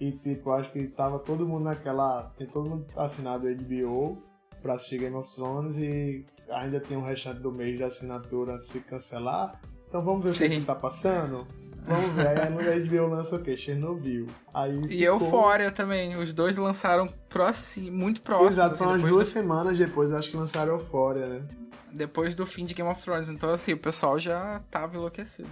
E 0.00 0.12
tipo, 0.12 0.52
acho 0.52 0.72
que 0.72 0.86
tava 0.86 1.18
todo 1.18 1.46
mundo 1.46 1.64
naquela. 1.64 2.32
Tem 2.38 2.46
todo 2.46 2.70
mundo 2.70 2.86
assinado 2.96 3.46
HBO 3.46 4.22
pra 4.62 4.74
assistir 4.74 4.98
Game 5.00 5.16
of 5.16 5.34
Thrones 5.34 5.76
e 5.76 6.24
ainda 6.48 6.80
tem 6.80 6.96
um 6.96 7.02
restante 7.02 7.40
do 7.40 7.52
mês 7.52 7.76
de 7.76 7.82
assinatura 7.84 8.54
antes 8.54 8.72
de 8.72 8.80
cancelar. 8.80 9.60
Então 9.88 10.02
vamos 10.04 10.22
ver 10.24 10.30
o 10.30 10.32
que, 10.32 10.38
Sim. 10.54 10.60
que 10.60 10.66
tá 10.66 10.74
passando? 10.74 11.46
Vamos 11.86 12.10
ver. 12.12 12.26
Aí 12.28 12.50
no 12.50 12.86
HBO 12.90 13.06
lança 13.08 13.36
o 13.36 13.42
quê? 13.42 13.56
Chernobyl. 13.56 14.26
Aí 14.52 14.74
E 14.76 14.80
ficou- 14.82 14.92
Euphoria 15.00 15.72
também. 15.72 16.16
Os 16.16 16.32
dois 16.34 16.56
lançaram 16.56 17.08
próximo, 17.28 17.90
muito 17.90 18.20
próximos. 18.20 18.52
Exato, 18.52 18.74
assim, 18.74 18.84
umas 18.84 19.00
duas 19.00 19.28
do, 19.28 19.32
semanas 19.32 19.78
depois, 19.78 20.12
acho 20.12 20.30
que 20.30 20.36
lançaram 20.36 20.74
Euphoria, 20.74 21.26
né? 21.26 21.42
depois 21.90 22.34
do 22.34 22.44
fim 22.44 22.66
de 22.66 22.74
Game 22.74 22.88
of 22.90 23.02
Thrones. 23.02 23.30
Então, 23.30 23.48
assim, 23.50 23.72
o 23.72 23.78
pessoal 23.78 24.18
já 24.18 24.60
tava 24.70 24.94
enlouquecido. 24.96 25.48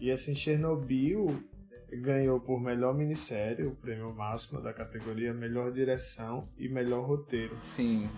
E 0.00 0.10
assim, 0.10 0.34
Chernobyl 0.34 1.36
ganhou 1.92 2.40
por 2.40 2.60
melhor 2.60 2.92
minissérie, 2.92 3.64
o 3.64 3.70
prêmio 3.70 4.12
máximo 4.12 4.60
da 4.60 4.72
categoria 4.72 5.32
melhor 5.32 5.70
direção 5.70 6.48
e 6.58 6.68
melhor 6.68 7.06
roteiro. 7.06 7.54
Sim. 7.58 8.10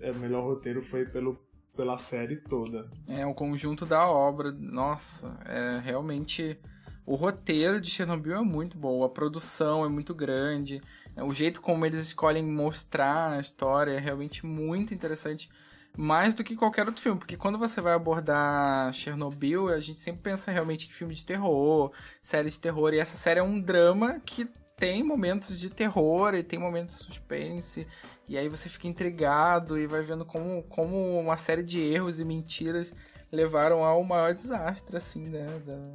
É, 0.00 0.12
o 0.12 0.14
melhor 0.14 0.44
roteiro 0.44 0.80
foi 0.82 1.04
pelo, 1.04 1.36
pela 1.76 1.98
série 1.98 2.36
toda. 2.36 2.88
É 3.06 3.24
o 3.26 3.34
conjunto 3.34 3.84
da 3.84 4.08
obra. 4.08 4.50
Nossa, 4.50 5.38
é 5.44 5.80
realmente. 5.84 6.58
O 7.04 7.14
roteiro 7.14 7.80
de 7.80 7.88
Chernobyl 7.88 8.34
é 8.34 8.40
muito 8.40 8.76
bom, 8.76 9.04
a 9.04 9.08
produção 9.08 9.84
é 9.84 9.88
muito 9.88 10.12
grande, 10.12 10.82
é, 11.14 11.22
o 11.22 11.32
jeito 11.32 11.60
como 11.60 11.86
eles 11.86 12.00
escolhem 12.00 12.44
mostrar 12.44 13.30
a 13.30 13.40
história 13.40 13.92
é 13.92 13.98
realmente 14.00 14.44
muito 14.44 14.92
interessante. 14.92 15.48
Mais 15.96 16.34
do 16.34 16.42
que 16.42 16.56
qualquer 16.56 16.84
outro 16.86 17.00
filme, 17.00 17.18
porque 17.18 17.36
quando 17.36 17.58
você 17.58 17.80
vai 17.80 17.94
abordar 17.94 18.92
Chernobyl, 18.92 19.68
a 19.68 19.78
gente 19.78 20.00
sempre 20.00 20.20
pensa 20.20 20.50
realmente 20.50 20.88
em 20.88 20.90
filme 20.90 21.14
de 21.14 21.24
terror, 21.24 21.92
série 22.20 22.50
de 22.50 22.58
terror, 22.58 22.92
e 22.92 22.98
essa 22.98 23.16
série 23.16 23.38
é 23.38 23.42
um 23.42 23.60
drama 23.60 24.20
que 24.26 24.46
tem 24.76 25.02
momentos 25.02 25.58
de 25.58 25.70
terror 25.70 26.34
e 26.34 26.42
tem 26.42 26.58
momentos 26.58 26.98
de 26.98 27.04
suspense, 27.04 27.86
e 28.28 28.36
aí 28.36 28.48
você 28.48 28.68
fica 28.68 28.86
intrigado 28.86 29.78
e 29.78 29.86
vai 29.86 30.02
vendo 30.02 30.24
como, 30.24 30.62
como 30.64 31.18
uma 31.18 31.36
série 31.38 31.62
de 31.62 31.80
erros 31.80 32.20
e 32.20 32.24
mentiras 32.24 32.94
levaram 33.32 33.82
ao 33.82 34.04
maior 34.04 34.34
desastre, 34.34 34.96
assim, 34.96 35.28
né, 35.28 35.46
da 35.64 35.92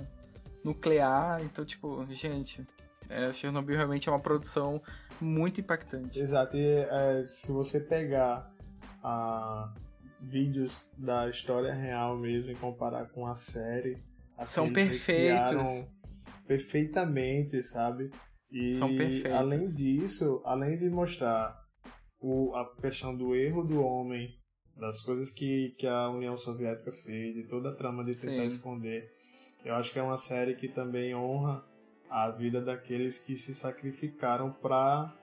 nuclear. 0.63 1.41
Então, 1.43 1.63
tipo, 1.63 2.05
gente, 2.09 2.65
é, 3.07 3.32
Chernobyl 3.32 3.77
realmente 3.77 4.09
é 4.09 4.11
uma 4.11 4.19
produção 4.19 4.82
muito 5.19 5.61
impactante. 5.61 6.19
Exato, 6.19 6.57
e 6.57 6.65
é, 6.65 7.23
se 7.23 7.51
você 7.51 7.79
pegar 7.79 8.51
a 9.03 9.71
vídeos 10.19 10.91
da 10.97 11.29
história 11.29 11.73
real 11.73 12.17
mesmo 12.17 12.51
e 12.51 12.55
comparar 12.55 13.09
com 13.09 13.27
a 13.27 13.36
série, 13.36 14.03
assim, 14.38 14.53
São 14.53 14.73
perfeitos. 14.73 15.86
perfeitamente, 16.47 17.61
sabe? 17.61 18.11
E 18.52 18.74
São 18.74 18.95
perfeitos. 18.95 19.32
além 19.32 19.64
disso, 19.64 20.41
além 20.43 20.78
de 20.78 20.89
mostrar 20.89 21.58
o, 22.20 22.54
a 22.56 22.66
questão 22.82 23.16
do 23.16 23.36
erro 23.36 23.64
do 23.64 23.82
homem, 23.82 24.38
das 24.76 25.02
coisas 25.02 25.32
que, 25.32 25.74
que 25.78 25.88
a 25.88 26.10
União 26.10 26.36
Soviética 26.36 26.91
fez, 26.91 27.36
de 27.36 27.43
toda 27.43 27.70
a 27.70 27.76
trama 27.76 28.04
de 28.04 28.14
tentar 28.20 28.41
Sim. 28.41 28.56
esconder, 28.56 29.10
eu 29.64 29.76
acho 29.76 29.93
que 29.93 29.99
é 29.99 30.04
uma 30.04 30.18
série 30.18 30.56
que 30.56 30.68
também 30.68 31.16
honra 31.16 31.64
a 32.10 32.30
vida 32.30 32.62
daqueles 32.62 33.18
que 33.18 33.38
se 33.38 33.56
sacrificaram 33.56 34.52
para 34.52 35.16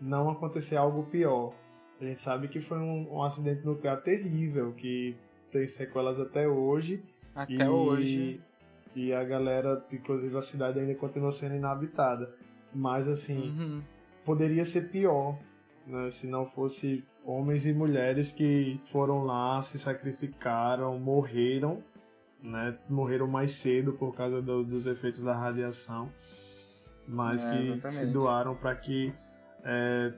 não 0.00 0.30
acontecer 0.30 0.76
algo 0.76 1.04
pior. 1.04 1.52
A 2.00 2.04
gente 2.04 2.20
sabe 2.20 2.48
que 2.48 2.60
foi 2.60 2.78
um, 2.78 3.12
um 3.12 3.22
acidente 3.22 3.64
nuclear 3.64 4.00
terrível, 4.02 4.72
que 4.72 5.16
tem 5.50 5.66
sequelas 5.66 6.20
até 6.20 6.46
hoje. 6.46 7.02
Até 7.34 7.64
e, 7.64 7.68
hoje. 7.68 8.40
E 8.94 9.12
a 9.12 9.24
galera, 9.24 9.84
inclusive 9.90 10.36
a 10.36 10.42
cidade 10.42 10.78
ainda 10.78 10.94
continua 10.94 11.32
sendo 11.32 11.56
inabitada. 11.56 12.32
Mas 12.74 13.08
assim, 13.08 13.50
Uhum. 13.50 13.82
poderia 14.24 14.64
ser 14.64 14.90
pior, 14.90 15.38
né? 15.86 16.10
Se 16.10 16.26
não 16.26 16.44
fosse 16.46 17.04
homens 17.24 17.66
e 17.66 17.72
mulheres 17.72 18.30
que 18.30 18.80
foram 18.92 19.24
lá, 19.24 19.60
se 19.62 19.78
sacrificaram, 19.78 20.98
morreram, 20.98 21.82
né? 22.42 22.78
Morreram 22.88 23.26
mais 23.26 23.52
cedo 23.52 23.92
por 23.94 24.14
causa 24.14 24.40
do- 24.42 24.64
dos 24.64 24.86
efeitos 24.86 25.22
da 25.22 25.34
radiação, 25.34 26.12
mas 27.06 27.44
É, 27.46 27.50
que 27.50 27.56
exatamente. 27.64 27.94
se 27.94 28.06
doaram 28.06 28.54
para 28.54 28.74
que 28.76 29.12
é, 29.64 30.12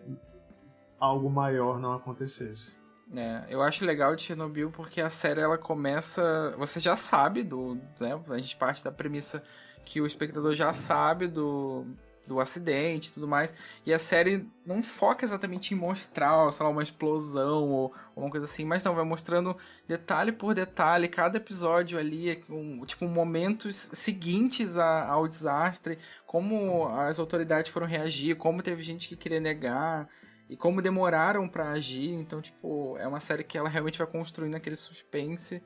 algo 0.98 1.30
maior 1.30 1.78
não 1.80 1.92
acontecesse. 1.92 2.78
É, 3.16 3.44
eu 3.48 3.60
acho 3.62 3.84
legal 3.84 4.14
de 4.14 4.22
Chernobyl 4.22 4.70
porque 4.70 5.00
a 5.00 5.10
série 5.10 5.40
ela 5.40 5.58
começa. 5.58 6.54
Você 6.58 6.78
já 6.78 6.94
sabe 6.94 7.42
do. 7.42 7.76
Né, 7.98 8.20
a 8.28 8.38
gente 8.38 8.54
parte 8.56 8.84
da 8.84 8.92
premissa 8.92 9.42
que 9.84 10.00
o 10.00 10.06
espectador 10.06 10.54
já 10.54 10.72
sabe 10.72 11.26
do, 11.26 11.86
do 12.30 12.38
acidente 12.38 13.08
e 13.08 13.12
tudo 13.12 13.26
mais. 13.26 13.52
E 13.84 13.92
a 13.92 13.98
série 13.98 14.46
não 14.64 14.84
foca 14.84 15.24
exatamente 15.24 15.74
em 15.74 15.76
mostrar, 15.76 16.50
sei 16.52 16.64
lá, 16.64 16.70
uma 16.70 16.82
explosão 16.82 17.68
ou, 17.68 17.92
uma 18.14 18.30
coisa 18.30 18.44
assim, 18.44 18.64
mas 18.64 18.84
não, 18.84 18.94
vai 18.94 19.04
mostrando 19.04 19.56
detalhe 19.88 20.30
por 20.30 20.54
detalhe, 20.54 21.08
cada 21.08 21.38
episódio 21.38 21.98
ali, 21.98 22.44
um, 22.48 22.84
tipo, 22.84 23.04
momentos 23.08 23.74
seguintes 23.92 24.78
a- 24.78 25.08
ao 25.08 25.26
desastre, 25.26 25.98
como 26.24 26.86
as 26.88 27.18
autoridades 27.18 27.72
foram 27.72 27.86
reagir, 27.88 28.36
como 28.36 28.62
teve 28.62 28.80
gente 28.84 29.08
que 29.08 29.16
queria 29.16 29.40
negar 29.40 30.08
e 30.48 30.56
como 30.56 30.80
demoraram 30.80 31.48
pra 31.48 31.72
agir. 31.72 32.12
Então, 32.12 32.40
tipo, 32.40 32.96
é 32.98 33.08
uma 33.08 33.18
série 33.20 33.42
que 33.42 33.58
ela 33.58 33.68
realmente 33.68 33.98
vai 33.98 34.06
construindo 34.06 34.54
aquele 34.54 34.76
suspense. 34.76 35.60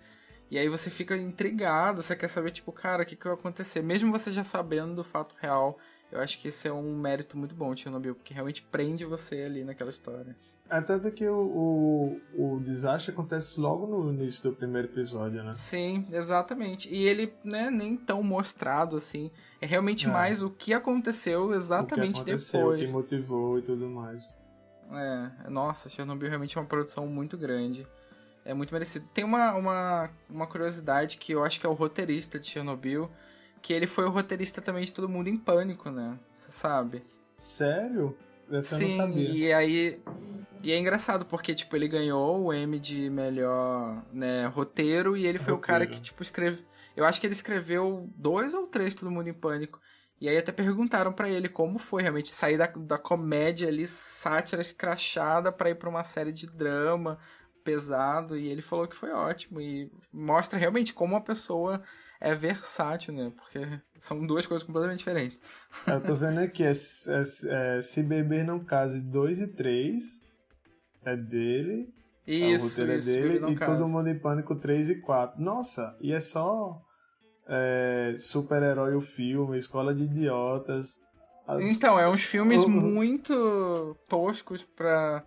E 0.50 0.58
aí 0.58 0.68
você 0.68 0.88
fica 0.90 1.16
intrigado, 1.16 2.02
você 2.02 2.14
quer 2.14 2.28
saber, 2.28 2.52
tipo, 2.52 2.70
cara, 2.72 3.02
o 3.02 3.06
que, 3.06 3.16
que 3.16 3.24
vai 3.24 3.34
acontecer? 3.34 3.82
Mesmo 3.82 4.12
você 4.12 4.30
já 4.30 4.44
sabendo 4.44 4.94
do 4.94 5.04
fato 5.04 5.34
real, 5.40 5.78
eu 6.14 6.20
acho 6.20 6.40
que 6.40 6.48
esse 6.48 6.66
é 6.68 6.72
um 6.72 6.96
mérito 6.96 7.36
muito 7.36 7.54
bom 7.54 7.74
de 7.74 7.82
Chernobyl, 7.82 8.14
porque 8.14 8.32
realmente 8.32 8.62
prende 8.62 9.04
você 9.04 9.42
ali 9.42 9.64
naquela 9.64 9.90
história. 9.90 10.34
É 10.70 10.80
tanto 10.80 11.10
que 11.10 11.28
o, 11.28 12.20
o, 12.34 12.54
o 12.56 12.60
desastre 12.60 13.12
acontece 13.12 13.60
logo 13.60 13.86
no 13.86 14.10
início 14.12 14.50
do 14.50 14.56
primeiro 14.56 14.88
episódio, 14.88 15.42
né? 15.44 15.52
Sim, 15.54 16.06
exatamente. 16.10 16.88
E 16.92 17.06
ele, 17.06 17.34
né, 17.44 17.70
nem 17.70 17.96
tão 17.96 18.22
mostrado 18.22 18.96
assim. 18.96 19.30
É 19.60 19.66
realmente 19.66 20.06
É. 20.06 20.10
mais 20.10 20.42
o 20.42 20.48
que 20.48 20.72
aconteceu 20.72 21.52
exatamente 21.54 22.22
o 22.22 22.24
que 22.24 22.30
aconteceu, 22.30 22.60
o 22.60 22.70
depois. 22.70 22.88
que 22.88 22.94
motivou 22.96 23.58
e 23.58 23.62
tudo 23.62 23.88
mais. 23.90 24.34
É, 24.90 25.50
nossa, 25.50 25.88
Chernobyl 25.90 26.28
realmente 26.28 26.56
é 26.56 26.60
uma 26.60 26.66
produção 26.66 27.06
muito 27.06 27.36
grande. 27.36 27.86
É 28.44 28.54
muito 28.54 28.72
merecido. 28.72 29.06
Tem 29.12 29.24
uma, 29.24 29.54
uma, 29.54 30.10
uma 30.30 30.46
curiosidade 30.46 31.16
que 31.18 31.32
eu 31.32 31.44
acho 31.44 31.60
que 31.60 31.66
é 31.66 31.68
o 31.68 31.72
roteirista 31.74 32.38
de 32.38 32.46
Chernobyl, 32.46 33.10
que 33.64 33.72
ele 33.72 33.86
foi 33.86 34.04
o 34.04 34.10
roteirista 34.10 34.60
também 34.60 34.84
de 34.84 34.92
Todo 34.92 35.08
Mundo 35.08 35.28
em 35.28 35.38
Pânico, 35.38 35.90
né? 35.90 36.18
Você 36.36 36.52
sabe? 36.52 37.00
Sério? 37.00 38.14
Essa 38.52 38.76
Sim, 38.76 38.90
eu 38.90 38.98
não 38.98 39.06
sabia. 39.08 39.30
e 39.30 39.52
aí. 39.54 40.00
E 40.62 40.70
é 40.70 40.78
engraçado, 40.78 41.24
porque, 41.24 41.54
tipo, 41.54 41.74
ele 41.74 41.88
ganhou 41.88 42.44
o 42.44 42.52
M 42.52 42.78
de 42.78 43.08
melhor 43.08 44.04
né, 44.12 44.44
roteiro 44.48 45.16
e 45.16 45.26
ele 45.26 45.38
foi 45.38 45.54
o 45.54 45.58
cara 45.58 45.84
Roteiro. 45.84 45.96
que, 45.98 46.02
tipo, 46.02 46.22
escreve. 46.22 46.62
Eu 46.94 47.06
acho 47.06 47.18
que 47.18 47.26
ele 47.26 47.32
escreveu 47.32 48.06
dois 48.14 48.52
ou 48.52 48.66
três 48.66 48.94
Todo 48.94 49.10
Mundo 49.10 49.28
em 49.28 49.34
Pânico. 49.34 49.80
E 50.20 50.28
aí 50.28 50.36
até 50.36 50.52
perguntaram 50.52 51.10
pra 51.10 51.30
ele 51.30 51.48
como 51.48 51.78
foi 51.78 52.02
realmente 52.02 52.34
sair 52.34 52.58
da, 52.58 52.66
da 52.66 52.98
comédia 52.98 53.68
ali, 53.68 53.86
sátira 53.86 54.60
escrachada, 54.60 55.50
pra 55.50 55.70
ir 55.70 55.76
pra 55.76 55.88
uma 55.88 56.04
série 56.04 56.32
de 56.32 56.46
drama 56.46 57.18
pesado. 57.64 58.36
E 58.36 58.46
ele 58.46 58.60
falou 58.60 58.86
que 58.86 58.94
foi 58.94 59.10
ótimo. 59.10 59.58
E 59.58 59.90
mostra 60.12 60.58
realmente 60.58 60.92
como 60.92 61.14
uma 61.14 61.22
pessoa 61.22 61.82
é 62.30 62.34
versátil, 62.34 63.14
né? 63.14 63.32
Porque 63.36 63.80
são 63.98 64.26
duas 64.26 64.46
coisas 64.46 64.66
completamente 64.66 64.98
diferentes. 64.98 65.42
Eu 65.86 66.00
tô 66.02 66.14
vendo 66.14 66.40
aqui, 66.40 66.62
é, 66.64 66.72
é- 66.72 67.76
é 67.76 67.82
Se 67.82 68.02
Beber 68.02 68.44
Não 68.44 68.64
Case 68.64 69.00
2 69.00 69.40
e 69.40 69.46
3 69.48 70.02
é 71.04 71.16
dele. 71.16 71.88
o 72.26 72.30
Isso, 72.30 72.68
roteiro 72.68 72.92
isso. 72.94 73.10
é 73.10 73.12
ele 73.12 73.38
dele. 73.40 73.52
E. 73.52 73.58
Todo 73.58 73.86
Mundo 73.88 74.08
em 74.08 74.18
Pânico 74.18 74.54
3 74.56 74.88
e 74.90 75.00
4. 75.00 75.40
Nossa, 75.40 75.96
e 76.00 76.12
é 76.12 76.20
só 76.20 76.80
é, 77.46 78.14
super-herói 78.18 78.94
o 78.94 79.00
filme, 79.02 79.58
Escola 79.58 79.94
de 79.94 80.04
Idiotas. 80.04 81.00
A- 81.46 81.58
Então, 81.62 82.00
é 82.00 82.08
uns 82.08 82.22
filmes 82.24 82.62
Uhum. 82.62 82.70
muito 82.70 83.94
toscos 84.08 84.62
pra, 84.62 85.22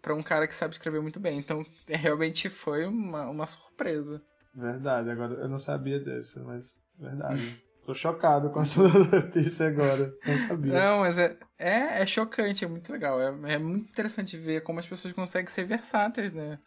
pra 0.00 0.14
um 0.14 0.22
cara 0.22 0.46
que 0.48 0.54
sabe 0.54 0.72
escrever 0.72 1.02
muito 1.02 1.20
bem. 1.20 1.38
Então, 1.38 1.62
é, 1.86 1.94
realmente 1.96 2.48
foi 2.48 2.86
uma, 2.86 3.28
uma 3.28 3.44
surpresa. 3.44 4.22
Verdade, 4.58 5.08
agora 5.08 5.34
eu 5.34 5.48
não 5.48 5.58
sabia 5.58 6.00
dessa, 6.00 6.42
mas 6.42 6.82
verdade. 6.98 7.62
Tô 7.86 7.94
chocado 7.94 8.50
com 8.50 8.60
essa 8.60 8.82
notícia 8.86 9.68
agora. 9.68 10.12
Não 10.26 10.36
sabia. 10.36 10.74
Não, 10.74 10.98
mas 10.98 11.18
é, 11.18 11.38
é, 11.56 12.02
é 12.02 12.06
chocante, 12.06 12.64
é 12.64 12.68
muito 12.68 12.92
legal. 12.92 13.18
É, 13.18 13.54
é 13.54 13.58
muito 13.58 13.88
interessante 13.88 14.36
ver 14.36 14.62
como 14.62 14.78
as 14.78 14.86
pessoas 14.86 15.14
conseguem 15.14 15.48
ser 15.48 15.64
versáteis, 15.64 16.32
né? 16.32 16.58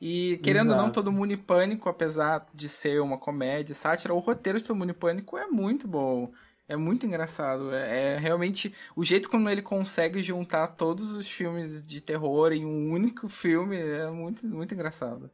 E 0.00 0.38
querendo 0.42 0.70
ou 0.70 0.76
não, 0.76 0.84
Exato. 0.84 1.02
Todo 1.02 1.12
Mundo 1.12 1.32
em 1.32 1.36
Pânico, 1.36 1.88
apesar 1.88 2.46
de 2.54 2.66
ser 2.66 3.02
uma 3.02 3.18
comédia, 3.18 3.74
sátira, 3.74 4.14
o 4.14 4.20
roteiro 4.20 4.58
de 4.58 4.64
Todo 4.64 4.76
Mundo 4.76 4.90
em 4.90 4.94
Pânico 4.94 5.36
é 5.36 5.46
muito 5.46 5.86
bom. 5.86 6.32
É 6.66 6.76
muito 6.76 7.04
engraçado. 7.04 7.74
É, 7.74 8.14
é 8.14 8.18
realmente 8.18 8.74
o 8.96 9.04
jeito 9.04 9.28
como 9.28 9.50
ele 9.50 9.60
consegue 9.60 10.22
juntar 10.22 10.68
todos 10.68 11.12
os 11.14 11.28
filmes 11.28 11.84
de 11.84 12.00
terror 12.00 12.52
em 12.52 12.64
um 12.64 12.92
único 12.92 13.28
filme 13.28 13.76
é 13.76 14.08
muito, 14.08 14.46
muito 14.46 14.72
engraçado. 14.72 15.30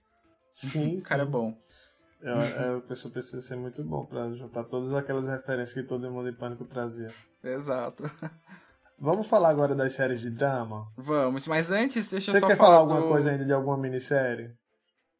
Sim, 0.55 0.97
o 0.97 1.03
cara 1.03 1.23
é 1.23 1.27
sim. 1.27 1.31
bom. 1.31 1.66
É, 2.23 2.77
a 2.77 2.81
pessoa 2.81 3.13
precisa 3.13 3.41
ser 3.41 3.57
muito 3.57 3.83
bom 3.85 4.05
pra 4.07 4.31
juntar 4.33 4.65
todas 4.65 4.93
aquelas 4.95 5.27
referências 5.27 5.75
que 5.75 5.83
todo 5.83 6.11
mundo 6.11 6.29
em 6.29 6.35
pânico 6.35 6.65
trazia. 6.65 7.13
Exato. 7.45 8.03
Vamos 8.99 9.27
falar 9.27 9.51
agora 9.51 9.75
das 9.75 9.93
séries 9.93 10.21
de 10.21 10.31
drama? 10.31 10.91
Vamos, 10.97 11.47
mas 11.47 11.71
antes, 11.71 12.11
deixa 12.11 12.31
Você 12.31 12.39
eu 12.39 12.41
só 12.41 12.47
quer 12.47 12.57
falar 12.57 12.69
falar 12.77 12.81
alguma 12.81 13.01
do- 13.03 13.09
coisa 13.09 13.31
ainda 13.31 13.45
de 13.45 13.53
alguma 13.53 13.77
minissérie? 13.77 14.51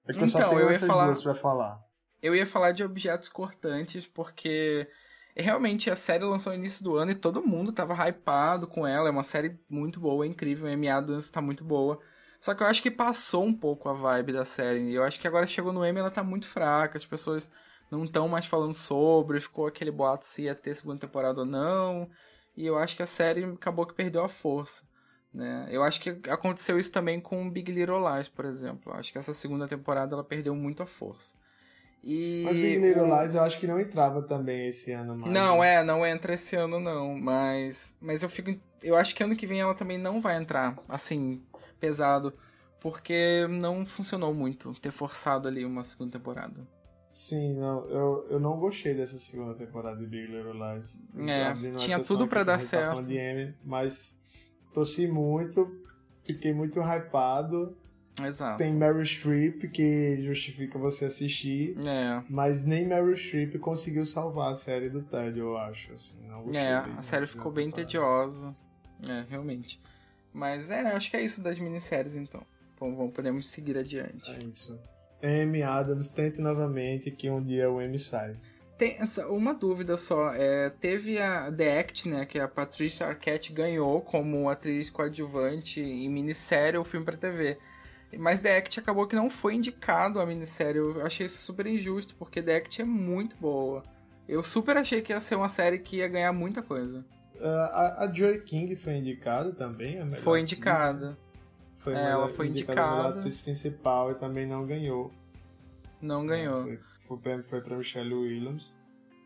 É 0.09 0.13
que 0.13 0.23
eu 0.23 0.29
só 0.29 0.39
Então, 0.39 0.51
tenho 0.51 0.63
eu 0.63 0.71
ia 0.73 0.79
falar- 0.79 1.05
duas 1.07 1.23
pra 1.23 1.35
falar. 1.35 1.79
Eu 2.23 2.35
ia 2.35 2.47
falar 2.47 2.73
de 2.73 2.83
objetos 2.83 3.29
cortantes, 3.29 4.07
porque 4.07 4.89
realmente 5.37 5.91
a 5.91 5.97
série 5.97 6.25
lançou 6.25 6.53
no 6.55 6.59
início 6.59 6.83
do 6.83 6.97
ano 6.97 7.11
e 7.11 7.15
todo 7.15 7.47
mundo 7.47 7.71
tava 7.71 7.93
hypado 8.09 8.67
com 8.67 8.87
ela. 8.87 9.09
É 9.09 9.11
uma 9.13 9.23
série 9.23 9.61
muito 9.69 10.01
boa, 10.01 10.25
é 10.25 10.29
incrível. 10.29 10.67
A 10.67 10.73
Amy 10.73 10.89
Adams 10.89 11.31
tá 11.31 11.43
muito 11.43 11.63
boa. 11.63 12.01
Só 12.41 12.55
que 12.55 12.63
eu 12.63 12.67
acho 12.67 12.83
que 12.83 12.91
passou 12.91 13.45
um 13.45 13.55
pouco 13.55 13.89
a 13.89 13.93
vibe 13.93 14.33
da 14.33 14.45
série. 14.45 14.91
E 14.91 14.95
eu 14.95 15.03
acho 15.03 15.19
que 15.19 15.27
agora 15.27 15.47
chegou 15.47 15.73
no 15.73 15.85
Emmy 15.85 16.01
ela 16.01 16.11
tá 16.11 16.23
muito 16.23 16.47
fraca. 16.47 16.97
As 16.97 17.05
pessoas 17.05 17.51
não 17.91 18.05
estão 18.05 18.29
mais 18.29 18.47
falando 18.47 18.75
sobre. 18.75 19.41
Ficou 19.41 19.67
aquele 19.67 19.91
boato 19.91 20.25
se 20.25 20.43
ia 20.43 20.55
ter 20.55 20.75
segunda 20.75 21.01
temporada 21.01 21.41
ou 21.41 21.47
não. 21.47 22.09
E 22.57 22.67
eu 22.67 22.79
acho 22.79 22.97
que 22.97 23.03
a 23.03 23.07
série 23.07 23.45
acabou 23.45 23.87
que 23.87 23.95
perdeu 23.95 24.25
a 24.25 24.29
força. 24.29 24.85
Né? 25.33 25.69
Eu 25.71 25.83
acho 25.83 26.01
que 26.01 26.19
aconteceu 26.31 26.79
isso 26.79 26.91
também 26.91 27.21
com 27.21 27.51
Big 27.51 27.71
Little 27.71 28.01
Lies, 28.15 28.29
por 28.29 28.45
exemplo. 28.45 28.93
Eu 28.93 28.99
acho 28.99 29.13
que 29.13 29.19
essa 29.19 29.35
segunda 29.35 29.69
temporada 29.69 30.15
ela 30.15 30.25
perdeu 30.25 30.55
muito 30.55 30.83
a 30.83 30.87
força. 30.87 31.37
E 32.03 32.43
Mas 32.45 32.57
Big 32.57 32.79
Little 32.79 33.05
Lies 33.05 33.35
eu 33.35 33.43
acho 33.43 33.59
que 33.59 33.67
não 33.67 33.81
entrava 33.81 34.23
também 34.23 34.69
esse 34.69 34.93
ano 34.93 35.17
mais. 35.17 35.33
Não, 35.33 35.61
né? 35.61 35.75
é, 35.75 35.83
não 35.83 36.07
entra 36.07 36.35
esse 36.35 36.57
ano 36.57 36.79
não, 36.79 37.19
mas 37.19 37.97
mas 38.01 38.23
eu 38.23 38.29
fico 38.29 38.57
eu 38.83 38.97
acho 38.97 39.15
que 39.15 39.23
ano 39.23 39.35
que 39.35 39.47
vem 39.47 39.61
ela 39.61 39.75
também 39.75 39.99
não 39.99 40.21
vai 40.21 40.37
entrar, 40.37 40.79
assim, 40.89 41.43
pesado, 41.79 42.33
porque 42.81 43.47
não 43.49 43.85
funcionou 43.85 44.33
muito 44.35 44.73
ter 44.81 44.91
forçado 44.91 45.49
ali 45.49 45.65
uma 45.65 45.85
segunda 45.85 46.13
temporada. 46.19 46.67
Sim, 47.13 47.55
não, 47.55 47.89
eu, 47.89 48.27
eu 48.31 48.39
não 48.39 48.59
gostei 48.59 48.95
dessa 48.95 49.17
segunda 49.17 49.55
temporada 49.55 49.99
de 49.99 50.07
Big 50.07 50.27
Little 50.27 50.53
Lies. 50.53 51.03
É, 51.27 51.55
tinha 51.79 51.99
tudo 52.01 52.27
pra 52.29 52.41
aqui 52.43 52.47
dar 52.47 52.53
tá 52.55 52.59
certo. 52.59 53.03
de 53.05 53.55
mas 53.65 54.19
torci 54.75 55.09
muito, 55.09 55.67
fiquei 56.25 56.53
muito 56.53 56.79
hypado. 56.79 57.75
Exato. 58.23 58.59
Tem 58.59 58.73
Meryl 58.73 59.03
Streep 59.05 59.63
que 59.71 60.23
justifica 60.23 60.79
você 60.79 61.07
assistir, 61.07 61.77
É. 61.87 62.23
mas 62.29 62.65
nem 62.65 62.87
Meryl 62.87 63.15
Streep 63.17 63.59
conseguiu 63.59 64.07
salvar 64.07 64.53
a 64.53 64.55
série 64.55 64.89
do 64.89 65.03
Ted, 65.03 65.39
eu 65.39 65.57
acho. 65.57 65.93
Assim, 65.95 66.17
É, 66.55 66.75
a 66.77 67.03
série 67.03 67.27
ficou 67.27 67.51
bem 67.53 67.71
temporada. 67.71 67.87
tediosa. 67.87 68.57
É, 69.07 69.25
realmente. 69.29 69.81
Mas 70.37 70.71
é, 70.71 70.83
acho 70.89 71.11
que 71.11 71.17
é 71.17 71.23
isso 71.23 71.41
das 71.41 71.59
minisséries 71.59 72.15
então. 72.15 72.43
Bom, 72.79 72.95
vamos, 72.95 73.15
podemos 73.15 73.49
seguir 73.49 73.79
adiante. 73.79 74.31
É 74.31 74.45
isso. 74.45 74.79
Amy 75.23 75.63
Adams, 75.63 76.11
tente 76.11 76.43
novamente 76.43 77.11
que 77.11 77.31
um 77.31 77.43
dia 77.43 77.71
o 77.71 77.81
Amy 77.81 77.99
sai. 77.99 78.37
Tem 78.77 78.99
uma 79.31 79.55
dúvida 79.55 79.97
só. 79.97 80.35
É, 80.35 80.69
teve 80.69 81.19
a 81.19 81.51
The 81.51 81.81
Act, 81.81 82.11
né? 82.11 82.27
Que 82.27 82.39
a 82.39 82.47
Patricia 82.47 83.07
Arquette 83.07 83.51
ganhou 83.51 84.03
como 84.03 84.51
atriz 84.51 84.91
coadjuvante 84.91 85.81
em 85.81 86.11
minissérie 86.11 86.77
ou 86.77 86.85
filme 86.85 87.07
pra 87.07 87.17
TV. 87.17 87.57
Mas 88.19 88.39
The 88.39 88.59
Act 88.59 88.79
acabou 88.79 89.07
que 89.07 89.17
não 89.17 89.31
foi 89.31 89.55
indicado 89.55 90.21
a 90.21 90.27
minissérie. 90.27 90.77
Eu 90.77 91.01
achei 91.05 91.25
isso 91.25 91.39
super 91.39 91.67
injusto, 91.67 92.15
porque 92.15 92.43
The 92.43 92.57
Act 92.57 92.83
é 92.83 92.85
muito 92.85 93.37
boa. 93.37 93.83
Eu 94.29 94.43
super 94.43 94.77
achei 94.77 95.01
que 95.01 95.15
ia 95.15 95.21
ser 95.21 95.37
uma 95.37 95.49
série 95.49 95.79
que 95.79 95.97
ia 95.97 96.09
ganhar 96.09 96.35
muita 96.35 96.61
coisa. 96.61 97.03
Ah, 97.41 97.97
a, 98.01 98.05
a 98.05 98.13
Joy 98.13 98.41
King 98.43 98.75
foi 98.77 98.95
indicada 98.97 99.53
também? 99.53 99.99
a 100.01 100.05
melhor 100.05 100.17
Foi 100.23 100.41
indicada. 100.41 101.11
né? 101.11 101.17
Foi 101.77 101.95
É, 101.95 102.11
ela 102.11 102.29
foi 102.29 102.47
a 102.47 102.51
melhor 102.51 102.63
indicada. 102.65 103.09
atriz 103.21 103.41
principal 103.41 104.11
e 104.13 104.15
também 104.17 104.47
não 104.47 104.67
ganhou. 104.67 105.11
Não 106.01 106.27
ganhou. 106.27 106.63
Foi, 106.65 106.79
foi, 107.07 107.19
pra, 107.19 107.43
foi 107.43 107.61
pra 107.61 107.77
Michelle 107.77 108.15
Williams. 108.15 108.77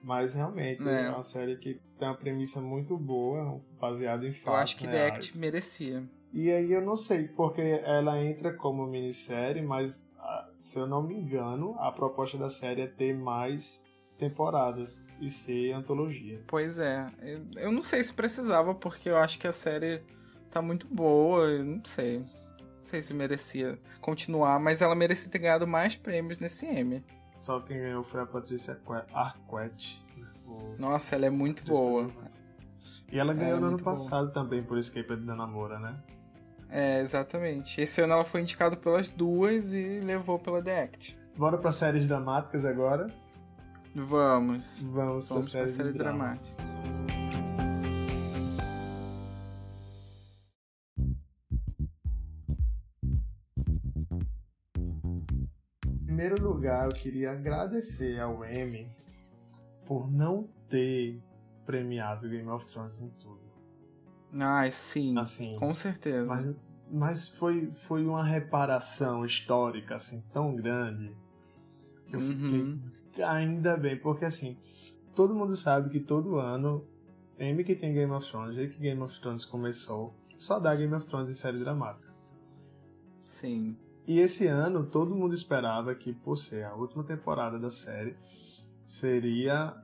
Mas 0.02 0.34
realmente 0.34 0.86
É. 0.88 1.02
é. 1.06 1.10
uma 1.10 1.22
série 1.22 1.56
que 1.56 1.78
tem 1.98 2.08
uma 2.08 2.16
premissa 2.16 2.58
muito 2.60 2.96
boa, 2.96 3.60
baseada 3.78 4.26
em 4.26 4.32
fatos 4.32 4.46
Eu 4.46 4.54
acho 4.62 4.78
que 4.78 4.84
The 4.86 4.90
reais. 4.92 5.14
Act 5.14 5.38
merecia. 5.38 6.02
E 6.32 6.50
aí 6.50 6.72
eu 6.72 6.80
não 6.80 6.96
sei, 6.96 7.28
porque 7.28 7.60
ela 7.60 8.18
entra 8.22 8.52
como 8.52 8.86
minissérie, 8.86 9.60
mas 9.62 10.08
ah, 10.18 10.48
se 10.58 10.78
eu 10.78 10.86
não 10.86 11.02
me 11.02 11.14
engano, 11.14 11.76
a 11.78 11.90
proposta 11.92 12.38
da 12.38 12.48
série 12.48 12.80
é 12.82 12.86
ter 12.86 13.14
mais 13.14 13.84
temporadas 14.20 15.02
e 15.20 15.28
ser 15.28 15.72
antologia. 15.72 16.40
Pois 16.46 16.78
é. 16.78 17.04
Eu, 17.56 17.72
não 17.72 17.82
sei 17.82 18.04
se 18.04 18.12
precisava, 18.12 18.74
porque 18.74 19.08
eu 19.08 19.16
acho 19.16 19.38
que 19.38 19.48
a 19.48 19.52
série 19.52 20.02
tá 20.50 20.60
muito 20.62 20.86
boa. 20.86 21.46
Eu 21.46 21.64
não 21.64 21.84
sei. 21.84 22.18
Não 22.20 22.86
sei 22.86 23.02
se 23.02 23.12
merecia 23.14 23.78
continuar, 24.00 24.58
mas 24.60 24.80
ela 24.82 24.94
merecia 24.94 25.30
ter 25.30 25.38
ganhado 25.38 25.66
mais 25.66 25.96
prêmios 25.96 26.38
nesse 26.38 26.66
M. 26.66 27.04
Só 27.38 27.60
quem 27.60 27.78
ganhou 27.78 28.02
foi 28.04 28.20
a 28.20 28.26
Patrícia 28.26 28.72
Arqu- 28.72 29.14
Arquette. 29.14 30.02
o- 30.46 30.74
Nossa, 30.78 31.14
ela 31.14 31.26
é 31.26 31.30
muito 31.30 31.64
boa. 31.64 32.08
E 33.12 33.18
ela 33.18 33.32
ganhou 33.34 33.56
É, 33.56 33.60
no 33.60 33.66
ano 33.66 33.70
muito 33.72 33.84
boa. 33.84 33.96
passado 33.96 34.32
também 34.32 34.62
por 34.62 34.78
Escape 34.78 35.16
da 35.16 35.34
Namora, 35.34 35.78
né? 35.78 35.96
É, 36.68 37.00
exatamente. 37.00 37.80
Esse 37.80 38.00
ano 38.00 38.12
ela 38.12 38.24
foi 38.24 38.40
indicada 38.42 38.76
pelas 38.76 39.10
duas 39.10 39.72
e 39.72 39.98
levou 40.00 40.38
pela 40.38 40.62
The 40.62 40.82
Act. 40.84 41.18
Bora 41.36 41.58
pra 41.58 41.72
séries 41.72 42.06
dramáticas 42.06 42.64
agora. 42.64 43.06
Vamos. 43.94 44.78
Vamos, 44.82 45.26
pra 45.26 45.34
Vamos 45.34 45.50
pra 45.50 45.60
série, 45.60 45.70
série 45.70 45.92
de 45.92 45.98
drama. 45.98 46.18
dramática. 46.34 46.64
Em 55.86 56.04
primeiro 56.04 56.42
lugar, 56.42 56.86
eu 56.86 56.92
queria 56.94 57.32
agradecer 57.32 58.20
ao 58.20 58.44
Emmy 58.44 58.88
por 59.86 60.10
não 60.10 60.48
ter 60.68 61.20
premiado 61.64 62.28
Game 62.28 62.48
of 62.48 62.66
Thrones 62.66 63.00
em 63.00 63.08
tudo. 63.10 63.40
Ai, 64.32 64.70
sim. 64.70 65.18
Assim, 65.18 65.56
Com 65.58 65.74
certeza. 65.74 66.26
mas, 66.26 66.56
mas 66.90 67.28
foi, 67.28 67.70
foi 67.72 68.04
uma 68.06 68.24
reparação 68.24 69.24
histórica 69.24 69.96
assim 69.96 70.22
tão 70.32 70.54
grande 70.54 71.14
que 72.06 72.14
eu 72.16 72.20
Uhum. 72.20 72.26
fiquei 72.26 72.78
ainda 73.22 73.76
bem, 73.76 73.98
porque 73.98 74.24
assim, 74.24 74.56
todo 75.14 75.34
mundo 75.34 75.56
sabe 75.56 75.90
que 75.90 76.00
todo 76.00 76.38
ano 76.38 76.84
M 77.38 77.64
que 77.64 77.74
tem 77.74 77.94
Game 77.94 78.12
of 78.12 78.28
Thrones, 78.28 78.54
desde 78.54 78.74
que 78.74 78.82
Game 78.82 79.00
of 79.02 79.18
Thrones 79.20 79.44
começou, 79.44 80.14
só 80.38 80.58
dá 80.58 80.74
Game 80.74 80.94
of 80.94 81.06
Thrones 81.06 81.30
em 81.30 81.34
série 81.34 81.58
dramática. 81.58 82.10
Sim. 83.24 83.76
E 84.06 84.18
esse 84.18 84.46
ano 84.46 84.84
todo 84.86 85.14
mundo 85.14 85.34
esperava 85.34 85.94
que, 85.94 86.12
por 86.12 86.36
ser 86.36 86.64
a 86.64 86.74
última 86.74 87.04
temporada 87.04 87.58
da 87.58 87.70
série, 87.70 88.16
seria 88.84 89.74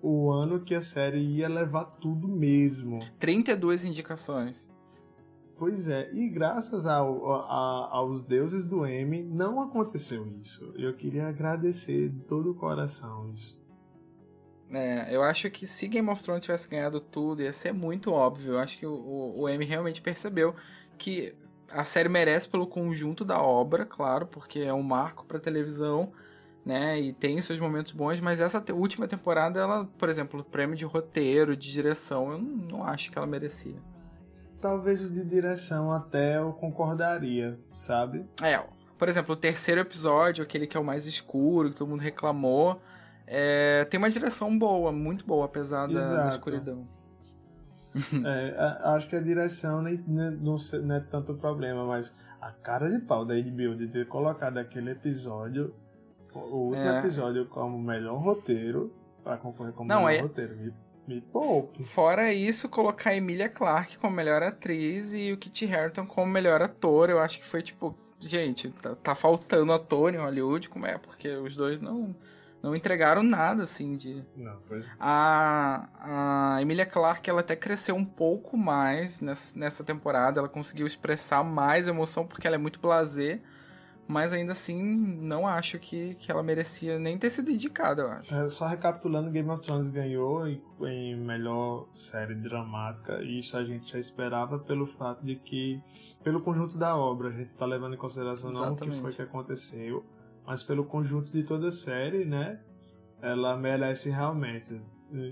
o 0.00 0.30
ano 0.30 0.60
que 0.60 0.74
a 0.74 0.82
série 0.82 1.20
ia 1.20 1.48
levar 1.48 1.84
tudo 1.84 2.28
mesmo. 2.28 3.00
32 3.18 3.84
indicações. 3.84 4.68
Pois 5.56 5.88
é, 5.88 6.10
e 6.12 6.28
graças 6.28 6.86
ao, 6.86 7.32
a, 7.32 7.88
aos 7.92 8.24
deuses 8.24 8.66
do 8.66 8.84
M, 8.84 9.22
não 9.22 9.60
aconteceu 9.60 10.26
isso. 10.40 10.72
Eu 10.76 10.94
queria 10.94 11.28
agradecer 11.28 12.08
de 12.08 12.20
todo 12.20 12.50
o 12.50 12.54
coração 12.54 13.30
isso. 13.30 13.62
É, 14.70 15.14
eu 15.14 15.22
acho 15.22 15.50
que 15.50 15.66
se 15.66 15.86
Game 15.86 16.08
of 16.08 16.22
Thrones 16.22 16.44
tivesse 16.44 16.66
ganhado 16.66 16.98
tudo, 16.98 17.42
ia 17.42 17.52
ser 17.52 17.72
muito 17.72 18.10
óbvio. 18.10 18.54
Eu 18.54 18.58
acho 18.58 18.78
que 18.78 18.86
o, 18.86 18.92
o, 18.92 19.40
o 19.42 19.48
M 19.48 19.64
realmente 19.64 20.00
percebeu 20.00 20.54
que 20.96 21.34
a 21.68 21.84
série 21.84 22.08
merece 22.08 22.48
pelo 22.48 22.66
conjunto 22.66 23.24
da 23.24 23.40
obra, 23.40 23.84
claro, 23.84 24.26
porque 24.26 24.60
é 24.60 24.72
um 24.72 24.82
marco 24.82 25.24
para 25.26 25.38
televisão, 25.38 26.12
né? 26.64 26.98
E 27.00 27.12
tem 27.12 27.40
seus 27.40 27.58
momentos 27.58 27.92
bons, 27.92 28.20
mas 28.20 28.40
essa 28.40 28.60
te 28.60 28.72
última 28.72 29.08
temporada, 29.08 29.60
ela, 29.60 29.84
por 29.98 30.08
exemplo, 30.08 30.40
o 30.40 30.44
prêmio 30.44 30.76
de 30.76 30.84
roteiro, 30.84 31.56
de 31.56 31.70
direção, 31.70 32.32
eu 32.32 32.38
não, 32.38 32.56
não 32.56 32.84
acho 32.84 33.10
que 33.10 33.18
ela 33.18 33.26
merecia. 33.26 33.76
Talvez 34.62 35.02
o 35.02 35.10
de 35.10 35.24
direção 35.24 35.92
até 35.92 36.38
eu 36.38 36.52
concordaria, 36.52 37.58
sabe? 37.74 38.24
É, 38.40 38.62
por 38.96 39.08
exemplo, 39.08 39.34
o 39.34 39.36
terceiro 39.36 39.80
episódio, 39.80 40.44
aquele 40.44 40.68
que 40.68 40.76
é 40.76 40.80
o 40.80 40.84
mais 40.84 41.04
escuro, 41.04 41.70
que 41.70 41.76
todo 41.76 41.88
mundo 41.88 42.00
reclamou, 42.00 42.80
é, 43.26 43.84
tem 43.86 43.98
uma 43.98 44.08
direção 44.08 44.56
boa, 44.56 44.92
muito 44.92 45.26
boa, 45.26 45.46
apesar 45.46 45.88
da, 45.88 46.22
da 46.22 46.28
escuridão. 46.28 46.84
é, 48.24 48.78
acho 48.84 49.08
que 49.08 49.16
a 49.16 49.20
direção 49.20 49.82
nem, 49.82 50.02
nem, 50.06 50.30
não, 50.30 50.56
não, 50.84 50.94
é 50.94 51.00
tanto 51.00 51.34
problema, 51.34 51.84
mas 51.84 52.16
a 52.40 52.52
cara 52.52 52.88
de 52.88 53.00
pau 53.00 53.24
da 53.24 53.34
HBO 53.34 53.74
de 53.74 53.88
ter 53.88 54.06
colocado 54.06 54.58
aquele 54.58 54.92
episódio, 54.92 55.74
o 56.32 56.68
último 56.68 56.88
é. 56.88 57.00
episódio, 57.00 57.46
como 57.46 57.76
melhor 57.76 58.16
roteiro, 58.22 58.94
para 59.24 59.36
concorrer 59.38 59.72
como 59.72 59.88
não, 59.88 60.04
melhor 60.04 60.20
é... 60.20 60.22
roteiro. 60.22 60.72
Me, 61.06 61.20
poupe. 61.20 61.82
Fora 61.82 62.32
isso, 62.32 62.68
colocar 62.68 63.10
a 63.10 63.16
Emilia 63.16 63.48
Clarke 63.48 63.98
como 63.98 64.14
melhor 64.14 64.42
atriz 64.42 65.12
e 65.14 65.32
o 65.32 65.36
Kit 65.36 65.66
Harington 65.72 66.06
como 66.06 66.30
melhor 66.30 66.62
ator, 66.62 67.10
eu 67.10 67.18
acho 67.18 67.38
que 67.38 67.46
foi 67.46 67.62
tipo. 67.62 67.96
Gente, 68.20 68.70
tá, 68.70 68.94
tá 68.94 69.14
faltando 69.16 69.72
ator 69.72 70.14
em 70.14 70.18
Hollywood, 70.18 70.68
como 70.68 70.86
é? 70.86 70.96
Porque 70.96 71.28
os 71.28 71.56
dois 71.56 71.80
não 71.80 72.14
não 72.62 72.76
entregaram 72.76 73.24
nada, 73.24 73.64
assim, 73.64 73.96
de... 73.96 74.24
Não, 74.36 74.56
pois... 74.68 74.86
A, 75.00 75.88
a 76.56 76.62
Emilia 76.62 76.86
Clarke, 76.86 77.28
ela 77.28 77.40
até 77.40 77.56
cresceu 77.56 77.96
um 77.96 78.04
pouco 78.04 78.56
mais 78.56 79.20
nessa, 79.20 79.58
nessa 79.58 79.82
temporada, 79.82 80.38
ela 80.38 80.48
conseguiu 80.48 80.86
expressar 80.86 81.42
mais 81.42 81.88
emoção, 81.88 82.24
porque 82.24 82.46
ela 82.46 82.54
é 82.54 82.58
muito 82.58 82.78
blasé, 82.78 83.40
mas 84.06 84.32
ainda 84.32 84.52
assim, 84.52 84.82
não 84.82 85.46
acho 85.46 85.78
que, 85.78 86.14
que 86.16 86.30
ela 86.30 86.42
merecia 86.42 86.98
nem 86.98 87.16
ter 87.16 87.30
sido 87.30 87.50
indicada, 87.50 88.02
eu 88.02 88.08
acho. 88.10 88.34
É, 88.34 88.48
só 88.48 88.66
recapitulando, 88.66 89.30
Game 89.30 89.48
of 89.50 89.62
Thrones 89.62 89.88
ganhou 89.88 90.46
em, 90.46 90.60
em 90.82 91.16
melhor 91.16 91.88
série 91.92 92.34
dramática, 92.34 93.22
e 93.22 93.38
isso 93.38 93.56
a 93.56 93.64
gente 93.64 93.92
já 93.92 93.98
esperava 93.98 94.58
pelo 94.58 94.86
fato 94.86 95.24
de 95.24 95.36
que, 95.36 95.80
pelo 96.22 96.40
conjunto 96.42 96.76
da 96.76 96.96
obra, 96.96 97.28
a 97.28 97.32
gente 97.32 97.54
tá 97.54 97.64
levando 97.64 97.94
em 97.94 97.98
consideração 97.98 98.50
Exatamente. 98.50 98.80
não 98.80 98.88
o 98.88 98.94
que 98.94 99.00
foi 99.00 99.12
que 99.12 99.22
aconteceu, 99.22 100.04
mas 100.44 100.62
pelo 100.62 100.84
conjunto 100.84 101.30
de 101.30 101.42
toda 101.44 101.68
a 101.68 101.72
série, 101.72 102.24
né? 102.24 102.60
Ela 103.20 103.56
merece 103.56 104.10
realmente. 104.10 104.80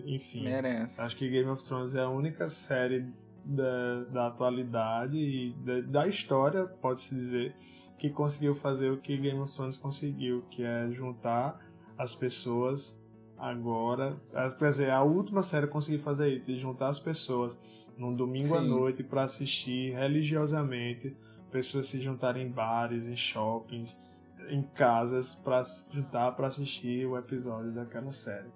Enfim. 0.07 0.45
Merece. 0.45 1.01
Acho 1.01 1.17
que 1.17 1.29
Game 1.29 1.49
of 1.49 1.65
Thrones 1.65 1.95
é 1.95 2.03
a 2.03 2.09
única 2.09 2.49
série 2.49 3.07
da, 3.45 4.05
da 4.05 4.27
atualidade 4.29 5.17
e 5.17 5.53
da, 5.65 5.81
da 6.03 6.09
história, 6.09 6.67
pode-se 6.67 7.15
dizer, 7.15 7.55
que 8.01 8.09
conseguiu 8.09 8.55
fazer 8.55 8.91
o 8.91 8.97
que 8.97 9.15
Game 9.19 9.39
of 9.39 9.55
Thrones 9.55 9.77
conseguiu, 9.77 10.43
que 10.51 10.65
é 10.65 10.91
juntar 10.91 11.61
as 11.99 12.15
pessoas 12.15 13.07
agora. 13.37 14.17
Quer 14.59 14.71
dizer, 14.71 14.91
a 14.91 15.03
última 15.03 15.43
série 15.43 15.67
conseguiu 15.67 16.01
fazer 16.01 16.33
isso, 16.33 16.47
de 16.47 16.59
juntar 16.59 16.89
as 16.89 16.99
pessoas 16.99 17.63
num 17.99 18.17
domingo 18.17 18.55
Sim. 18.55 18.57
à 18.57 18.61
noite 18.63 19.05
para 19.05 19.25
assistir 19.25 19.93
religiosamente, 19.93 21.15
pessoas 21.51 21.89
se 21.89 22.01
juntarem 22.01 22.47
em 22.47 22.51
bares, 22.51 23.07
em 23.07 23.17
shoppings 23.17 24.01
em 24.49 24.63
casas 24.63 25.35
para 25.35 25.63
juntar 25.93 26.33
para 26.33 26.47
assistir 26.47 27.07
o 27.07 27.19
episódio 27.19 27.71
daquela 27.71 28.13
série. 28.13 28.49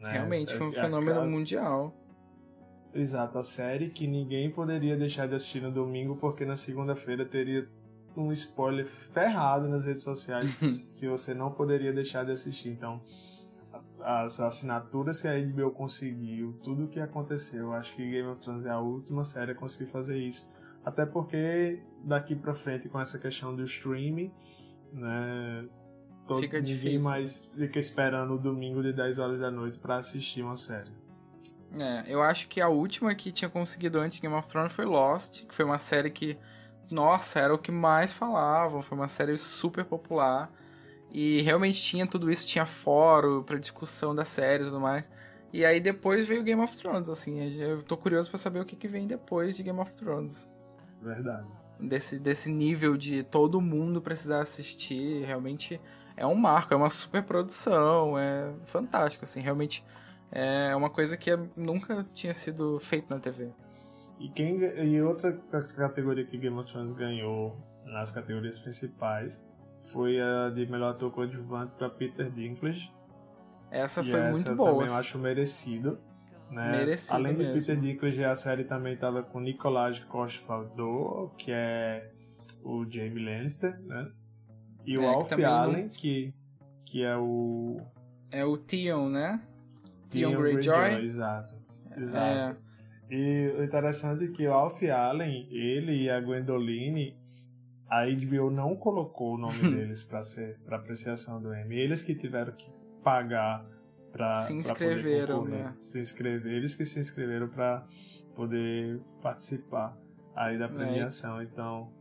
Né? 0.00 0.12
Realmente 0.12 0.54
foi 0.54 0.66
um 0.66 0.72
é, 0.72 0.78
é 0.78 0.80
fenômeno 0.80 1.26
mundial. 1.26 1.94
Exato, 2.94 3.36
a 3.36 3.44
série 3.44 3.90
que 3.90 4.06
ninguém 4.06 4.50
poderia 4.50 4.96
deixar 4.96 5.28
de 5.28 5.34
assistir 5.34 5.60
no 5.60 5.70
domingo 5.70 6.16
porque 6.16 6.46
na 6.46 6.56
segunda-feira 6.56 7.26
teria 7.26 7.68
um 8.16 8.32
spoiler 8.32 8.86
ferrado 8.86 9.68
nas 9.68 9.86
redes 9.86 10.02
sociais 10.02 10.50
que 10.96 11.08
você 11.08 11.34
não 11.34 11.50
poderia 11.50 11.92
deixar 11.92 12.24
de 12.24 12.32
assistir. 12.32 12.70
Então, 12.70 13.00
as 14.00 14.40
assinaturas 14.40 15.22
que 15.22 15.28
a 15.28 15.40
HBO 15.40 15.70
conseguiu, 15.70 16.58
tudo 16.62 16.84
o 16.84 16.88
que 16.88 17.00
aconteceu, 17.00 17.72
acho 17.72 17.94
que 17.94 18.08
Game 18.08 18.28
of 18.28 18.40
Thrones 18.40 18.66
é 18.66 18.70
a 18.70 18.80
última 18.80 19.24
série 19.24 19.52
a 19.52 19.54
conseguir 19.54 19.90
fazer 19.90 20.18
isso. 20.18 20.48
Até 20.84 21.06
porque 21.06 21.80
daqui 22.04 22.34
para 22.34 22.54
frente 22.54 22.88
com 22.88 23.00
essa 23.00 23.18
questão 23.18 23.54
do 23.54 23.62
streaming, 23.62 24.32
né? 24.92 25.68
Todo, 26.26 26.40
fica 26.40 26.58
ninguém 26.58 26.74
difícil. 26.76 27.02
mais 27.02 27.50
fica 27.56 27.78
esperando 27.78 28.34
o 28.34 28.38
domingo 28.38 28.82
de 28.82 28.92
10 28.92 29.18
horas 29.18 29.40
da 29.40 29.50
noite 29.50 29.78
para 29.78 29.96
assistir 29.96 30.42
uma 30.42 30.56
série. 30.56 30.90
É, 31.80 32.04
eu 32.06 32.22
acho 32.22 32.48
que 32.48 32.60
a 32.60 32.68
última 32.68 33.14
que 33.14 33.32
tinha 33.32 33.48
conseguido 33.48 33.98
antes 33.98 34.20
Game 34.20 34.34
of 34.34 34.48
Thrones 34.48 34.72
foi 34.72 34.84
Lost, 34.84 35.46
que 35.46 35.54
foi 35.54 35.64
uma 35.64 35.78
série 35.78 36.10
que, 36.10 36.36
nossa, 36.92 37.40
era 37.40 37.54
o 37.54 37.58
que 37.58 37.72
mais 37.72 38.12
falavam, 38.12 38.82
foi 38.82 38.96
uma 38.96 39.08
série 39.08 39.36
super 39.36 39.84
popular. 39.84 40.50
E 41.10 41.42
realmente 41.42 41.80
tinha 41.80 42.06
tudo 42.06 42.30
isso, 42.30 42.46
tinha 42.46 42.64
fórum 42.64 43.42
pra 43.42 43.58
discussão 43.58 44.14
da 44.14 44.24
série 44.24 44.62
e 44.62 44.66
tudo 44.66 44.80
mais. 44.80 45.10
E 45.52 45.64
aí 45.64 45.80
depois 45.80 46.26
veio 46.26 46.42
Game 46.42 46.62
of 46.62 46.76
Thrones, 46.76 47.10
assim, 47.10 47.40
eu 47.60 47.82
tô 47.82 47.96
curioso 47.96 48.30
para 48.30 48.38
saber 48.38 48.60
o 48.60 48.64
que, 48.64 48.74
que 48.74 48.88
vem 48.88 49.06
depois 49.06 49.56
de 49.56 49.62
Game 49.62 49.78
of 49.78 49.94
Thrones. 49.94 50.48
Verdade 51.02 51.62
desse, 51.82 52.18
desse 52.18 52.50
nível 52.50 52.96
de 52.96 53.22
todo 53.22 53.60
mundo 53.60 54.00
precisar 54.00 54.40
assistir, 54.40 55.24
realmente 55.24 55.80
é 56.16 56.26
um 56.26 56.34
marco, 56.34 56.72
é 56.72 56.76
uma 56.76 56.90
super 56.90 57.22
produção, 57.22 58.16
é 58.18 58.52
fantástico, 58.62 59.24
assim, 59.24 59.40
realmente 59.40 59.84
é 60.30 60.74
uma 60.74 60.88
coisa 60.88 61.16
que 61.16 61.30
nunca 61.56 62.06
tinha 62.12 62.32
sido 62.32 62.78
feita 62.80 63.14
na 63.14 63.20
TV. 63.20 63.50
E, 64.22 64.28
quem, 64.28 64.60
e 64.60 65.02
outra 65.02 65.32
categoria 65.76 66.24
que 66.24 66.38
Game 66.38 66.56
of 66.56 66.70
Thrones 66.70 66.94
ganhou 66.94 67.60
nas 67.86 68.12
categorias 68.12 68.56
principais 68.56 69.44
foi 69.92 70.20
a 70.20 70.48
de 70.50 70.64
melhor 70.66 70.92
ator 70.92 71.10
coadjuvante 71.10 71.72
para 71.76 71.90
Peter 71.90 72.30
Dinklage. 72.30 72.88
Essa 73.68 74.04
foi 74.04 74.20
essa 74.20 74.50
muito 74.50 74.56
boa. 74.56 74.70
também 74.74 74.86
eu 74.86 74.94
acho 74.94 75.18
merecido. 75.18 75.98
Né? 76.48 76.70
Merecido 76.70 77.16
Além 77.16 77.34
de 77.34 77.52
Peter 77.52 77.76
Dinklage, 77.76 78.24
a 78.24 78.36
série 78.36 78.62
também 78.62 78.92
estava 78.92 79.24
com 79.24 79.40
Nicolas 79.40 79.98
Coster-Waldau, 79.98 81.34
que 81.36 81.50
é 81.50 82.12
o 82.62 82.84
Jamie 82.88 83.24
Lannister, 83.24 83.76
né? 83.80 84.08
E 84.86 84.96
o 84.98 85.02
é, 85.02 85.06
Alf 85.06 85.32
Allen, 85.32 85.88
que, 85.88 86.32
que 86.84 87.02
é 87.02 87.16
o... 87.16 87.80
É 88.30 88.44
o 88.44 88.56
Theon, 88.56 89.08
né? 89.08 89.42
Theon 90.08 90.36
Greyjoy. 90.36 90.74
Greyjoy. 90.76 91.04
Exato, 91.04 91.56
exato. 91.96 92.56
É. 92.68 92.71
E 93.14 93.54
o 93.58 93.62
interessante 93.62 94.24
é 94.24 94.28
que 94.28 94.46
o 94.48 94.54
Alf 94.54 94.82
Allen, 94.84 95.46
ele 95.50 96.04
e 96.04 96.08
a 96.08 96.18
Gwendoline, 96.18 97.14
a 97.86 98.06
HBO 98.06 98.50
não 98.50 98.74
colocou 98.74 99.34
o 99.34 99.38
nome 99.38 99.58
deles 99.58 100.02
para 100.02 100.22
ser 100.22 100.58
para 100.64 100.78
apreciação 100.78 101.38
do 101.38 101.54
Emmy. 101.54 101.76
Eles 101.76 102.02
que 102.02 102.14
tiveram 102.14 102.52
que 102.52 102.72
pagar 103.04 103.66
para 104.10 104.38
se 104.38 104.54
inscreveram, 104.54 105.44
né? 105.44 105.74
Se 105.76 106.00
inscrever, 106.00 106.54
eles 106.54 106.74
que 106.74 106.86
se 106.86 106.98
inscreveram 106.98 107.48
para 107.48 107.86
poder 108.34 108.98
participar 109.20 109.94
aí 110.34 110.58
da 110.58 110.64
é 110.64 110.68
premiação. 110.68 111.38
É. 111.38 111.44
Então, 111.44 111.92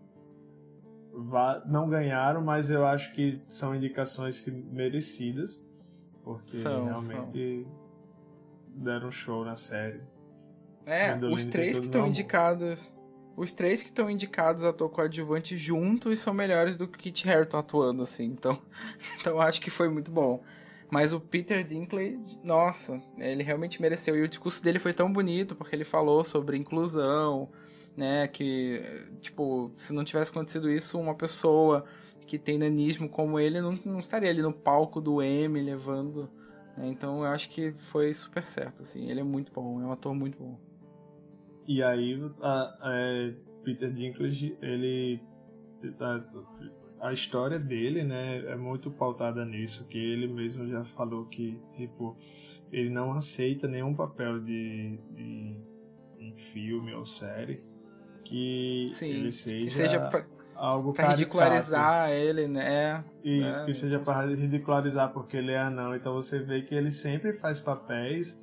não 1.66 1.90
ganharam, 1.90 2.42
mas 2.42 2.70
eu 2.70 2.86
acho 2.86 3.12
que 3.14 3.42
são 3.50 3.76
indicações 3.76 4.40
que 4.40 4.50
merecidas, 4.50 5.62
porque 6.24 6.56
são, 6.56 6.86
realmente 6.86 7.66
são. 7.66 8.82
deram 8.82 9.12
show 9.12 9.44
na 9.44 9.58
série. 9.58 10.00
É, 10.86 11.16
os 11.32 11.46
três 11.46 11.80
que 11.80 11.86
estão 11.86 12.08
indicados. 12.08 12.92
Os 13.36 13.54
três 13.54 13.82
que 13.82 13.90
estão 13.90 14.10
indicados 14.10 14.66
a 14.66 14.74
coadjuvante 14.74 15.58
juntos 15.58 16.20
são 16.20 16.34
melhores 16.34 16.76
do 16.76 16.88
que 16.88 16.98
o 16.98 17.02
Kit 17.02 17.30
Harington 17.30 17.58
atuando, 17.58 18.04
assim. 18.04 18.26
Então, 18.26 18.62
então 19.20 19.40
acho 19.40 19.62
que 19.62 19.70
foi 19.70 19.90
muito 19.90 20.12
bom. 20.12 20.44
Mas 20.92 21.14
o 21.14 21.20
Peter 21.22 21.64
Dinklage, 21.64 22.38
nossa, 22.44 23.02
ele 23.18 23.42
realmente 23.42 23.82
mereceu. 23.82 24.18
E 24.18 24.24
o 24.24 24.28
discurso 24.28 24.62
dele 24.62 24.78
foi 24.78 24.94
tão 24.94 25.12
bonito, 25.12 25.56
porque 25.56 25.74
ele 25.74 25.86
falou 25.86 26.22
sobre 26.24 26.58
inclusão, 26.58 27.50
né? 27.96 28.28
Que, 28.28 29.08
tipo, 29.22 29.72
se 29.74 29.94
não 29.94 30.04
tivesse 30.04 30.32
acontecido 30.32 30.70
isso, 30.70 31.00
uma 31.00 31.16
pessoa 31.16 31.86
que 32.28 32.38
tem 32.38 32.58
nanismo 32.58 33.10
como 33.10 33.40
ele 33.40 33.62
não, 33.62 33.72
não 33.86 34.00
estaria 34.00 34.30
ali 34.30 34.42
no 34.42 34.54
palco 34.54 35.02
do 35.02 35.22
M 35.22 35.60
levando 35.62 36.30
Né? 36.78 36.88
Então 36.88 37.26
eu 37.26 37.32
acho 37.32 37.50
que 37.50 37.72
foi 37.72 38.14
super 38.14 38.46
certo, 38.48 38.84
assim. 38.84 39.10
Ele 39.10 39.20
é 39.20 39.24
muito 39.24 39.52
bom, 39.52 39.82
é 39.82 39.86
um 39.86 39.92
ator 39.92 40.14
muito 40.14 40.38
bom. 40.38 40.58
E 41.68 41.84
aí, 41.84 42.20
a, 42.42 42.78
a 42.82 42.92
Peter 43.64 43.92
Dinklage, 43.92 44.58
ele 44.62 45.22
a, 46.00 47.08
a, 47.08 47.14
história 47.14 47.60
dele, 47.60 48.04
né, 48.04 48.40
é 48.46 48.56
muito 48.56 48.92
pautada 48.92 49.46
nisso, 49.46 49.86
que 49.88 49.98
ele 49.98 50.28
mesmo 50.28 50.68
já 50.68 50.84
falou 50.84 51.26
que, 51.26 51.60
tipo, 51.72 52.18
ele 52.72 52.90
não 52.90 53.14
aceita 53.14 53.68
nenhum 53.68 53.94
papel 53.94 54.40
de, 54.40 55.00
de 55.16 55.56
em 56.20 56.38
filme 56.38 56.94
ou 56.94 57.06
série 57.06 57.64
que 58.24 58.88
Sim, 58.92 59.10
ele 59.10 59.32
seja, 59.32 59.66
que 59.66 59.70
seja 59.70 60.00
pra, 60.00 60.26
algo 60.56 60.94
pra 60.94 61.10
ridicularizar 61.10 62.12
ele, 62.12 62.48
né? 62.48 63.04
Isso, 63.24 63.62
é, 63.62 63.66
que 63.66 63.74
seja 63.74 64.00
para 64.00 64.28
ridicularizar 64.28 65.12
porque 65.12 65.36
ele 65.36 65.52
é 65.52 65.60
anão. 65.60 65.94
Então 65.96 66.14
você 66.14 66.40
vê 66.40 66.62
que 66.62 66.74
ele 66.74 66.92
sempre 66.92 67.34
faz 67.34 67.60
papéis 67.60 68.40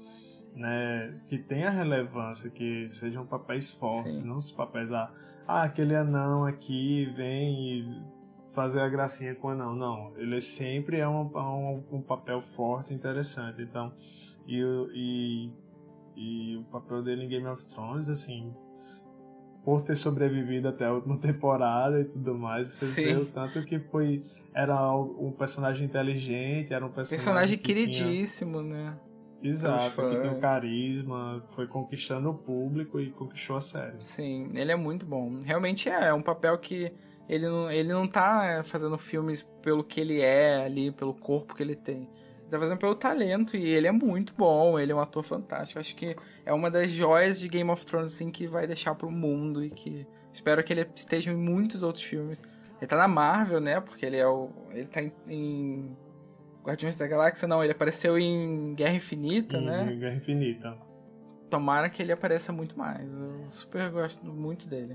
né, 0.58 1.14
que 1.28 1.38
tenha 1.38 1.70
relevância, 1.70 2.50
que 2.50 2.88
sejam 2.90 3.24
papéis 3.24 3.70
fortes, 3.70 4.16
Sim. 4.16 4.26
não 4.26 4.38
os 4.38 4.50
papéis 4.50 4.90
ah, 4.92 5.10
ah, 5.46 5.62
aquele 5.62 5.94
anão 5.94 6.44
aqui 6.44 7.06
vem 7.16 7.80
e 7.80 8.02
fazer 8.52 8.80
a 8.80 8.88
gracinha 8.88 9.34
com 9.34 9.48
o 9.48 9.50
anão. 9.50 9.74
Não, 9.74 10.12
ele 10.16 10.40
sempre 10.40 10.98
é 10.98 11.08
um, 11.08 11.30
um, 11.34 11.84
um 11.92 12.02
papel 12.02 12.42
forte, 12.42 12.92
interessante. 12.92 13.62
Então, 13.62 13.92
e, 14.46 14.60
e, 14.92 15.52
e 16.16 16.56
o 16.56 16.64
papel 16.64 17.02
dele 17.02 17.24
em 17.24 17.28
Game 17.28 17.46
of 17.46 17.64
Thrones, 17.66 18.10
assim, 18.10 18.52
por 19.64 19.82
ter 19.82 19.96
sobrevivido 19.96 20.68
até 20.68 20.86
a 20.86 20.92
última 20.92 21.16
temporada 21.22 22.00
e 22.00 22.04
tudo 22.04 22.34
mais, 22.34 22.68
você 22.68 22.86
Sim. 22.86 23.16
o 23.16 23.24
tanto 23.24 23.64
que 23.64 23.78
foi 23.78 24.22
era 24.52 24.92
um 24.92 25.30
personagem 25.30 25.86
inteligente, 25.86 26.74
era 26.74 26.84
um 26.84 26.90
personagem, 26.90 27.24
personagem 27.24 27.58
queridíssimo, 27.58 28.60
tinha... 28.60 28.90
né? 28.90 28.98
Exato, 29.42 30.08
que 30.10 30.16
tem 30.16 30.30
um 30.30 30.40
carisma, 30.40 31.42
foi 31.54 31.66
conquistando 31.66 32.30
o 32.30 32.34
público 32.34 33.00
e 33.00 33.10
conquistou 33.10 33.56
a 33.56 33.60
série. 33.60 33.96
Sim, 34.00 34.50
ele 34.54 34.72
é 34.72 34.76
muito 34.76 35.06
bom. 35.06 35.40
Realmente 35.44 35.88
é, 35.88 36.06
é 36.06 36.12
um 36.12 36.22
papel 36.22 36.58
que 36.58 36.92
ele 37.28 37.46
não, 37.46 37.70
ele 37.70 37.92
não 37.92 38.06
tá 38.06 38.46
é, 38.46 38.62
fazendo 38.62 38.96
filmes 38.98 39.42
pelo 39.62 39.84
que 39.84 40.00
ele 40.00 40.20
é 40.20 40.64
ali, 40.64 40.90
pelo 40.90 41.14
corpo 41.14 41.54
que 41.54 41.62
ele 41.62 41.76
tem. 41.76 42.08
Ele 42.40 42.50
tá 42.50 42.58
fazendo 42.58 42.78
pelo 42.78 42.94
talento 42.94 43.56
e 43.56 43.68
ele 43.68 43.86
é 43.86 43.92
muito 43.92 44.32
bom, 44.36 44.78
ele 44.78 44.90
é 44.90 44.94
um 44.94 45.00
ator 45.00 45.22
fantástico. 45.22 45.78
Acho 45.78 45.94
que 45.94 46.16
é 46.44 46.52
uma 46.52 46.70
das 46.70 46.90
joias 46.90 47.38
de 47.38 47.48
Game 47.48 47.70
of 47.70 47.84
Thrones 47.84 48.14
assim, 48.14 48.30
que 48.30 48.46
vai 48.46 48.66
deixar 48.66 48.94
pro 48.94 49.10
mundo 49.10 49.62
e 49.62 49.70
que 49.70 50.06
espero 50.32 50.64
que 50.64 50.72
ele 50.72 50.88
esteja 50.94 51.30
em 51.30 51.36
muitos 51.36 51.82
outros 51.82 52.02
filmes. 52.02 52.42
Ele 52.80 52.86
tá 52.86 52.96
na 52.96 53.08
Marvel, 53.08 53.60
né? 53.60 53.80
Porque 53.80 54.06
ele 54.06 54.16
é 54.16 54.26
o. 54.26 54.50
Ele 54.70 54.86
tá 54.86 55.02
em, 55.02 55.12
em 55.28 55.96
Guardiões 56.68 56.96
da 56.96 57.06
Galáxia, 57.06 57.48
não, 57.48 57.64
ele 57.64 57.72
apareceu 57.72 58.18
em 58.18 58.74
Guerra 58.74 58.94
Infinita, 58.94 59.56
em 59.56 59.64
né? 59.64 59.96
Guerra 59.98 60.16
Infinita. 60.16 60.76
Tomara 61.48 61.88
que 61.88 62.02
ele 62.02 62.12
apareça 62.12 62.52
muito 62.52 62.78
mais. 62.78 63.10
Eu 63.10 63.50
super 63.50 63.90
gosto 63.90 64.22
muito 64.26 64.68
dele. 64.68 64.94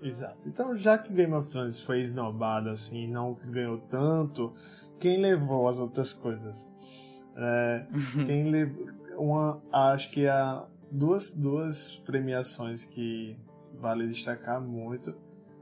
Exato. 0.00 0.48
Então, 0.48 0.76
já 0.76 0.96
que 0.96 1.12
Game 1.12 1.34
of 1.34 1.48
Thrones 1.48 1.80
foi 1.80 2.00
esnobado 2.00 2.70
assim, 2.70 3.08
não 3.08 3.34
ganhou 3.46 3.78
tanto, 3.90 4.54
quem 5.00 5.20
levou 5.20 5.68
as 5.68 5.80
outras 5.80 6.12
coisas? 6.12 6.72
É, 7.36 7.86
quem 8.24 8.48
levou. 8.50 8.88
Uma, 9.18 9.60
acho 9.72 10.12
que 10.12 10.28
há 10.28 10.64
duas, 10.92 11.34
duas 11.34 11.96
premiações 12.06 12.84
que 12.84 13.36
vale 13.74 14.06
destacar 14.06 14.60
muito. 14.60 15.12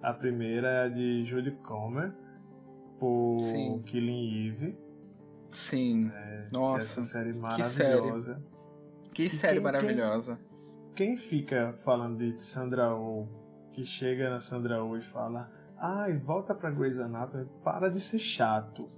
A 0.03 0.13
primeira 0.13 0.69
é 0.69 0.85
a 0.85 0.89
de 0.89 1.25
Judy 1.25 1.53
Comer 1.53 2.13
por 3.01 3.41
Sim. 3.41 3.83
Killing 3.87 4.47
Eve 4.47 4.88
Sim. 5.53 6.11
É, 6.15 6.47
Nossa. 6.53 7.01
Essa 7.01 7.03
série 7.03 7.33
maravilhosa. 7.33 8.43
Que 9.13 9.29
série, 9.29 9.29
que 9.29 9.29
série 9.31 9.55
quem, 9.55 9.63
maravilhosa. 9.63 10.39
Quem, 10.95 11.17
quem, 11.17 11.29
fica 11.29 11.75
falando 11.85 12.19
de 12.19 12.41
Sandra 12.43 12.95
Oh, 12.95 13.27
que 13.73 13.85
chega 13.85 14.31
na 14.31 14.41
Sandra 14.41 14.83
Oh 14.85 14.97
e 14.97 15.03
fala: 15.03 15.51
ai, 15.77 16.17
volta 16.17 16.55
pra 16.55 16.71
Grey's 16.71 16.99
Anatomy, 16.99 17.47
para 17.63 17.89
de 17.89 18.01
ser 18.01 18.19
chato. 18.19 18.89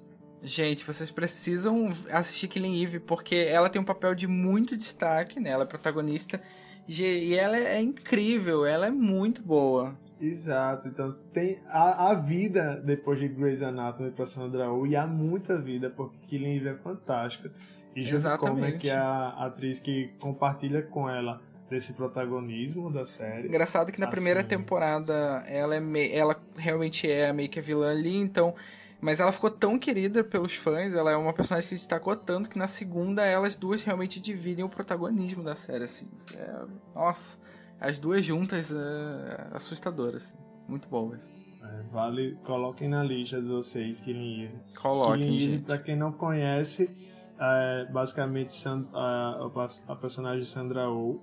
Gente, 0.42 0.84
vocês 0.84 1.11
precisam 1.11 1.90
assistir 2.11 2.48
Killing 2.48 2.82
Eve, 2.82 2.98
porque 2.98 3.34
ela 3.34 3.68
tem 3.68 3.80
um 3.80 3.84
papel 3.84 4.14
de 4.14 4.26
muito 4.26 4.76
destaque, 4.76 5.38
né? 5.38 5.51
Ela 5.51 5.64
é 5.64 5.66
protagonista. 5.66 6.40
E 6.88 7.34
ela 7.34 7.57
é 7.57 7.80
incrível, 7.80 8.64
ela 8.64 8.86
é 8.86 8.90
muito 8.90 9.42
boa. 9.42 9.96
Exato, 10.21 10.87
então 10.87 11.11
tem 11.33 11.59
a, 11.66 12.11
a 12.11 12.14
vida 12.14 12.81
depois 12.85 13.18
de 13.18 13.27
Grey's 13.27 13.62
Anatomy 13.62 14.11
pra 14.11 14.27
Sandra 14.27 14.71
Oh 14.71 14.87
e 14.87 14.95
há 14.95 15.07
muita 15.07 15.59
vida, 15.59 15.89
porque 15.89 16.14
Killing 16.29 16.57
Eve 16.57 16.68
é 16.68 16.75
fantástica. 16.75 17.51
E 17.97 18.03
Judy 18.03 18.39
Comer, 18.39 18.79
que 18.79 18.91
é 18.91 18.97
a 18.97 19.31
atriz 19.47 19.81
que 19.81 20.12
compartilha 20.21 20.83
com 20.83 21.09
ela 21.09 21.41
desse 21.68 21.95
protagonismo 21.95 22.93
da 22.93 23.07
série. 23.07 23.49
Engraçado 23.49 23.91
que 23.91 23.99
na 23.99 24.07
assim. 24.07 24.16
primeira 24.16 24.45
temporada 24.45 25.43
ela, 25.47 25.75
é 25.75 25.81
me... 25.81 26.12
ela 26.12 26.37
realmente 26.57 27.11
é 27.11 27.33
meio 27.33 27.49
que 27.49 27.59
a 27.59 27.62
vilã 27.62 27.91
ali, 27.91 28.16
então. 28.16 28.55
Mas 29.01 29.18
ela 29.18 29.33
ficou 29.33 29.51
tão 29.51 29.79
querida 29.79 30.23
pelos 30.23 30.55
fãs, 30.55 30.93
ela 30.93 31.11
é 31.11 31.16
uma 31.16 31.33
personagem 31.33 31.66
que 31.66 31.75
se 31.75 31.81
destacou 31.81 32.14
tanto 32.14 32.51
que 32.51 32.59
na 32.59 32.66
segunda 32.66 33.25
elas 33.25 33.57
duas 33.57 33.83
realmente 33.83 34.21
dividem 34.21 34.62
o 34.62 34.68
protagonismo 34.68 35.43
da 35.43 35.55
série, 35.55 35.85
assim. 35.85 36.07
É... 36.37 36.64
Nossa 36.95 37.39
as 37.81 37.99
duas 37.99 38.24
juntas 38.24 38.70
é 38.72 39.49
assustadoras. 39.53 40.35
Assim. 40.35 40.39
Muito 40.68 40.89
boas. 40.89 41.33
É, 41.62 41.83
vale, 41.91 42.37
coloquem 42.45 42.89
na 42.89 43.03
lista 43.03 43.41
de 43.41 43.49
vocês 43.49 44.01
Killing 44.01 44.45
Eve. 44.45 44.61
Coloquem, 44.81 45.22
Killing 45.22 45.39
gente. 45.39 45.64
pra 45.64 45.78
quem 45.78 45.97
não 45.97 46.12
conhece, 46.12 46.91
é, 47.39 47.87
basicamente 47.91 48.53
a, 48.95 49.51
a, 49.89 49.97
personagem 49.97 50.45
Sandra 50.45 50.91
Oh, 50.91 51.20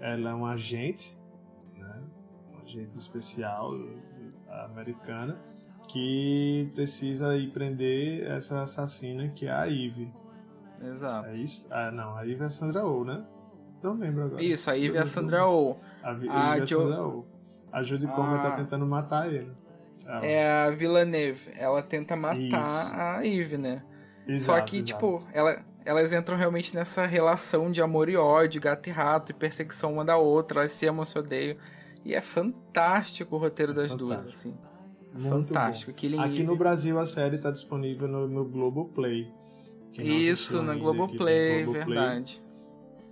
ela 0.00 0.30
é 0.30 0.34
uma 0.34 0.52
agente, 0.52 1.16
né, 1.76 2.02
uma 2.50 2.62
agente 2.62 2.96
especial 2.98 3.72
americana, 4.64 5.38
que 5.88 6.70
precisa 6.74 7.36
ir 7.36 7.50
prender 7.52 8.24
essa 8.30 8.62
assassina 8.62 9.28
que 9.28 9.46
é 9.46 9.52
a 9.52 9.68
Eve. 9.68 10.12
Exato. 10.82 11.28
É 11.28 11.36
isso? 11.36 11.66
Ah, 11.70 11.90
não, 11.90 12.16
a 12.16 12.26
Eve 12.26 12.42
é 12.42 12.46
a 12.46 12.50
Sandra 12.50 12.84
Oh, 12.84 13.04
né? 13.04 13.24
Não 13.82 13.94
lembro 13.94 14.24
agora. 14.24 14.42
Isso, 14.42 14.70
a 14.70 14.74
Ivy 14.74 14.96
é 14.96 15.00
a 15.00 15.06
Sandra 15.06 15.46
Oh. 15.48 15.76
A, 16.02 16.10
a 16.10 16.12
Ivy 16.14 16.28
é 16.28 16.62
a 16.62 16.66
Sandra 16.66 17.06
Oh. 17.06 17.24
A 17.72 17.82
Judy 17.82 18.06
Comer 18.06 18.40
tá 18.40 18.50
tentando 18.52 18.86
matar 18.86 19.32
ele. 19.32 19.50
Ela. 20.06 20.26
É 20.26 20.64
a 20.64 20.70
Villeneuve. 20.70 21.50
Ela 21.58 21.82
tenta 21.82 22.14
matar 22.16 22.38
Isso. 22.38 22.92
a 22.94 23.20
Eve, 23.26 23.56
né? 23.56 23.82
Exato, 24.26 24.58
Só 24.58 24.60
que, 24.64 24.78
exato. 24.78 24.92
tipo, 24.92 25.26
ela, 25.32 25.64
elas 25.84 26.12
entram 26.12 26.36
realmente 26.36 26.74
nessa 26.74 27.06
relação 27.06 27.70
de 27.70 27.80
amor 27.80 28.08
e 28.08 28.16
ódio, 28.16 28.60
gato 28.60 28.88
e 28.88 28.92
rato, 28.92 29.30
e 29.30 29.34
perseguição 29.34 29.94
uma 29.94 30.04
da 30.04 30.16
outra, 30.16 30.60
elas 30.60 30.72
se 30.72 30.86
amam, 30.86 31.04
se 31.04 31.18
odeiam. 31.18 31.56
E 32.04 32.14
é 32.14 32.20
fantástico 32.20 33.36
o 33.36 33.38
roteiro 33.38 33.72
é 33.72 33.74
das 33.76 33.92
fantástico. 33.92 34.06
duas, 34.22 34.26
assim. 34.26 34.54
Muito 35.14 35.28
fantástico. 35.48 35.90
Aqui 35.90 36.06
Eve. 36.14 36.42
no 36.42 36.56
Brasil 36.56 36.98
a 36.98 37.06
série 37.06 37.38
tá 37.38 37.50
disponível 37.50 38.08
no, 38.08 38.26
no 38.26 38.44
Globoplay. 38.44 39.30
Isso, 39.94 40.62
na 40.62 40.74
Globoplay, 40.74 41.64
Globoplay, 41.64 41.96
verdade. 41.96 42.41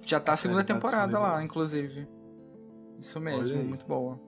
Já 0.02 0.20
tá 0.20 0.32
a 0.32 0.36
segunda 0.36 0.64
tá 0.64 0.74
temporada 0.74 1.18
lá, 1.18 1.42
inclusive. 1.42 2.08
Isso 2.98 3.20
mesmo, 3.20 3.62
muito 3.64 3.86
boa. 3.86 4.20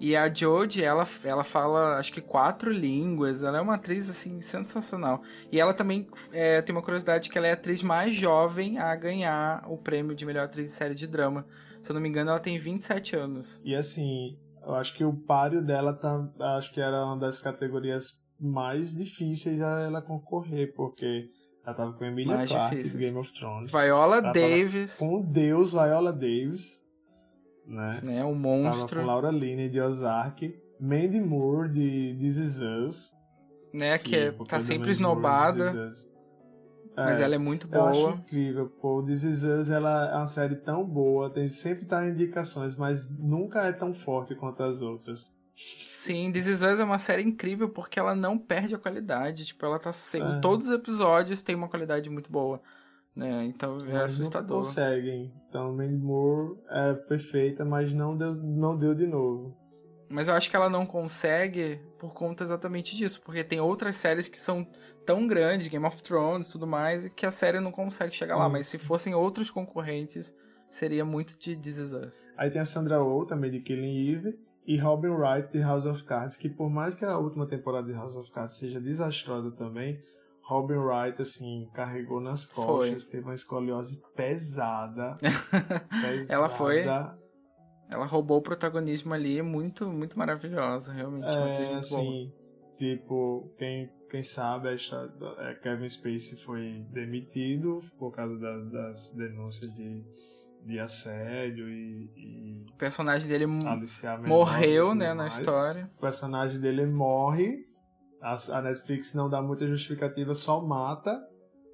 E 0.00 0.16
a 0.16 0.28
Jodie, 0.32 0.82
ela, 0.82 1.06
ela 1.22 1.44
fala, 1.44 1.96
acho 1.96 2.12
que 2.12 2.20
quatro 2.20 2.72
línguas. 2.72 3.44
Ela 3.44 3.58
é 3.58 3.60
uma 3.60 3.76
atriz, 3.76 4.10
assim, 4.10 4.40
sensacional. 4.40 5.22
E 5.50 5.60
ela 5.60 5.72
também 5.72 6.08
é, 6.32 6.60
tem 6.60 6.74
uma 6.74 6.82
curiosidade 6.82 7.30
que 7.30 7.38
ela 7.38 7.46
é 7.46 7.50
a 7.50 7.54
atriz 7.54 7.84
mais 7.84 8.12
jovem 8.12 8.78
a 8.78 8.94
ganhar 8.96 9.64
o 9.70 9.78
prêmio 9.78 10.14
de 10.14 10.26
melhor 10.26 10.46
atriz 10.46 10.66
de 10.66 10.72
série 10.72 10.94
de 10.94 11.06
drama. 11.06 11.46
Se 11.80 11.90
eu 11.90 11.94
não 11.94 12.00
me 12.00 12.08
engano, 12.08 12.30
ela 12.30 12.40
tem 12.40 12.58
27 12.58 13.14
anos. 13.14 13.62
E 13.64 13.76
assim, 13.76 14.36
eu 14.66 14.74
acho 14.74 14.92
que 14.96 15.04
o 15.04 15.12
páreo 15.12 15.64
dela 15.64 15.92
tá. 15.92 16.28
Acho 16.56 16.72
que 16.72 16.80
era 16.80 17.04
uma 17.04 17.16
das 17.16 17.40
categorias 17.40 18.20
mais 18.40 18.96
difíceis 18.96 19.62
a 19.62 19.82
ela 19.82 20.02
concorrer, 20.02 20.74
porque 20.74 21.30
ela 21.64 21.74
tava 21.76 21.92
com 21.92 22.04
Emilia 22.04 22.36
Mais 22.36 22.50
Clarke 22.50 22.76
difíceis. 22.76 23.00
Game 23.00 23.18
of 23.18 23.32
Thrones. 23.32 23.70
Viola 23.70 24.18
ela 24.18 24.32
Davis. 24.32 24.98
Com 24.98 25.20
o 25.20 25.22
deus 25.22 25.72
Viola 25.72 26.12
Davis. 26.12 26.82
Né? 27.66 28.00
né? 28.02 28.24
O 28.24 28.34
monstro. 28.34 28.88
Tava 28.88 29.00
com 29.00 29.06
Laura 29.06 29.30
Linney 29.30 29.68
de 29.68 29.80
Ozark. 29.80 30.60
Mandy 30.80 31.20
Moore 31.20 31.68
de 31.68 32.16
This 32.18 32.36
Is 32.36 32.60
Us. 32.60 33.16
Né? 33.72 33.96
Que, 33.98 34.10
que 34.10 34.16
é, 34.16 34.32
tá 34.48 34.60
sempre 34.60 34.90
esnobada. 34.90 35.88
Mas 36.96 37.20
é, 37.20 37.22
ela 37.22 37.36
é 37.36 37.38
muito 37.38 37.68
boa. 37.68 37.94
Eu 37.94 38.08
acho 38.08 38.18
incrível. 38.18 38.68
Pô, 38.80 39.02
This 39.02 39.22
Is 39.22 39.44
Us 39.44 39.70
ela 39.70 40.10
é 40.10 40.16
uma 40.16 40.26
série 40.26 40.56
tão 40.56 40.84
boa. 40.84 41.30
Tem, 41.30 41.46
sempre 41.46 41.86
tá 41.86 42.04
em 42.04 42.10
indicações, 42.10 42.74
mas 42.74 43.08
nunca 43.08 43.66
é 43.66 43.72
tão 43.72 43.94
forte 43.94 44.34
quanto 44.34 44.62
as 44.64 44.82
outras. 44.82 45.32
Sim, 46.02 46.32
This 46.32 46.46
Is 46.46 46.62
Us 46.62 46.80
é 46.80 46.84
uma 46.84 46.98
série 46.98 47.22
incrível 47.22 47.68
porque 47.68 47.98
ela 47.98 48.14
não 48.14 48.36
perde 48.36 48.74
a 48.74 48.78
qualidade. 48.78 49.46
Tipo, 49.46 49.66
ela 49.66 49.78
tá 49.78 49.92
sempre. 49.92 50.38
É. 50.38 50.40
Todos 50.40 50.68
os 50.68 50.74
episódios 50.74 51.42
têm 51.42 51.54
uma 51.54 51.68
qualidade 51.68 52.10
muito 52.10 52.30
boa. 52.30 52.60
Né? 53.14 53.44
Então 53.44 53.76
é 53.86 53.92
mas 53.92 54.12
assustador. 54.12 54.58
Não 54.58 54.64
conseguem. 54.64 55.32
Então, 55.48 55.76
Moore 55.76 56.58
é 56.68 56.94
perfeita, 56.94 57.64
mas 57.64 57.92
não 57.92 58.16
deu, 58.16 58.34
não 58.34 58.76
deu 58.76 58.94
de 58.94 59.06
novo. 59.06 59.56
Mas 60.08 60.28
eu 60.28 60.34
acho 60.34 60.50
que 60.50 60.56
ela 60.56 60.68
não 60.68 60.84
consegue 60.84 61.80
por 61.98 62.12
conta 62.12 62.44
exatamente 62.44 62.96
disso, 62.96 63.22
porque 63.24 63.42
tem 63.42 63.60
outras 63.60 63.96
séries 63.96 64.28
que 64.28 64.36
são 64.36 64.66
tão 65.06 65.26
grandes, 65.26 65.68
Game 65.68 65.86
of 65.86 66.02
Thrones 66.02 66.48
e 66.48 66.52
tudo 66.52 66.66
mais, 66.66 67.06
e 67.06 67.10
que 67.10 67.24
a 67.24 67.30
série 67.30 67.60
não 67.60 67.72
consegue 67.72 68.14
chegar 68.14 68.36
lá. 68.36 68.48
Mas 68.48 68.66
se 68.66 68.78
fossem 68.78 69.14
outros 69.14 69.50
concorrentes, 69.50 70.34
seria 70.68 71.04
muito 71.04 71.38
de 71.38 71.56
This 71.56 71.78
Is 71.78 71.92
Us. 71.92 72.26
Aí 72.36 72.50
tem 72.50 72.60
a 72.60 72.64
Sandra 72.64 73.02
Oh, 73.02 73.24
também 73.24 73.50
de 73.50 73.60
Killing 73.60 74.12
Eve, 74.12 74.38
e 74.66 74.78
Robin 74.78 75.08
Wright 75.08 75.50
de 75.52 75.60
House 75.60 75.84
of 75.86 76.04
Cards, 76.04 76.36
que 76.36 76.48
por 76.48 76.70
mais 76.70 76.94
que 76.94 77.04
a 77.04 77.18
última 77.18 77.46
temporada 77.46 77.86
de 77.86 77.92
House 77.94 78.14
of 78.14 78.30
Cards 78.30 78.56
seja 78.56 78.80
desastrosa 78.80 79.50
também, 79.52 80.00
Robin 80.44 80.74
Wright, 80.74 81.20
assim, 81.22 81.68
carregou 81.72 82.20
nas 82.20 82.44
costas, 82.44 83.06
teve 83.06 83.24
uma 83.24 83.34
escoliose 83.34 84.00
pesada. 84.16 85.16
pesada. 85.16 85.86
Ela 86.32 86.48
foi 86.48 86.82
Ela 87.90 88.06
roubou 88.06 88.38
o 88.38 88.42
protagonismo 88.42 89.12
ali, 89.12 89.40
muito, 89.42 89.86
muito 89.88 90.18
maravilhosa, 90.18 90.92
realmente. 90.92 91.26
É, 91.26 91.38
muito 91.40 91.58
boa. 91.58 91.76
assim, 91.78 92.32
tipo, 92.76 93.52
quem, 93.58 93.90
quem 94.10 94.22
sabe, 94.22 94.68
a 94.68 94.74
história 94.74 95.12
é, 95.38 95.54
Kevin 95.54 95.88
Spacey 95.88 96.36
foi 96.38 96.84
demitido 96.90 97.80
por 97.98 98.10
causa 98.12 98.36
da- 98.38 98.58
das 98.70 99.12
denúncias 99.12 99.70
de, 99.74 100.02
de 100.64 100.78
assédio 100.78 101.68
e, 101.68 102.10
e 102.16 102.64
O 102.70 102.76
personagem 102.76 103.28
dele 103.28 103.46
morreu, 104.26 104.94
né, 104.94 105.12
na 105.14 105.26
história. 105.26 105.90
O 105.96 106.00
personagem 106.00 106.60
dele 106.60 106.86
morre, 106.86 107.66
a, 108.20 108.36
a 108.58 108.62
Netflix 108.62 109.14
não 109.14 109.28
dá 109.28 109.40
muita 109.42 109.66
justificativa, 109.66 110.34
só 110.34 110.60
mata. 110.60 111.20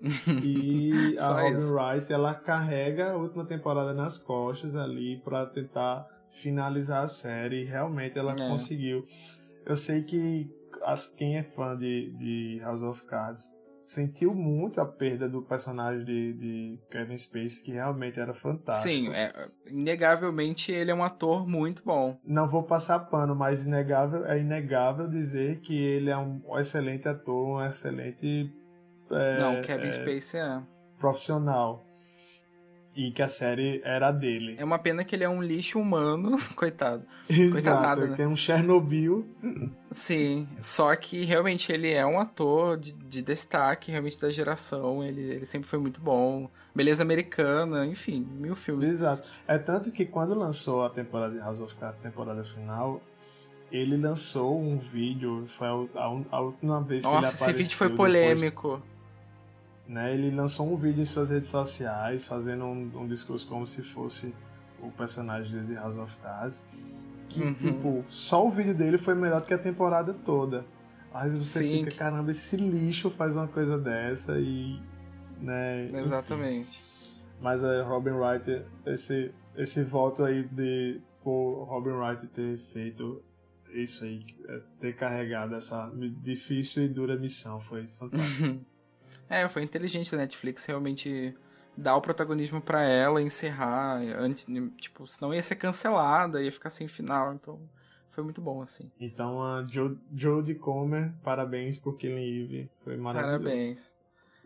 E 0.45 1.17
a 1.19 1.25
Só 1.25 1.33
Robin 1.41 1.57
isso. 1.57 1.75
Wright, 1.75 2.13
ela 2.13 2.35
carrega 2.35 3.13
a 3.13 3.17
última 3.17 3.45
temporada 3.45 3.93
nas 3.93 4.17
costas 4.17 4.77
ali 4.77 5.21
pra 5.25 5.45
tentar 5.47 6.07
finalizar 6.41 7.03
a 7.05 7.09
série. 7.09 7.63
E 7.63 7.65
realmente 7.65 8.17
ela 8.19 8.33
É. 8.33 8.37
conseguiu. 8.37 9.05
Eu 9.67 9.77
sei 9.77 10.03
que 10.05 10.49
as- 10.85 11.09
quem 11.09 11.37
é 11.37 11.43
fã 11.43 11.77
de, 11.77 12.11
de 12.17 12.61
House 12.63 12.83
of 12.83 13.05
Cards 13.05 13.51
sentiu 13.89 14.35
muito 14.35 14.83
a 14.83 14.85
perda 14.85 15.27
do 15.27 15.41
personagem 15.41 16.05
de, 16.05 16.33
de 16.35 16.79
Kevin 16.91 17.17
Spacey, 17.17 17.65
que 17.65 17.73
realmente 17.73 18.21
era 18.21 18.35
fantástico. 18.35 18.87
Sim, 18.87 19.15
é, 19.15 19.49
inegavelmente 19.67 20.71
ele 20.71 20.91
é 20.91 20.95
um 20.95 21.03
ator 21.03 21.49
muito 21.49 21.83
bom. 21.83 22.21
Não 22.23 22.47
vou 22.47 22.63
passar 22.63 22.99
pano, 22.99 23.35
mas 23.35 23.65
inegável, 23.65 24.27
é 24.27 24.39
inegável 24.39 25.09
dizer 25.09 25.61
que 25.61 25.75
ele 25.75 26.11
é 26.11 26.17
um 26.19 26.43
excelente 26.59 27.09
ator, 27.09 27.47
um 27.47 27.65
excelente 27.65 28.53
é, 29.11 29.41
Não, 29.41 29.63
Kevin 29.63 29.87
é, 29.87 29.91
Spacey 29.91 30.39
é. 30.39 30.63
profissional. 30.99 31.88
E 33.01 33.13
que 33.13 33.23
a 33.23 33.29
série 33.29 33.81
era 33.85 34.11
dele. 34.11 34.57
É 34.59 34.65
uma 34.65 34.77
pena 34.79 35.05
que 35.05 35.15
ele 35.15 35.23
é 35.23 35.29
um 35.29 35.41
lixo 35.41 35.79
humano, 35.79 36.37
coitado. 36.57 37.05
Exato, 37.31 37.81
nada, 37.81 38.07
né? 38.09 38.17
que 38.17 38.23
é 38.23 38.27
um 38.27 38.35
Chernobyl. 38.35 39.25
Sim, 39.93 40.49
só 40.61 40.95
que 40.97 41.25
realmente 41.25 41.71
ele 41.73 41.93
é 41.93 42.05
um 42.05 42.19
ator 42.19 42.77
de, 42.77 42.93
de 42.93 43.23
destaque, 43.23 43.93
realmente 43.93 44.21
da 44.21 44.31
geração. 44.33 45.05
Ele, 45.05 45.21
ele 45.21 45.47
sempre 45.47 45.69
foi 45.69 45.79
muito 45.79 46.01
bom. 46.01 46.51
Beleza 46.75 47.03
americana, 47.03 47.87
enfim, 47.87 48.27
mil 48.33 48.57
filmes. 48.57 48.91
Exato. 48.91 49.29
É 49.47 49.57
tanto 49.59 49.93
que 49.93 50.05
quando 50.05 50.35
lançou 50.35 50.85
a 50.85 50.91
temporada 50.91 51.35
de 51.35 51.39
House 51.41 51.61
of 51.61 51.75
Cards, 51.77 52.03
temporada 52.03 52.43
final, 52.43 53.01
ele 53.71 53.97
lançou 53.97 54.61
um 54.61 54.77
vídeo, 54.79 55.47
foi 55.57 55.69
a, 55.69 55.73
a- 56.01 56.23
a 56.33 56.41
última 56.41 56.81
vez 56.83 57.03
que 57.05 57.09
ele 57.09 57.15
Nossa, 57.15 57.29
apareceu. 57.29 57.51
esse 57.51 57.59
vídeo 57.63 57.77
foi 57.77 57.89
depois- 57.91 58.13
polêmico. 58.13 58.83
Né, 59.89 60.13
ele 60.15 60.31
lançou 60.31 60.71
um 60.71 60.77
vídeo 60.77 61.01
em 61.01 61.05
suas 61.07 61.31
redes 61.31 61.49
sociais, 61.49 62.27
fazendo 62.29 62.65
um, 62.65 62.91
um 63.03 63.07
discurso 63.09 63.47
como 63.49 63.67
se 63.67 63.83
fosse 63.83 64.35
o 64.81 64.91
personagem 64.93 65.51
dele 65.51 65.67
de 65.69 65.75
House 65.75 65.97
of 65.97 66.15
Cards. 66.23 66.63
Que, 67.29 67.43
Uhum. 67.43 67.55
tipo, 67.55 68.05
só 68.09 68.47
o 68.47 68.51
vídeo 68.51 68.75
dele 68.75 68.97
foi 68.99 69.15
melhor 69.15 69.41
do 69.41 69.47
que 69.47 69.55
a 69.55 69.59
temporada 69.59 70.15
toda. 70.15 70.65
Aí 71.13 71.31
você 71.31 71.59
Sim, 71.61 71.79
fica, 71.81 71.91
que- 71.91 71.97
caramba, 71.99 72.31
esse 72.31 72.57
lixo 72.57 73.11
faz 73.11 73.35
uma 73.37 73.49
coisa 73.49 73.77
dessa 73.79 74.39
e. 74.39 74.81
Né, 75.41 75.87
enfim. 75.87 76.01
Exatamente. 76.01 76.83
Mas 77.41 77.63
a 77.63 77.83
Robin 77.85 78.11
Wright, 78.11 78.63
esse, 78.87 79.31
esse 79.57 79.85
voto 79.85 80.25
aí 80.25 80.43
de 80.49 81.01
por 81.23 81.65
Robin 81.65 81.91
Wright 81.91 82.27
ter 82.29 82.59
feito 82.73 83.23
isso 83.75 84.05
aí, 84.05 84.25
é, 84.49 84.61
ter 84.81 84.97
carregado 84.97 85.55
essa 85.55 85.91
difícil 86.23 86.85
e 86.85 86.89
dura 86.89 87.17
missão, 87.17 87.61
foi 87.61 87.87
fantástico. 87.99 88.59
É, 89.29 89.49
foi 89.49 89.63
inteligente 89.63 90.11
da 90.11 90.19
Netflix 90.19 90.65
realmente 90.65 91.35
dar 91.77 91.97
o 91.97 92.01
protagonismo 92.01 92.61
pra 92.61 92.83
ela, 92.83 93.23
encerrar 93.23 94.01
antes, 94.19 94.47
tipo, 94.79 95.07
senão 95.07 95.33
ia 95.33 95.43
ser 95.43 95.57
cancelada, 95.57 96.43
ia 96.43 96.51
ficar 96.51 96.71
sem 96.71 96.89
final, 96.89 97.35
então 97.35 97.61
foi 98.11 98.25
muito 98.25 98.41
bom 98.41 98.61
assim. 98.63 98.91
Então 98.99 99.43
a 99.43 99.63
Jo- 99.63 99.99
Jodie 100.15 100.57
Comer, 100.57 101.13
parabéns 101.23 101.79
por 101.79 101.97
Killing 101.97 102.45
Eve, 102.45 102.71
foi 102.83 102.97
maravilhoso. 102.97 103.45
Parabéns. 103.45 103.95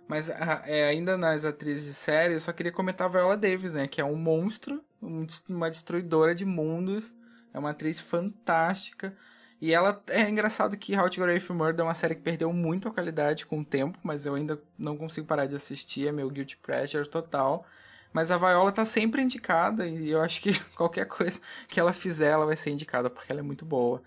Mas 0.07 0.29
ah, 0.31 0.63
é, 0.67 0.89
ainda 0.89 1.17
nas 1.17 1.45
atrizes 1.45 1.87
de 1.87 1.95
série, 1.95 2.35
eu 2.35 2.41
só 2.41 2.53
queria 2.53 2.73
comentar 2.73 3.07
a 3.07 3.11
Viola 3.11 3.37
Davis, 3.37 3.75
né? 3.75 3.87
Que 3.87 4.01
é 4.01 4.05
um 4.05 4.17
monstro, 4.17 4.85
um 5.01 5.27
uma 5.49 5.71
destruidora 5.71 6.35
de 6.35 6.45
mundos. 6.45 7.15
É 7.55 7.59
uma 7.59 7.71
atriz 7.71 7.99
fantástica. 8.01 9.17
E 9.63 9.73
ela 9.73 10.03
é 10.09 10.29
engraçado 10.29 10.77
que 10.77 10.99
How 10.99 11.09
to 11.09 11.15
Get 11.15 11.23
Away 11.23 11.37
with 11.37 11.55
Murder 11.55 11.83
é 11.83 11.85
uma 11.85 11.95
série 11.95 12.17
que 12.17 12.21
perdeu 12.21 12.53
muito 12.53 12.89
a 12.89 12.91
qualidade 12.91 13.47
com 13.47 13.61
o 13.61 13.65
tempo, 13.65 13.97
mas 14.03 14.27
eu 14.27 14.35
ainda 14.35 14.61
não 14.77 14.97
consigo 14.97 15.25
parar 15.25 15.47
de 15.47 15.55
assistir, 15.55 16.09
é 16.09 16.11
meu 16.11 16.29
guilty 16.29 16.57
pleasure 16.57 17.09
total. 17.09 17.65
Mas 18.13 18.33
a 18.33 18.37
Viola 18.37 18.73
tá 18.73 18.85
sempre 18.85 19.23
indicada 19.23 19.87
e 19.87 20.11
eu 20.11 20.21
acho 20.21 20.43
que 20.43 20.59
qualquer 20.75 21.07
coisa 21.07 21.41
que 21.69 21.79
ela 21.79 21.93
fizer, 21.93 22.31
ela 22.31 22.45
vai 22.45 22.57
ser 22.57 22.71
indicada, 22.71 23.09
porque 23.09 23.31
ela 23.31 23.39
é 23.39 23.45
muito 23.45 23.65
boa. 23.65 24.03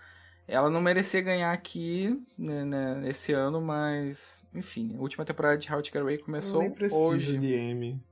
Ela 0.45 0.69
não 0.69 0.81
merecia 0.81 1.21
ganhar 1.21 1.53
aqui 1.53 2.21
né, 2.37 2.65
né, 2.65 3.03
esse 3.05 3.31
ano, 3.31 3.61
mas 3.61 4.43
enfim, 4.53 4.93
a 4.97 4.99
última 4.99 5.23
temporada 5.23 5.57
de 5.57 5.71
How 5.71 5.81
to 5.81 5.85
Get 5.85 5.95
Away 5.95 6.17
começou 6.17 6.63
Nem 6.63 6.75
hoje. 6.91 7.39
de 7.39 7.53
M. 7.53 8.03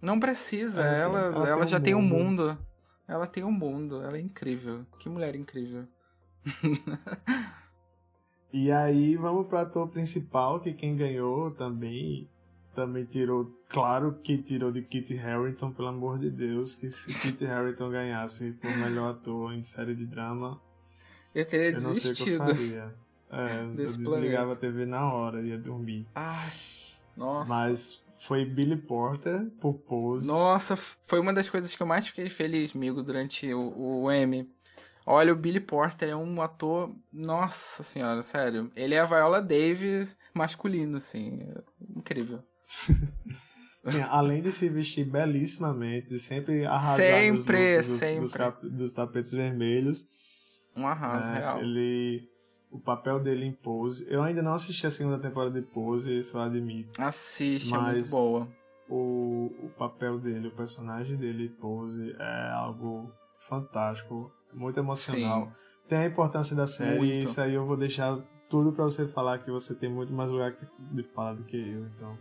Não 0.00 0.20
precisa, 0.20 0.82
Ela 0.82 1.18
ela, 1.18 1.18
ela 1.18 1.48
ela, 1.48 1.58
tem 1.62 1.68
já 1.68 1.78
um 1.78 1.82
tem 1.82 1.94
um 1.96 2.00
mundo. 2.00 2.44
mundo. 2.44 2.58
Ela 3.08 3.26
tem 3.26 3.42
um 3.42 3.50
mundo, 3.50 4.02
ela 4.04 4.16
é 4.16 4.20
incrível. 4.20 4.86
Que 5.00 5.08
mulher 5.08 5.34
incrível. 5.34 5.88
E 8.52 8.70
aí 8.72 9.16
vamos 9.16 9.48
para 9.48 9.62
ator 9.62 9.88
principal, 9.88 10.60
que 10.60 10.72
quem 10.72 10.96
ganhou 10.96 11.50
também 11.50 12.26
também 12.74 13.04
tirou, 13.04 13.50
claro 13.68 14.18
que 14.22 14.36
tirou 14.38 14.70
de 14.70 14.82
Kit 14.82 15.18
Harington, 15.18 15.72
pelo 15.72 15.88
amor 15.88 16.18
de 16.18 16.30
Deus, 16.30 16.74
que 16.74 16.90
se 16.90 17.12
Kit 17.12 17.44
Harington 17.46 17.90
ganhasse 17.90 18.52
por 18.52 18.70
melhor 18.76 19.12
ator 19.12 19.52
em 19.54 19.62
série 19.62 19.94
de 19.94 20.04
drama, 20.04 20.60
Eu 21.34 21.46
teria 21.46 21.78
eu 21.78 21.82
não 21.82 21.94
sei 21.94 22.12
o 22.12 22.14
que 22.14 22.30
eu 22.30 22.38
desistido. 22.38 22.44
faria. 22.44 22.94
É, 23.30 23.62
eu 23.62 23.74
desligava 23.96 24.52
a 24.52 24.56
TV 24.56 24.84
na 24.84 25.10
hora, 25.10 25.40
ia 25.40 25.58
dormir. 25.58 26.06
Ai, 26.14 26.52
nossa. 27.16 27.48
Mas 27.48 28.04
foi 28.20 28.44
Billy 28.44 28.76
Porter 28.76 29.46
por 29.60 29.74
Pose. 29.74 30.26
Nossa, 30.26 30.76
foi 31.06 31.18
uma 31.18 31.32
das 31.32 31.48
coisas 31.48 31.74
que 31.74 31.82
eu 31.82 31.86
mais 31.86 32.06
fiquei 32.06 32.28
feliz, 32.28 32.76
amigo, 32.76 33.02
durante 33.02 33.52
o, 33.54 34.02
o 34.02 34.12
Emmy. 34.12 34.48
Olha, 35.06 35.32
o 35.32 35.36
Billy 35.36 35.60
Porter 35.60 36.08
é 36.08 36.16
um 36.16 36.42
ator. 36.42 36.92
Nossa 37.12 37.84
senhora, 37.84 38.22
sério. 38.22 38.72
Ele 38.74 38.96
é 38.96 38.98
a 38.98 39.04
Viola 39.04 39.40
Davis 39.40 40.18
masculino, 40.34 40.96
assim. 40.96 41.40
é 41.42 41.62
Incrível. 41.96 42.36
Sim, 43.86 44.00
além 44.08 44.42
de 44.42 44.50
se 44.50 44.68
vestir 44.68 45.04
belíssimamente, 45.04 46.08
de 46.08 46.18
sempre 46.18 46.66
arrasar 46.66 46.96
Sempre, 46.96 47.76
dos, 47.76 47.86
sempre. 47.86 48.20
Dos, 48.20 48.72
dos 48.72 48.92
tapetes 48.92 49.30
vermelhos. 49.30 50.04
Um 50.74 50.88
arraso 50.88 51.30
né? 51.30 51.38
real. 51.38 51.60
Ele, 51.60 52.28
o 52.68 52.80
papel 52.80 53.20
dele 53.20 53.44
em 53.46 53.52
Pose. 53.52 54.04
Eu 54.10 54.24
ainda 54.24 54.42
não 54.42 54.54
assisti 54.54 54.88
a 54.88 54.90
segunda 54.90 55.20
temporada 55.20 55.60
de 55.60 55.64
Pose, 55.64 56.18
isso 56.18 56.36
eu 56.36 56.42
admito. 56.42 57.00
Assiste, 57.00 57.72
é 57.72 57.78
muito 57.78 58.10
boa. 58.10 58.48
O, 58.88 59.52
o 59.62 59.68
papel 59.78 60.18
dele, 60.18 60.48
o 60.48 60.56
personagem 60.56 61.16
dele 61.16 61.46
em 61.46 61.60
Pose 61.60 62.14
é 62.18 62.50
algo 62.50 63.12
fantástico, 63.38 64.32
muito 64.56 64.80
emocional. 64.80 65.46
Sim. 65.46 65.52
Tem 65.88 65.98
a 65.98 66.06
importância 66.06 66.56
da 66.56 66.66
série 66.66 66.96
e 66.96 66.98
Muito. 66.98 67.24
isso 67.26 67.40
aí 67.40 67.54
eu 67.54 67.64
vou 67.64 67.76
deixar 67.76 68.18
tudo 68.48 68.72
pra 68.72 68.84
você 68.84 69.06
falar 69.06 69.38
que 69.38 69.50
você 69.50 69.74
tem 69.74 69.88
muito 69.88 70.12
mais 70.12 70.28
lugar 70.28 70.56
de 70.78 71.02
fala 71.02 71.34
do 71.34 71.44
que 71.44 71.56
eu, 71.56 71.86
então 71.86 72.18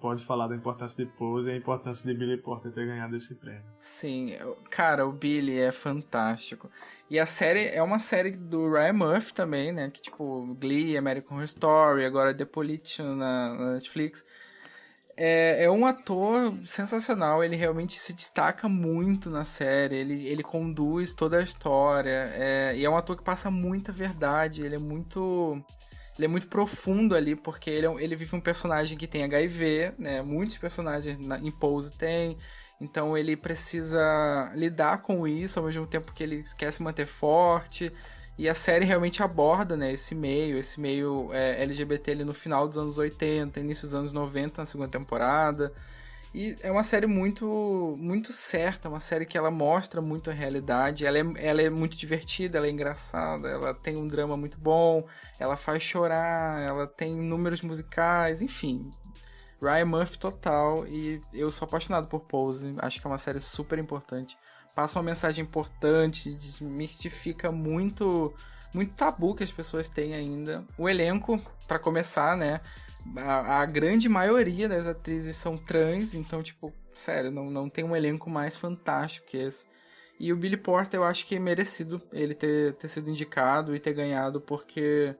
pode 0.00 0.22
falar 0.22 0.48
da 0.48 0.54
importância 0.54 1.02
de 1.02 1.10
Pose 1.12 1.48
e 1.48 1.52
a 1.54 1.56
importância 1.56 2.06
de 2.06 2.16
Billy 2.16 2.36
Porter 2.36 2.70
ter 2.70 2.86
ganhado 2.86 3.16
esse 3.16 3.36
prêmio. 3.36 3.64
Sim, 3.78 4.34
cara, 4.68 5.06
o 5.06 5.12
Billy 5.12 5.58
é 5.58 5.72
fantástico. 5.72 6.70
E 7.08 7.18
a 7.18 7.24
série 7.24 7.68
é 7.68 7.82
uma 7.82 7.98
série 7.98 8.32
do 8.32 8.70
Ryan 8.70 8.92
Murphy 8.92 9.32
também, 9.32 9.72
né? 9.72 9.90
Que 9.90 10.02
tipo, 10.02 10.54
Glee, 10.60 10.98
American 10.98 11.36
Horror 11.36 11.44
Story, 11.44 12.04
agora 12.04 12.34
The 12.34 12.44
Politician 12.44 13.16
na, 13.16 13.54
na 13.54 13.72
Netflix. 13.74 14.26
É, 15.16 15.64
é 15.64 15.70
um 15.70 15.86
ator 15.86 16.54
sensacional, 16.66 17.44
ele 17.44 17.54
realmente 17.54 17.98
se 17.98 18.12
destaca 18.12 18.68
muito 18.68 19.30
na 19.30 19.44
série, 19.44 19.96
ele, 19.96 20.26
ele 20.26 20.42
conduz 20.42 21.14
toda 21.14 21.38
a 21.38 21.42
história, 21.42 22.32
é, 22.34 22.72
e 22.76 22.84
é 22.84 22.90
um 22.90 22.96
ator 22.96 23.16
que 23.16 23.22
passa 23.22 23.50
muita 23.50 23.92
verdade, 23.92 24.62
ele 24.62 24.74
é 24.74 24.78
muito. 24.78 25.62
Ele 26.16 26.26
é 26.26 26.28
muito 26.28 26.46
profundo 26.46 27.16
ali, 27.16 27.34
porque 27.34 27.68
ele, 27.68 27.86
é 27.86 27.94
ele 27.98 28.14
vive 28.14 28.36
um 28.36 28.40
personagem 28.40 28.96
que 28.96 29.06
tem 29.06 29.24
HIV, 29.24 29.94
né? 29.98 30.22
Muitos 30.22 30.56
personagens 30.56 31.18
na, 31.18 31.38
em 31.38 31.50
Pose 31.50 31.92
têm. 31.92 32.38
Então 32.80 33.18
ele 33.18 33.36
precisa 33.36 34.52
lidar 34.54 34.98
com 35.02 35.26
isso 35.26 35.58
ao 35.58 35.66
mesmo 35.66 35.88
tempo 35.88 36.12
que 36.12 36.22
ele 36.22 36.44
quer 36.56 36.72
se 36.72 36.82
manter 36.82 37.06
forte. 37.06 37.92
E 38.36 38.48
a 38.48 38.54
série 38.54 38.84
realmente 38.84 39.22
aborda, 39.22 39.76
né, 39.76 39.92
esse 39.92 40.14
meio, 40.14 40.58
esse 40.58 40.80
meio 40.80 41.32
é, 41.32 41.62
LGBT 41.62 42.10
ali 42.10 42.24
no 42.24 42.34
final 42.34 42.66
dos 42.66 42.76
anos 42.76 42.98
80, 42.98 43.60
início 43.60 43.86
dos 43.86 43.94
anos 43.94 44.12
90 44.12 44.62
na 44.62 44.66
segunda 44.66 44.90
temporada. 44.90 45.72
E 46.34 46.56
é 46.62 46.70
uma 46.72 46.82
série 46.82 47.06
muito 47.06 47.94
muito 47.96 48.32
certa, 48.32 48.88
uma 48.88 48.98
série 48.98 49.24
que 49.24 49.38
ela 49.38 49.52
mostra 49.52 50.00
muito 50.02 50.30
a 50.30 50.32
realidade. 50.32 51.06
Ela 51.06 51.18
é, 51.18 51.24
ela 51.36 51.62
é 51.62 51.70
muito 51.70 51.96
divertida, 51.96 52.58
ela 52.58 52.66
é 52.66 52.70
engraçada, 52.70 53.48
ela 53.48 53.72
tem 53.72 53.96
um 53.96 54.06
drama 54.08 54.36
muito 54.36 54.58
bom, 54.58 55.06
ela 55.38 55.56
faz 55.56 55.80
chorar, 55.84 56.60
ela 56.60 56.88
tem 56.88 57.14
números 57.14 57.62
musicais, 57.62 58.42
enfim. 58.42 58.90
Ryan 59.62 59.84
Murphy 59.86 60.18
total 60.18 60.86
e 60.88 61.20
eu 61.32 61.50
sou 61.52 61.66
apaixonado 61.66 62.08
por 62.08 62.20
Pose. 62.20 62.74
Acho 62.78 63.00
que 63.00 63.06
é 63.06 63.10
uma 63.10 63.18
série 63.18 63.40
super 63.40 63.78
importante. 63.78 64.36
Passa 64.74 64.98
uma 64.98 65.04
mensagem 65.04 65.44
importante, 65.44 66.32
desmistifica 66.32 67.52
muito 67.52 68.34
muito 68.72 68.92
tabu 68.94 69.36
que 69.36 69.44
as 69.44 69.52
pessoas 69.52 69.88
têm 69.88 70.14
ainda. 70.14 70.64
O 70.76 70.88
elenco, 70.88 71.40
para 71.68 71.78
começar, 71.78 72.36
né? 72.36 72.60
a, 73.16 73.60
a, 73.60 73.66
grande 73.66 74.08
maioria 74.08 74.68
das 74.68 74.86
atrizes 74.86 75.36
são 75.36 75.56
trans, 75.56 76.14
então, 76.14 76.42
tipo, 76.42 76.72
sério, 76.92 77.30
não, 77.30 77.50
não 77.50 77.68
tem 77.68 77.84
um 77.84 77.94
elenco 77.94 78.30
mais 78.30 78.56
fantástico 78.56 79.26
que 79.28 79.36
esse. 79.36 79.66
E 80.18 80.32
o 80.32 80.36
Billy 80.36 80.56
Porter, 80.56 81.00
eu 81.00 81.04
acho 81.04 81.26
que 81.26 81.34
é 81.34 81.38
merecido 81.38 82.00
ele 82.12 82.34
ter, 82.34 82.74
ter 82.74 82.88
sido 82.88 83.10
indicado 83.10 83.74
e 83.74 83.80
ter 83.80 83.92
ganhado, 83.92 84.40
porque. 84.40 85.14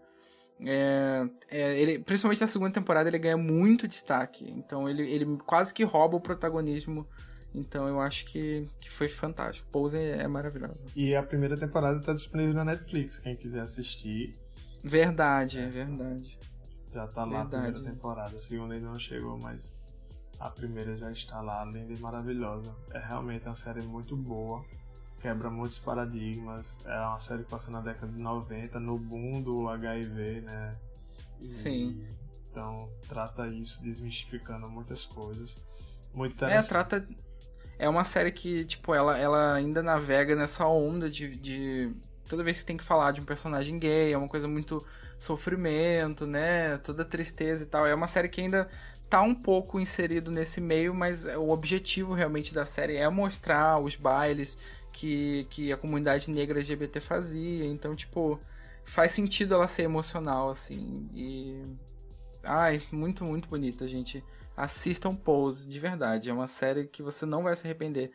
É, 0.60 1.26
é, 1.50 1.78
ele, 1.78 1.98
principalmente 1.98 2.40
na 2.40 2.46
segunda 2.46 2.70
temporada, 2.70 3.08
ele 3.08 3.18
ganha 3.18 3.36
muito 3.36 3.88
destaque. 3.88 4.48
Então, 4.56 4.88
ele, 4.88 5.02
ele 5.10 5.36
quase 5.44 5.74
que 5.74 5.82
rouba 5.82 6.16
o 6.16 6.20
protagonismo. 6.20 7.06
Então, 7.54 7.86
eu 7.86 8.00
acho 8.00 8.24
que, 8.26 8.68
que 8.80 8.90
foi 8.90 9.08
fantástico. 9.08 9.68
Pose 9.70 9.96
é, 9.96 10.22
é 10.22 10.28
maravilhosa. 10.28 10.76
E 10.96 11.14
a 11.14 11.22
primeira 11.22 11.56
temporada 11.56 11.98
está 12.00 12.12
disponível 12.12 12.54
na 12.54 12.64
Netflix, 12.64 13.18
quem 13.18 13.36
quiser 13.36 13.60
assistir. 13.60 14.32
Verdade, 14.82 15.52
certo. 15.52 15.66
é 15.66 15.84
verdade. 15.84 16.38
Já 16.92 17.06
tá 17.06 17.24
lá 17.24 17.42
Verdade. 17.42 17.46
a 17.46 17.58
primeira 17.70 17.90
temporada. 17.90 18.36
A 18.36 18.40
segunda 18.40 18.74
ainda 18.74 18.86
não 18.86 18.98
chegou, 18.98 19.38
mas 19.42 19.80
a 20.38 20.50
primeira 20.50 20.96
já 20.96 21.10
está 21.10 21.40
lá, 21.40 21.64
linda 21.64 21.92
e 21.92 21.98
maravilhosa. 21.98 22.74
É 22.92 22.98
realmente 22.98 23.46
uma 23.46 23.54
série 23.54 23.82
muito 23.82 24.16
boa. 24.16 24.64
Quebra 25.20 25.50
muitos 25.50 25.78
paradigmas. 25.78 26.84
É 26.86 27.00
uma 27.00 27.18
série 27.18 27.44
que 27.44 27.50
passa 27.50 27.70
na 27.70 27.80
década 27.80 28.12
de 28.12 28.22
90, 28.22 28.78
no 28.78 28.98
boom 28.98 29.42
do 29.42 29.68
HIV, 29.68 30.42
né? 30.42 30.76
E, 31.40 31.48
Sim. 31.48 32.06
Então, 32.50 32.88
trata 33.08 33.48
isso, 33.48 33.82
desmistificando 33.82 34.70
muitas 34.70 35.04
coisas. 35.04 35.64
Muito 36.12 36.44
É, 36.44 36.62
trata. 36.62 37.06
É 37.78 37.88
uma 37.88 38.04
série 38.04 38.30
que, 38.30 38.64
tipo, 38.64 38.94
ela, 38.94 39.18
ela 39.18 39.54
ainda 39.54 39.82
navega 39.82 40.36
nessa 40.36 40.66
onda 40.66 41.08
de, 41.10 41.36
de. 41.36 41.92
Toda 42.28 42.44
vez 42.44 42.60
que 42.60 42.66
tem 42.66 42.76
que 42.76 42.84
falar 42.84 43.12
de 43.12 43.20
um 43.20 43.24
personagem 43.24 43.78
gay, 43.78 44.12
é 44.12 44.18
uma 44.18 44.28
coisa 44.28 44.48
muito 44.48 44.84
sofrimento, 45.18 46.26
né? 46.26 46.78
Toda 46.78 47.04
tristeza 47.04 47.64
e 47.64 47.66
tal. 47.66 47.86
É 47.86 47.94
uma 47.94 48.08
série 48.08 48.28
que 48.28 48.40
ainda 48.40 48.68
tá 49.08 49.22
um 49.22 49.34
pouco 49.34 49.78
inserido 49.80 50.30
nesse 50.30 50.60
meio, 50.60 50.94
mas 50.94 51.26
o 51.26 51.50
objetivo 51.50 52.14
realmente 52.14 52.54
da 52.54 52.64
série 52.64 52.96
é 52.96 53.08
mostrar 53.08 53.78
os 53.78 53.94
bailes 53.96 54.56
que, 54.92 55.46
que 55.50 55.72
a 55.72 55.76
comunidade 55.76 56.30
negra 56.30 56.58
LGBT 56.58 57.00
fazia. 57.00 57.66
Então, 57.66 57.94
tipo, 57.94 58.40
faz 58.84 59.12
sentido 59.12 59.54
ela 59.54 59.68
ser 59.68 59.82
emocional, 59.82 60.50
assim. 60.50 61.08
E. 61.14 61.62
Ai, 62.42 62.82
muito, 62.92 63.24
muito 63.24 63.48
bonita, 63.48 63.86
gente. 63.88 64.22
Assistam 64.56 65.14
Pose, 65.14 65.68
de 65.68 65.78
verdade. 65.78 66.30
É 66.30 66.32
uma 66.32 66.46
série 66.46 66.86
que 66.86 67.02
você 67.02 67.26
não 67.26 67.42
vai 67.42 67.56
se 67.56 67.66
arrepender. 67.66 68.12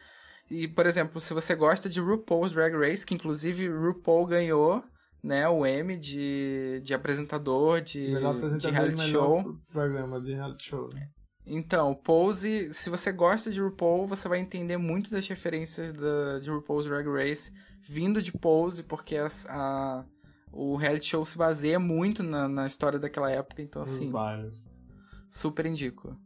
E, 0.50 0.68
por 0.68 0.86
exemplo, 0.86 1.20
se 1.20 1.34
você 1.34 1.54
gosta 1.54 1.88
de 1.88 2.00
RuPaul's 2.00 2.54
Drag 2.54 2.76
Race, 2.76 3.06
que 3.06 3.14
inclusive 3.14 3.68
RuPaul 3.70 4.26
ganhou 4.26 4.84
né, 5.22 5.48
o 5.48 5.66
M 5.66 5.98
de, 5.98 6.82
de 6.84 6.94
apresentador 6.94 7.82
de, 7.82 8.16
apresentador 8.16 8.58
de 8.58 8.70
reality 8.70 9.02
show. 9.12 9.58
Programa 9.72 10.20
de 10.22 10.34
reality 10.34 10.64
show. 10.64 10.90
Então, 11.46 11.94
Pose, 11.94 12.74
se 12.74 12.90
você 12.90 13.12
gosta 13.12 13.52
de 13.52 13.62
RuPaul, 13.62 14.08
você 14.08 14.28
vai 14.28 14.40
entender 14.40 14.78
muito 14.78 15.12
das 15.12 15.28
referências 15.28 15.92
da, 15.94 16.40
de 16.40 16.50
RuPaul's 16.50 16.86
Drag 16.86 17.08
Race 17.08 17.52
vindo 17.82 18.22
de 18.22 18.32
Pose, 18.32 18.84
porque 18.84 19.18
a, 19.18 19.28
a 19.50 20.06
o 20.52 20.76
reality 20.76 21.06
show 21.06 21.24
se 21.26 21.38
baseia 21.38 21.80
muito 21.80 22.24
na, 22.24 22.48
na 22.48 22.66
história 22.66 22.98
daquela 22.98 23.30
época, 23.32 23.62
então 23.62 23.82
assim. 23.82 24.10
Bailes. 24.10 24.70
Super 25.30 25.66
indico. 25.66 26.18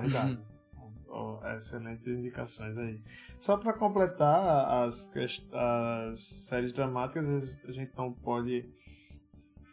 Verdade. 0.00 0.38
oh, 1.08 1.38
excelentes 1.56 2.06
indicações 2.06 2.76
aí. 2.76 3.00
Só 3.38 3.56
para 3.56 3.72
completar 3.72 4.84
as, 4.84 5.10
as 5.52 6.20
séries 6.20 6.72
dramáticas, 6.72 7.58
a 7.66 7.72
gente 7.72 7.92
não 7.96 8.12
pode 8.12 8.68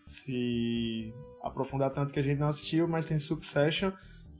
se 0.03 1.13
aprofundar 1.41 1.89
tanto 1.91 2.13
que 2.13 2.19
a 2.19 2.23
gente 2.23 2.39
não 2.39 2.49
assistiu, 2.49 2.87
mas 2.87 3.05
tem 3.05 3.17
Succession 3.17 3.91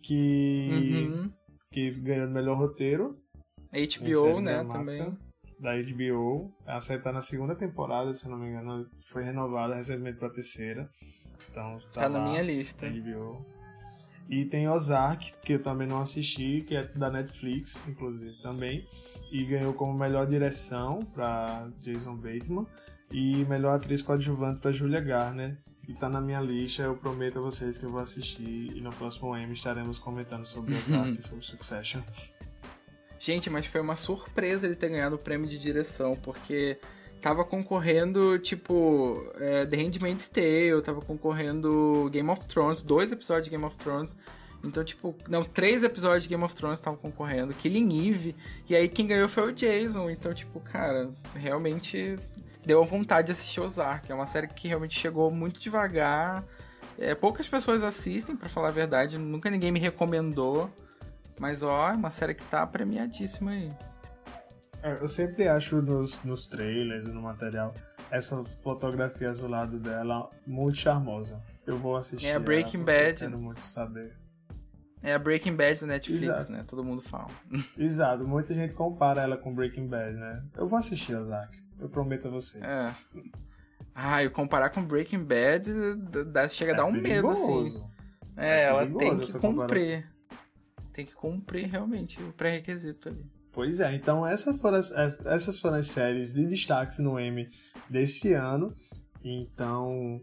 que 0.04 0.70
uhum. 0.72 1.32
que 1.72 1.92
ganhou 1.92 2.28
o 2.28 2.32
melhor 2.32 2.58
roteiro. 2.58 3.18
HBO, 3.72 4.42
né, 4.42 4.64
também. 4.66 5.18
Da 5.60 5.72
HBO. 5.76 6.54
A 6.66 6.82
série 6.82 7.02
tá 7.02 7.12
na 7.12 7.22
segunda 7.22 7.56
temporada, 7.56 8.14
se 8.14 8.28
não 8.28 8.38
me 8.38 8.50
engano, 8.50 8.86
foi 9.06 9.24
renovada 9.24 9.76
recentemente 9.76 10.18
pra 10.18 10.30
terceira. 10.30 10.90
Então 11.50 11.80
tá, 11.94 12.02
tá 12.02 12.10
na 12.10 12.22
minha 12.22 12.42
lista. 12.42 12.90
HBO. 12.90 13.46
E 14.30 14.46
tem 14.46 14.68
Ozark, 14.68 15.34
que 15.44 15.54
eu 15.54 15.64
também 15.64 15.88
não 15.88 16.00
assisti, 16.00 16.62
que 16.62 16.76
é 16.76 16.84
da 16.84 17.10
Netflix, 17.10 17.84
inclusive, 17.88 18.42
também. 18.42 18.88
E 19.32 19.44
ganhou 19.46 19.74
como 19.74 19.94
melhor 19.94 20.28
direção 20.28 21.00
para 21.00 21.70
Jason 21.82 22.16
Bateman 22.16 22.66
e 23.12 23.46
melhor 23.46 23.76
atriz 23.76 24.02
coadjuvante 24.02 24.60
para 24.60 24.72
Julia 24.72 25.02
Garner. 25.02 25.58
E 25.88 25.94
tá 25.94 26.08
na 26.08 26.22
minha 26.22 26.40
lista, 26.40 26.84
eu 26.84 26.96
prometo 26.96 27.40
a 27.40 27.42
vocês 27.42 27.78
que 27.78 27.86
eu 27.86 27.92
vou 27.92 28.00
assistir 28.00 28.72
e 28.76 28.80
no 28.82 28.92
próximo 28.92 29.36
M 29.36 29.52
estaremos 29.52 30.00
comentando 30.00 30.46
sobre 30.46 30.76
Ozark 30.88 31.18
e 31.18 31.22
sobre 31.22 31.46
Succession. 31.46 32.02
Gente, 33.20 33.50
mas 33.50 33.68
foi 33.68 33.82
uma 33.82 33.96
surpresa 33.96 34.66
ele 34.66 34.76
ter 34.76 34.90
ganhado 34.90 35.16
o 35.16 35.20
prêmio 35.20 35.48
de 35.48 35.58
direção, 35.58 36.16
porque 36.16 36.80
tava 37.22 37.46
concorrendo, 37.46 38.40
tipo, 38.40 39.24
é, 39.36 39.66
The 39.66 39.78
Handmaid's 39.78 40.28
Tale, 40.28 40.82
tava 40.84 41.02
concorrendo 41.02 42.10
Game 42.12 42.30
of 42.30 42.48
Thrones, 42.48 42.82
dois 42.82 43.12
episódios 43.12 43.46
de 43.46 43.52
Game 43.52 43.64
of 43.64 43.78
Thrones. 43.78 44.18
Então, 44.64 44.84
tipo, 44.84 45.16
não, 45.28 45.44
três 45.44 45.84
episódios 45.84 46.24
de 46.24 46.30
Game 46.30 46.44
of 46.44 46.56
Thrones 46.56 46.80
estavam 46.80 47.00
concorrendo, 47.00 47.54
Killing 47.54 48.10
Eve, 48.10 48.36
e 48.70 48.76
aí 48.76 48.88
quem 48.88 49.08
ganhou 49.08 49.28
foi 49.28 49.52
o 49.52 49.54
Jason. 49.54 50.10
Então, 50.10 50.34
tipo, 50.34 50.60
cara, 50.60 51.10
realmente 51.36 52.18
deu 52.66 52.84
vontade 52.84 53.28
de 53.28 53.32
assistir 53.32 53.60
Ozark. 53.62 54.12
É 54.12 54.16
uma 54.16 54.26
série 54.26 54.48
que 54.48 54.68
realmente 54.68 55.00
chegou 55.00 55.32
muito 55.32 55.60
devagar. 55.60 56.44
É, 56.98 57.16
poucas 57.16 57.48
pessoas 57.48 57.84
assistem, 57.84 58.36
para 58.36 58.50
falar 58.50 58.68
a 58.68 58.72
verdade, 58.72 59.18
nunca 59.18 59.50
ninguém 59.50 59.72
me 59.72 59.80
recomendou. 59.80 60.70
Mas, 61.40 61.64
ó, 61.64 61.90
é 61.90 61.94
uma 61.94 62.12
série 62.12 62.36
que 62.36 62.44
tá 62.44 62.66
premiadíssima 62.68 63.52
aí. 63.52 63.70
É, 64.84 64.94
eu 64.94 65.08
sempre 65.08 65.48
acho 65.48 65.82
nos, 65.82 66.24
nos 66.24 66.48
trailers 66.48 67.06
e 67.06 67.10
no 67.10 67.22
material 67.22 67.74
essa 68.10 68.44
fotografia 68.64 69.30
azulada 69.30 69.78
dela 69.78 70.30
muito 70.46 70.78
charmosa. 70.78 71.42
Eu 71.66 71.78
vou 71.78 71.96
assistir. 71.96 72.28
É 72.28 72.36
a 72.36 72.40
Breaking 72.40 72.84
Bad. 72.84 73.20
Quero 73.20 73.40
muito 73.40 73.64
saber. 73.64 74.18
É 75.04 75.14
a 75.14 75.20
Breaking 75.20 75.56
Bad 75.56 75.80
da 75.80 75.88
Netflix, 75.88 76.24
Exato. 76.24 76.52
né? 76.52 76.64
Todo 76.68 76.84
mundo 76.84 77.02
fala. 77.02 77.30
Exato, 77.78 78.28
muita 78.28 78.54
gente 78.54 78.74
compara 78.74 79.22
ela 79.22 79.38
com 79.38 79.54
Breaking 79.54 79.88
Bad, 79.88 80.16
né? 80.16 80.44
Eu 80.56 80.68
vou 80.68 80.78
assistir 80.78 81.22
Zack, 81.24 81.58
eu 81.80 81.90
prometo 81.90 82.28
a 82.28 82.32
vocês. 82.32 82.64
É. 82.64 82.94
Ah, 83.96 84.24
e 84.24 84.30
comparar 84.30 84.70
com 84.70 84.84
Breaking 84.84 85.24
Bad 85.24 85.72
dá, 86.32 86.48
chega 86.48 86.72
a 86.72 86.76
é 86.76 86.78
dar 86.78 86.86
um 86.86 87.02
perigoso. 87.02 87.48
medo, 87.48 87.78
assim. 87.78 87.92
É, 88.38 88.48
é 88.48 88.64
ela 88.66 88.86
tem 88.86 89.18
que 89.18 89.40
cumprir. 89.40 90.12
Tem 90.94 91.06
que 91.06 91.14
cumprir 91.14 91.68
realmente 91.68 92.22
o 92.22 92.32
pré-requisito 92.34 93.10
ali. 93.10 93.26
Pois 93.54 93.80
é, 93.80 93.94
então 93.94 94.26
essas 94.26 94.60
foram 94.60 94.78
as, 94.78 94.92
essas 95.26 95.60
foram 95.60 95.78
as 95.78 95.88
séries 95.88 96.34
de 96.34 96.46
destaques 96.46 97.00
no 97.00 97.20
M 97.20 97.50
desse 97.90 98.34
ano. 98.34 98.74
Então 99.24 100.22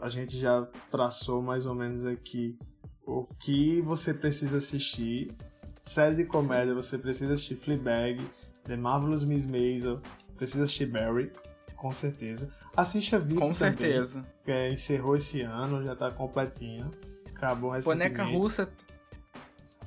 a 0.00 0.08
gente 0.08 0.38
já 0.38 0.66
traçou 0.90 1.42
mais 1.42 1.66
ou 1.66 1.74
menos 1.74 2.06
aqui 2.06 2.56
o 3.04 3.24
que 3.40 3.80
você 3.82 4.14
precisa 4.14 4.58
assistir. 4.58 5.34
Série 5.82 6.16
de 6.16 6.24
comédia, 6.24 6.74
Sim. 6.74 6.80
você 6.80 6.98
precisa 6.98 7.32
assistir 7.32 7.56
Fleabag, 7.56 8.22
The 8.64 8.76
Marvelous 8.76 9.24
Miss 9.24 9.46
Maisel, 9.46 10.00
precisa 10.36 10.64
assistir 10.64 10.86
Barry, 10.86 11.32
com 11.74 11.90
certeza. 11.90 12.52
Assiste 12.76 13.16
a 13.16 13.18
Vida 13.18 13.40
Com 13.40 13.52
também, 13.52 13.56
certeza. 13.56 14.24
Que 14.44 14.50
é, 14.50 14.72
encerrou 14.72 15.14
esse 15.14 15.40
ano, 15.40 15.82
já 15.82 15.96
tá 15.96 16.10
completinha. 16.10 16.90
Acabou 17.34 17.70
recentemente. 17.70 18.14
Boneca 18.16 18.38
russa. 18.38 18.68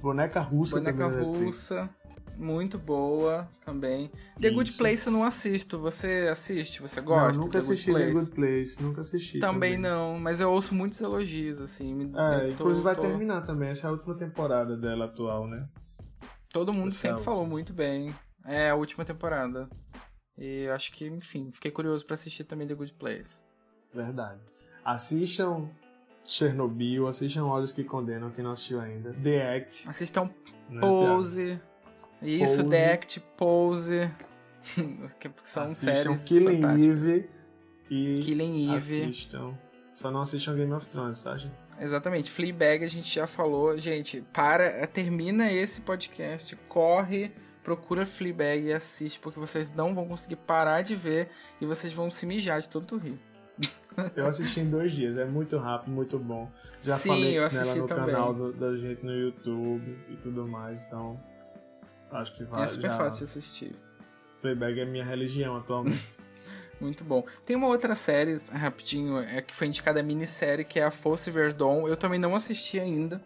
Boneca 0.01 0.39
russa 0.39 0.75
Boneca 0.77 1.07
russa. 1.07 1.89
Muito 2.41 2.79
boa 2.79 3.47
também. 3.63 4.09
The 4.39 4.47
Isso. 4.47 4.55
Good 4.55 4.73
Place 4.73 5.05
eu 5.05 5.13
não 5.13 5.23
assisto. 5.23 5.77
Você 5.77 6.27
assiste? 6.31 6.81
Você 6.81 6.99
gosta? 6.99 7.37
Não, 7.37 7.45
nunca 7.45 7.51
The 7.51 7.57
assisti 7.59 7.91
Good 7.91 8.05
The 8.05 8.11
Good 8.13 8.31
Place. 8.31 8.81
Nunca 8.83 9.01
assisti. 9.01 9.39
Também, 9.39 9.73
também, 9.73 9.77
não, 9.77 10.19
mas 10.19 10.41
eu 10.41 10.51
ouço 10.51 10.73
muitos 10.73 10.99
elogios, 10.99 11.61
assim. 11.61 12.11
É, 12.15 12.39
tô, 12.39 12.47
inclusive 12.47 12.83
vai 12.83 12.95
terminar 12.95 13.41
também. 13.41 13.69
Essa 13.69 13.85
é 13.85 13.89
a 13.89 13.91
última 13.91 14.15
temporada 14.15 14.75
dela 14.75 15.05
atual, 15.05 15.47
né? 15.47 15.69
Todo 16.49 16.73
mundo 16.73 16.85
Do 16.85 16.91
sempre 16.91 17.17
céu. 17.17 17.23
falou 17.25 17.45
muito 17.45 17.73
bem. 17.73 18.13
É 18.43 18.71
a 18.71 18.75
última 18.75 19.05
temporada. 19.05 19.69
E 20.35 20.67
acho 20.69 20.91
que, 20.93 21.05
enfim, 21.05 21.51
fiquei 21.51 21.69
curioso 21.69 22.03
pra 22.03 22.15
assistir 22.15 22.43
também 22.45 22.67
The 22.67 22.73
Good 22.73 22.93
Place. 22.93 23.39
Verdade. 23.93 24.41
Assistam 24.83 25.69
Chernobyl, 26.25 27.07
assistam 27.07 27.45
Olhos 27.45 27.71
que 27.71 27.83
Condenam, 27.83 28.31
quem 28.31 28.43
não 28.43 28.51
assistiu 28.51 28.81
ainda. 28.81 29.13
The 29.13 29.57
Act. 29.57 29.87
Assistam 29.87 30.29
né, 30.67 30.79
Pose. 30.81 31.61
Isso, 32.21 32.57
Pose. 32.57 32.69
The 32.69 32.93
Act, 32.93 33.19
Pose. 33.37 34.11
que 35.19 35.31
são 35.43 35.63
assistam 35.63 35.91
séries 35.93 36.23
Killing 36.23 36.61
fantásticas. 36.61 36.97
Eve 37.07 37.29
e 37.89 38.19
Killing 38.23 38.65
Eve. 38.67 38.75
assistam. 38.77 39.57
Só 39.93 40.09
não 40.09 40.21
assistam 40.21 40.55
Game 40.55 40.71
of 40.73 40.87
Thrones, 40.87 41.21
tá, 41.23 41.37
gente? 41.37 41.53
Exatamente. 41.79 42.31
Fleabag 42.31 42.83
a 42.83 42.87
gente 42.87 43.13
já 43.13 43.27
falou. 43.27 43.77
Gente, 43.77 44.21
para, 44.33 44.85
termina 44.87 45.51
esse 45.51 45.81
podcast, 45.81 46.55
corre, 46.69 47.31
procura 47.63 48.05
Fleabag 48.05 48.63
e 48.67 48.73
assiste, 48.73 49.19
porque 49.19 49.39
vocês 49.39 49.71
não 49.71 49.93
vão 49.93 50.07
conseguir 50.07 50.37
parar 50.37 50.81
de 50.81 50.95
ver 50.95 51.29
e 51.59 51.65
vocês 51.65 51.93
vão 51.93 52.09
se 52.09 52.25
mijar 52.25 52.61
de 52.61 52.69
todo 52.69 52.97
rir. 52.97 53.19
Eu 54.15 54.25
assisti 54.25 54.61
em 54.61 54.69
dois 54.69 54.91
dias, 54.91 55.17
é 55.17 55.25
muito 55.25 55.57
rápido, 55.57 55.91
muito 55.93 56.17
bom. 56.17 56.49
Já 56.81 56.97
Sim, 56.97 57.09
falei 57.09 57.37
eu 57.37 57.47
nela 57.49 57.61
assisti 57.61 57.79
no 57.79 57.87
também. 57.87 58.05
canal 58.15 58.33
do- 58.33 58.53
da 58.53 58.75
gente 58.77 59.05
no 59.05 59.11
YouTube 59.13 59.99
e 60.09 60.15
tudo 60.15 60.47
mais, 60.47 60.87
então 60.87 61.19
acho 62.11 62.35
que 62.35 62.43
vai. 62.43 62.63
é 62.63 62.67
super 62.67 62.91
já... 62.91 62.97
fácil 62.97 63.25
de 63.25 63.31
assistir. 63.31 63.75
Playback 64.41 64.79
é 64.79 64.85
minha 64.85 65.03
religião 65.03 65.55
atualmente. 65.57 66.21
Muito 66.79 67.03
bom. 67.03 67.23
Tem 67.45 67.55
uma 67.55 67.67
outra 67.67 67.93
série, 67.93 68.41
rapidinho, 68.51 69.19
é, 69.19 69.39
que 69.41 69.53
foi 69.53 69.67
indicada 69.67 69.99
a 69.99 70.03
minissérie, 70.03 70.65
que 70.65 70.79
é 70.79 70.83
a 70.83 70.89
Fosse 70.89 71.29
Verdon. 71.29 71.87
Eu 71.87 71.95
também 71.95 72.19
não 72.19 72.33
assisti 72.33 72.79
ainda. 72.79 73.21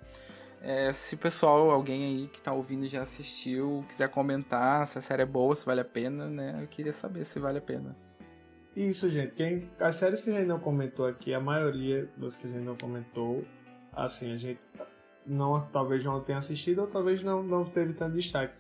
É, 0.61 0.91
se 0.91 1.15
o 1.15 1.17
pessoal, 1.17 1.69
alguém 1.69 2.03
aí 2.05 2.27
que 2.27 2.41
tá 2.41 2.51
ouvindo 2.51 2.85
já 2.87 3.01
assistiu, 3.01 3.85
quiser 3.87 4.09
comentar 4.09 4.85
se 4.87 4.97
a 4.97 5.01
série 5.01 5.21
é 5.21 5.25
boa, 5.25 5.55
se 5.55 5.65
vale 5.65 5.79
a 5.79 5.85
pena, 5.85 6.27
né? 6.27 6.59
Eu 6.61 6.67
queria 6.67 6.91
saber 6.91 7.23
se 7.23 7.39
vale 7.39 7.59
a 7.59 7.61
pena. 7.61 7.95
Isso, 8.75 9.09
gente. 9.09 9.35
Quem, 9.35 9.69
as 9.79 9.95
séries 9.95 10.21
que 10.21 10.29
a 10.31 10.33
gente 10.33 10.47
não 10.47 10.59
comentou 10.59 11.07
aqui, 11.07 11.33
a 11.33 11.39
maioria 11.39 12.09
das 12.17 12.35
que 12.35 12.45
a 12.45 12.49
gente 12.49 12.63
não 12.63 12.75
comentou, 12.75 13.45
assim, 13.93 14.33
a 14.33 14.37
gente 14.37 14.59
não, 15.25 15.61
talvez 15.67 16.03
não 16.03 16.19
tenha 16.19 16.39
assistido 16.39 16.79
ou 16.79 16.87
talvez 16.87 17.23
não, 17.23 17.41
não 17.41 17.63
teve 17.63 17.93
tanto 17.93 18.15
destaque. 18.15 18.53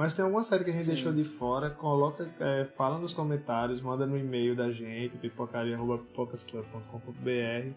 Mas 0.00 0.14
tem 0.14 0.24
alguma 0.24 0.42
série 0.42 0.64
que 0.64 0.70
a 0.70 0.72
gente 0.72 0.84
Sim. 0.84 0.94
deixou 0.94 1.12
de 1.12 1.24
fora, 1.24 1.68
coloca, 1.68 2.26
é, 2.40 2.64
fala 2.64 2.98
nos 2.98 3.12
comentários, 3.12 3.82
manda 3.82 4.06
no 4.06 4.16
e-mail 4.16 4.56
da 4.56 4.70
gente, 4.70 5.18
pipocaria.pipocasclub.com.br 5.18 7.74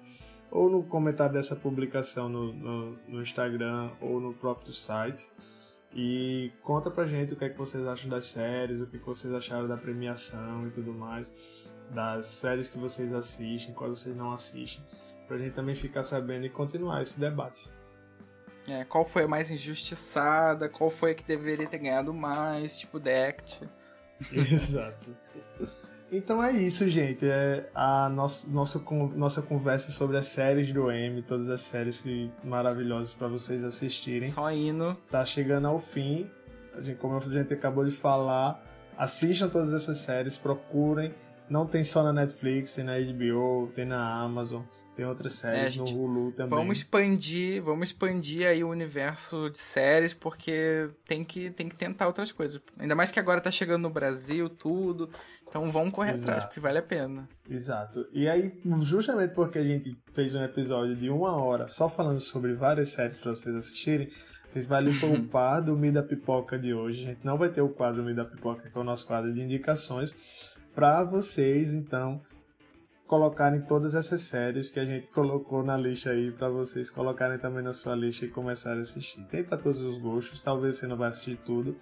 ou 0.50 0.70
no 0.70 0.84
comentário 0.84 1.34
dessa 1.34 1.54
publicação 1.54 2.30
no, 2.30 2.54
no, 2.54 2.92
no 3.10 3.22
Instagram 3.22 3.92
ou 4.00 4.22
no 4.22 4.34
próprio 4.34 4.72
site. 4.72 5.30
E 5.94 6.50
conta 6.62 6.90
pra 6.90 7.06
gente 7.06 7.34
o 7.34 7.36
que 7.36 7.44
é 7.44 7.50
que 7.50 7.58
vocês 7.58 7.86
acham 7.86 8.10
das 8.10 8.28
séries, 8.28 8.80
o 8.80 8.88
que 8.88 9.00
que 9.00 9.06
vocês 9.06 9.34
acharam 9.34 9.68
da 9.68 9.76
premiação 9.76 10.66
e 10.68 10.72
tudo 10.72 10.94
mais, 10.94 11.34
das 11.94 12.28
séries 12.28 12.70
que 12.70 12.78
vocês 12.78 13.12
assistem, 13.12 13.76
quais 13.76 14.00
vocês 14.00 14.16
não 14.16 14.32
assistem, 14.32 14.82
pra 15.28 15.38
gente 15.38 15.56
também 15.56 15.76
ficar 15.76 16.06
sabendo 16.06 16.46
e 16.46 16.50
continuar 16.50 17.02
esse 17.02 17.20
debate. 17.20 17.70
É, 18.70 18.86
qual 18.86 19.06
foi 19.06 19.24
a 19.24 19.28
mais 19.28 19.52
injustiçada, 19.52 20.70
qual 20.70 20.90
foi 20.90 21.12
a 21.12 21.16
que 21.16 21.24
deveria 21.24 21.68
ter 21.68 21.78
ganhado 21.80 22.14
mais, 22.14 22.78
tipo 22.78 23.00
The 23.00 23.28
Act. 23.30 23.70
Exato. 24.32 25.16
Então 26.12 26.44
é 26.44 26.52
isso, 26.52 26.88
gente. 26.90 27.26
É 27.28 27.70
a 27.74 28.08
nossa, 28.08 28.50
nossa, 28.50 28.80
nossa 29.16 29.42
conversa 29.42 29.92
sobre 29.92 30.16
as 30.18 30.28
séries 30.28 30.72
do 30.72 30.92
M, 30.92 31.22
todas 31.24 31.50
as 31.50 31.62
séries 31.62 32.02
que- 32.02 32.32
maravilhosas 32.44 33.14
para 33.14 33.28
vocês 33.28 33.64
assistirem. 33.64 34.30
Só 34.30 34.52
indo. 34.52 34.96
Tá 35.10 35.26
chegando 35.26 35.68
ao 35.68 35.80
fim. 35.80 36.30
A 36.76 36.82
gente, 36.82 36.98
como 36.98 37.18
a 37.18 37.20
gente 37.20 37.54
acabou 37.54 37.84
de 37.84 37.92
falar, 37.96 38.64
assistam 38.98 39.50
todas 39.50 39.74
essas 39.74 39.98
séries, 40.00 40.38
procurem. 40.38 41.14
Não 41.50 41.66
tem 41.68 41.84
só 41.84 42.02
na 42.04 42.14
Netflix, 42.14 42.76
tem 42.76 42.86
na 42.86 42.94
HBO, 43.00 43.72
tem 43.76 43.86
na 43.86 44.22
Amazon, 44.22 44.62
tem 44.96 45.06
outras 45.06 45.34
séries 45.34 45.76
É, 45.76 45.80
no 45.80 45.86
Hulu 45.86 46.32
também. 46.32 46.50
Vamos 46.50 46.78
expandir, 46.78 47.62
vamos 47.64 47.90
expandir 47.90 48.48
aí 48.48 48.64
o 48.64 48.70
universo 48.70 49.50
de 49.50 49.58
séries, 49.58 50.14
porque 50.14 50.90
tem 51.06 51.24
que, 51.24 51.50
tem 51.50 51.68
que 51.68 51.76
tentar 51.76 52.08
outras 52.08 52.32
coisas. 52.32 52.62
Ainda 52.78 52.96
mais 52.96 53.12
que 53.12 53.20
agora 53.20 53.42
tá 53.42 53.50
chegando 53.50 53.84
no 53.84 53.90
Brasil, 53.90 54.50
tudo. 54.50 55.10
Então 55.48 55.70
vamos 55.72 55.94
correr 55.94 56.12
Exato. 56.12 56.32
atrás, 56.32 56.46
porque 56.46 56.60
vale 56.60 56.80
a 56.80 56.84
pena. 56.84 57.28
Exato. 57.50 58.08
E 58.12 58.28
aí, 58.28 58.60
justamente 58.82 59.34
porque 59.34 59.60
a 59.60 59.64
gente 59.64 59.98
fez 60.14 60.34
um 60.36 60.44
episódio 60.44 60.96
de 60.96 61.10
uma 61.10 61.36
hora 61.42 61.68
só 61.68 61.90
falando 61.90 62.20
sobre 62.20 62.54
várias 62.54 62.90
séries 62.90 63.22
para 63.22 63.36
vocês 63.36 63.56
assistirem, 63.56 64.10
a 64.54 64.58
gente 64.58 64.68
vai 64.68 64.84
lhe 64.84 65.00
poupar 65.00 65.62
do 65.62 65.76
Mi 65.76 65.92
da 65.92 66.04
Pipoca 66.04 66.58
de 66.60 66.74
hoje. 66.74 67.04
A 67.04 67.08
gente 67.10 67.26
não 67.26 67.38
vai 67.38 67.50
ter 67.50 67.62
o 67.62 67.70
quadro 67.70 68.04
Mi 68.04 68.14
da 68.14 68.26
Pipoca, 68.26 68.70
que 68.70 68.78
é 68.78 68.82
o 68.82 68.84
nosso 68.84 69.06
quadro 69.08 69.34
de 69.34 69.42
indicações, 69.42 70.16
para 70.76 71.04
vocês, 71.04 71.74
então, 71.74 72.22
colocarem 73.14 73.62
todas 73.62 73.94
essas 73.94 74.22
séries 74.22 74.72
que 74.72 74.80
a 74.80 74.86
gente 74.86 75.06
colocou 75.06 75.62
na 75.62 75.78
lista 75.78 76.10
aí, 76.10 76.32
para 76.32 76.50
vocês 76.50 76.90
colocarem 76.90 77.38
também 77.38 77.64
na 77.64 77.72
sua 77.72 77.94
lista 77.94 78.26
e 78.26 78.28
começarem 78.28 78.80
a 78.80 78.82
assistir. 78.82 79.24
Tem 79.26 79.44
para 79.44 79.56
todos 79.56 79.82
os 79.82 80.00
gostos, 80.00 80.42
talvez 80.42 80.78
você 80.78 80.88
não 80.88 80.98
vai 80.98 81.10
assistir 81.10 81.38
tudo, 81.46 81.78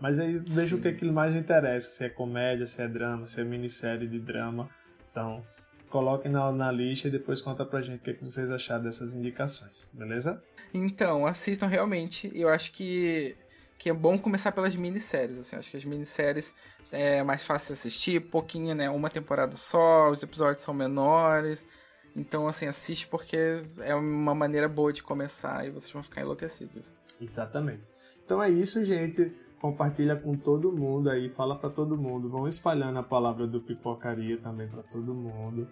mas 0.00 0.18
aí 0.18 0.42
veja 0.44 0.74
o 0.74 0.80
que, 0.80 0.88
é 0.88 0.92
que 0.92 1.04
mais 1.04 1.32
lhe 1.32 1.38
interessa, 1.38 1.88
se 1.88 2.04
é 2.04 2.08
comédia, 2.08 2.66
se 2.66 2.82
é 2.82 2.88
drama, 2.88 3.28
se 3.28 3.40
é 3.40 3.44
minissérie 3.44 4.08
de 4.08 4.18
drama. 4.18 4.68
Então, 5.08 5.46
coloquem 5.88 6.32
na, 6.32 6.50
na 6.50 6.72
lista 6.72 7.06
e 7.06 7.12
depois 7.12 7.40
conta 7.40 7.64
pra 7.64 7.80
gente 7.80 8.00
o 8.00 8.02
que, 8.02 8.10
é 8.10 8.14
que 8.14 8.24
vocês 8.24 8.50
acharam 8.50 8.82
dessas 8.82 9.14
indicações, 9.14 9.88
beleza? 9.92 10.42
Então, 10.74 11.24
assistam 11.26 11.68
realmente. 11.68 12.28
Eu 12.34 12.48
acho 12.48 12.72
que, 12.72 13.36
que 13.78 13.88
é 13.88 13.92
bom 13.92 14.18
começar 14.18 14.50
pelas 14.50 14.74
minisséries. 14.74 15.38
Assim, 15.38 15.54
acho 15.54 15.70
que 15.70 15.76
as 15.76 15.84
minisséries 15.84 16.52
é 16.92 17.22
mais 17.22 17.42
fácil 17.42 17.68
de 17.68 17.80
assistir, 17.80 18.20
pouquinho, 18.20 18.74
né? 18.74 18.88
Uma 18.90 19.10
temporada 19.10 19.56
só, 19.56 20.10
os 20.10 20.22
episódios 20.22 20.62
são 20.62 20.74
menores. 20.74 21.66
Então, 22.14 22.46
assim, 22.46 22.66
assiste 22.66 23.08
porque 23.08 23.64
é 23.80 23.94
uma 23.94 24.34
maneira 24.34 24.68
boa 24.68 24.92
de 24.92 25.02
começar 25.02 25.66
e 25.66 25.70
vocês 25.70 25.90
vão 25.90 26.02
ficar 26.02 26.20
enlouquecidos. 26.20 26.84
Exatamente. 27.20 27.90
Então 28.24 28.42
é 28.42 28.50
isso, 28.50 28.84
gente. 28.84 29.32
Compartilha 29.60 30.16
com 30.16 30.36
todo 30.36 30.72
mundo 30.72 31.08
aí, 31.08 31.30
fala 31.30 31.56
pra 31.56 31.70
todo 31.70 31.96
mundo. 31.96 32.28
Vão 32.28 32.46
espalhando 32.46 32.98
a 32.98 33.02
palavra 33.02 33.46
do 33.46 33.60
Pipocaria 33.60 34.36
também 34.36 34.68
pra 34.68 34.82
todo 34.82 35.14
mundo. 35.14 35.66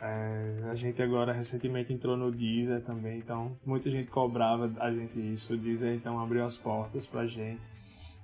É, 0.00 0.68
a 0.70 0.74
gente 0.74 1.00
agora 1.02 1.32
recentemente 1.32 1.92
entrou 1.92 2.16
no 2.18 2.30
Deezer 2.30 2.82
também, 2.82 3.18
então 3.18 3.56
muita 3.64 3.88
gente 3.88 4.10
cobrava 4.10 4.70
a 4.78 4.92
gente 4.92 5.18
isso. 5.32 5.54
O 5.54 5.56
Deezer 5.56 5.94
então 5.94 6.20
abriu 6.20 6.44
as 6.44 6.56
portas 6.56 7.06
pra 7.06 7.26
gente. 7.26 7.66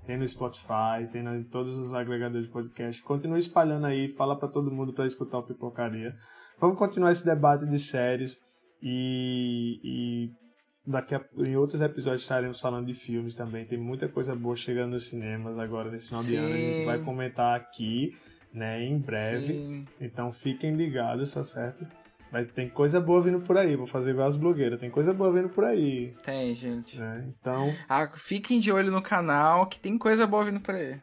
Tem 0.06 0.16
no 0.16 0.26
Spotify, 0.26 1.06
tem 1.10 1.22
em 1.22 1.44
todos 1.44 1.78
os 1.78 1.94
agregadores 1.94 2.46
de 2.46 2.52
podcast. 2.52 3.00
Continue 3.02 3.38
espalhando 3.38 3.86
aí, 3.86 4.08
fala 4.08 4.36
pra 4.36 4.48
todo 4.48 4.70
mundo 4.70 4.92
pra 4.92 5.06
escutar 5.06 5.38
o 5.38 5.42
Pipocaria. 5.44 6.14
Vamos 6.60 6.76
continuar 6.76 7.12
esse 7.12 7.24
debate 7.24 7.66
de 7.66 7.78
séries 7.78 8.40
e, 8.82 9.80
e 9.84 10.30
daqui 10.84 11.14
a, 11.14 11.24
em 11.38 11.56
outros 11.56 11.80
episódios 11.80 12.22
estaremos 12.22 12.60
falando 12.60 12.86
de 12.86 12.94
filmes 12.94 13.36
também. 13.36 13.64
Tem 13.64 13.78
muita 13.78 14.08
coisa 14.08 14.34
boa 14.34 14.56
chegando 14.56 14.92
nos 14.92 15.08
cinemas 15.08 15.58
agora 15.58 15.90
nesse 15.90 16.08
final 16.08 16.24
de 16.24 16.36
ano. 16.36 16.52
A 16.52 16.56
gente 16.56 16.84
vai 16.84 16.98
comentar 16.98 17.56
aqui, 17.56 18.10
né, 18.52 18.84
em 18.84 18.98
breve. 18.98 19.52
Sim. 19.52 19.86
Então 20.00 20.32
fiquem 20.32 20.74
ligados, 20.74 21.32
tá 21.32 21.44
certo? 21.44 21.86
Vai, 22.32 22.46
tem 22.46 22.68
coisa 22.68 22.98
boa 22.98 23.20
vindo 23.20 23.40
por 23.40 23.58
aí. 23.58 23.76
Vou 23.76 23.86
fazer 23.86 24.12
igual 24.12 24.26
as 24.26 24.38
blogueiras. 24.38 24.80
Tem 24.80 24.90
coisa 24.90 25.12
boa 25.12 25.30
vindo 25.30 25.50
por 25.50 25.64
aí. 25.64 26.14
Tem, 26.24 26.54
gente. 26.54 26.98
Né? 26.98 27.28
Então, 27.38 27.72
Ah, 27.86 28.08
fiquem 28.14 28.58
de 28.58 28.72
olho 28.72 28.90
no 28.90 29.02
canal 29.02 29.66
que 29.66 29.78
tem 29.78 29.98
coisa 29.98 30.26
boa 30.26 30.42
vindo 30.42 30.58
por 30.60 30.74
aí. 30.74 30.98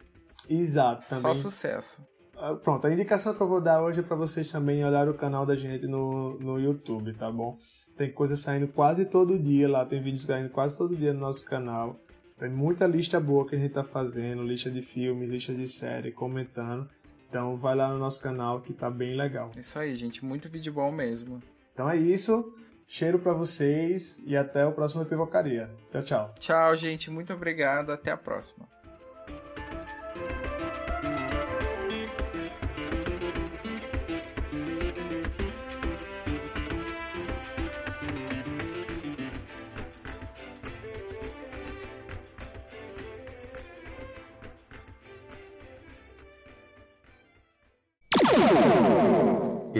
exato. 0.49 1.03
Só 1.03 1.17
Também 1.17 1.35
sucesso. 1.35 2.03
Ah, 2.35 2.55
Pronto, 2.55 2.87
a 2.87 2.91
indicação 2.91 3.33
que 3.35 3.41
eu 3.41 3.47
vou 3.47 3.61
dar 3.61 3.81
hoje 3.81 3.99
é 3.99 4.03
para 4.03 4.15
vocês 4.15 4.51
também 4.51 4.83
olhar 4.83 5.07
o 5.07 5.13
canal 5.13 5.45
da 5.45 5.55
gente 5.55 5.85
no, 5.85 6.39
no 6.39 6.59
YouTube, 6.59 7.13
tá 7.13 7.29
bom? 7.31 7.57
Tem 7.95 8.11
coisa 8.11 8.35
saindo 8.35 8.67
quase 8.69 9.05
todo 9.05 9.37
dia 9.37 9.69
lá, 9.69 9.85
tem 9.85 10.01
vídeos 10.01 10.23
saindo 10.25 10.49
quase 10.49 10.77
todo 10.77 10.95
dia 10.95 11.13
no 11.13 11.19
nosso 11.19 11.43
canal. 11.45 11.99
Tem 12.39 12.49
muita 12.49 12.87
lista 12.87 13.19
boa 13.19 13.45
que 13.45 13.55
a 13.55 13.59
gente 13.59 13.73
tá 13.73 13.83
fazendo, 13.83 14.41
lista 14.41 14.71
de 14.71 14.81
filmes, 14.81 15.29
lista 15.29 15.53
de 15.53 15.67
série, 15.67 16.11
comentando. 16.13 16.89
Então 17.29 17.55
vai 17.55 17.75
lá 17.75 17.89
no 17.89 17.99
nosso 17.99 18.19
canal 18.21 18.59
que 18.59 18.73
tá 18.73 18.89
bem 18.89 19.15
legal. 19.15 19.51
Isso 19.55 19.77
aí, 19.77 19.95
gente. 19.95 20.25
Muito 20.25 20.49
vídeo 20.49 20.73
bom 20.73 20.91
mesmo. 20.91 21.41
Então 21.73 21.87
é 21.89 21.95
isso, 21.95 22.53
cheiro 22.87 23.19
para 23.19 23.33
vocês 23.33 24.19
e 24.25 24.35
até 24.35 24.65
o 24.65 24.71
próximo 24.71 25.05
Pipocaria. 25.05 25.69
Tchau, 25.91 26.01
tchau. 26.01 26.35
Tchau, 26.39 26.75
gente. 26.75 27.11
Muito 27.11 27.31
obrigado. 27.31 27.91
Até 27.91 28.11
a 28.11 28.17
próxima. 28.17 28.78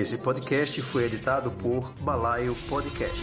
Esse 0.10 0.18
podcast 0.18 0.82
foi 0.82 1.06
editado 1.06 1.52
por 1.52 1.94
Balaio 2.02 2.56
Podcast. 2.68 3.16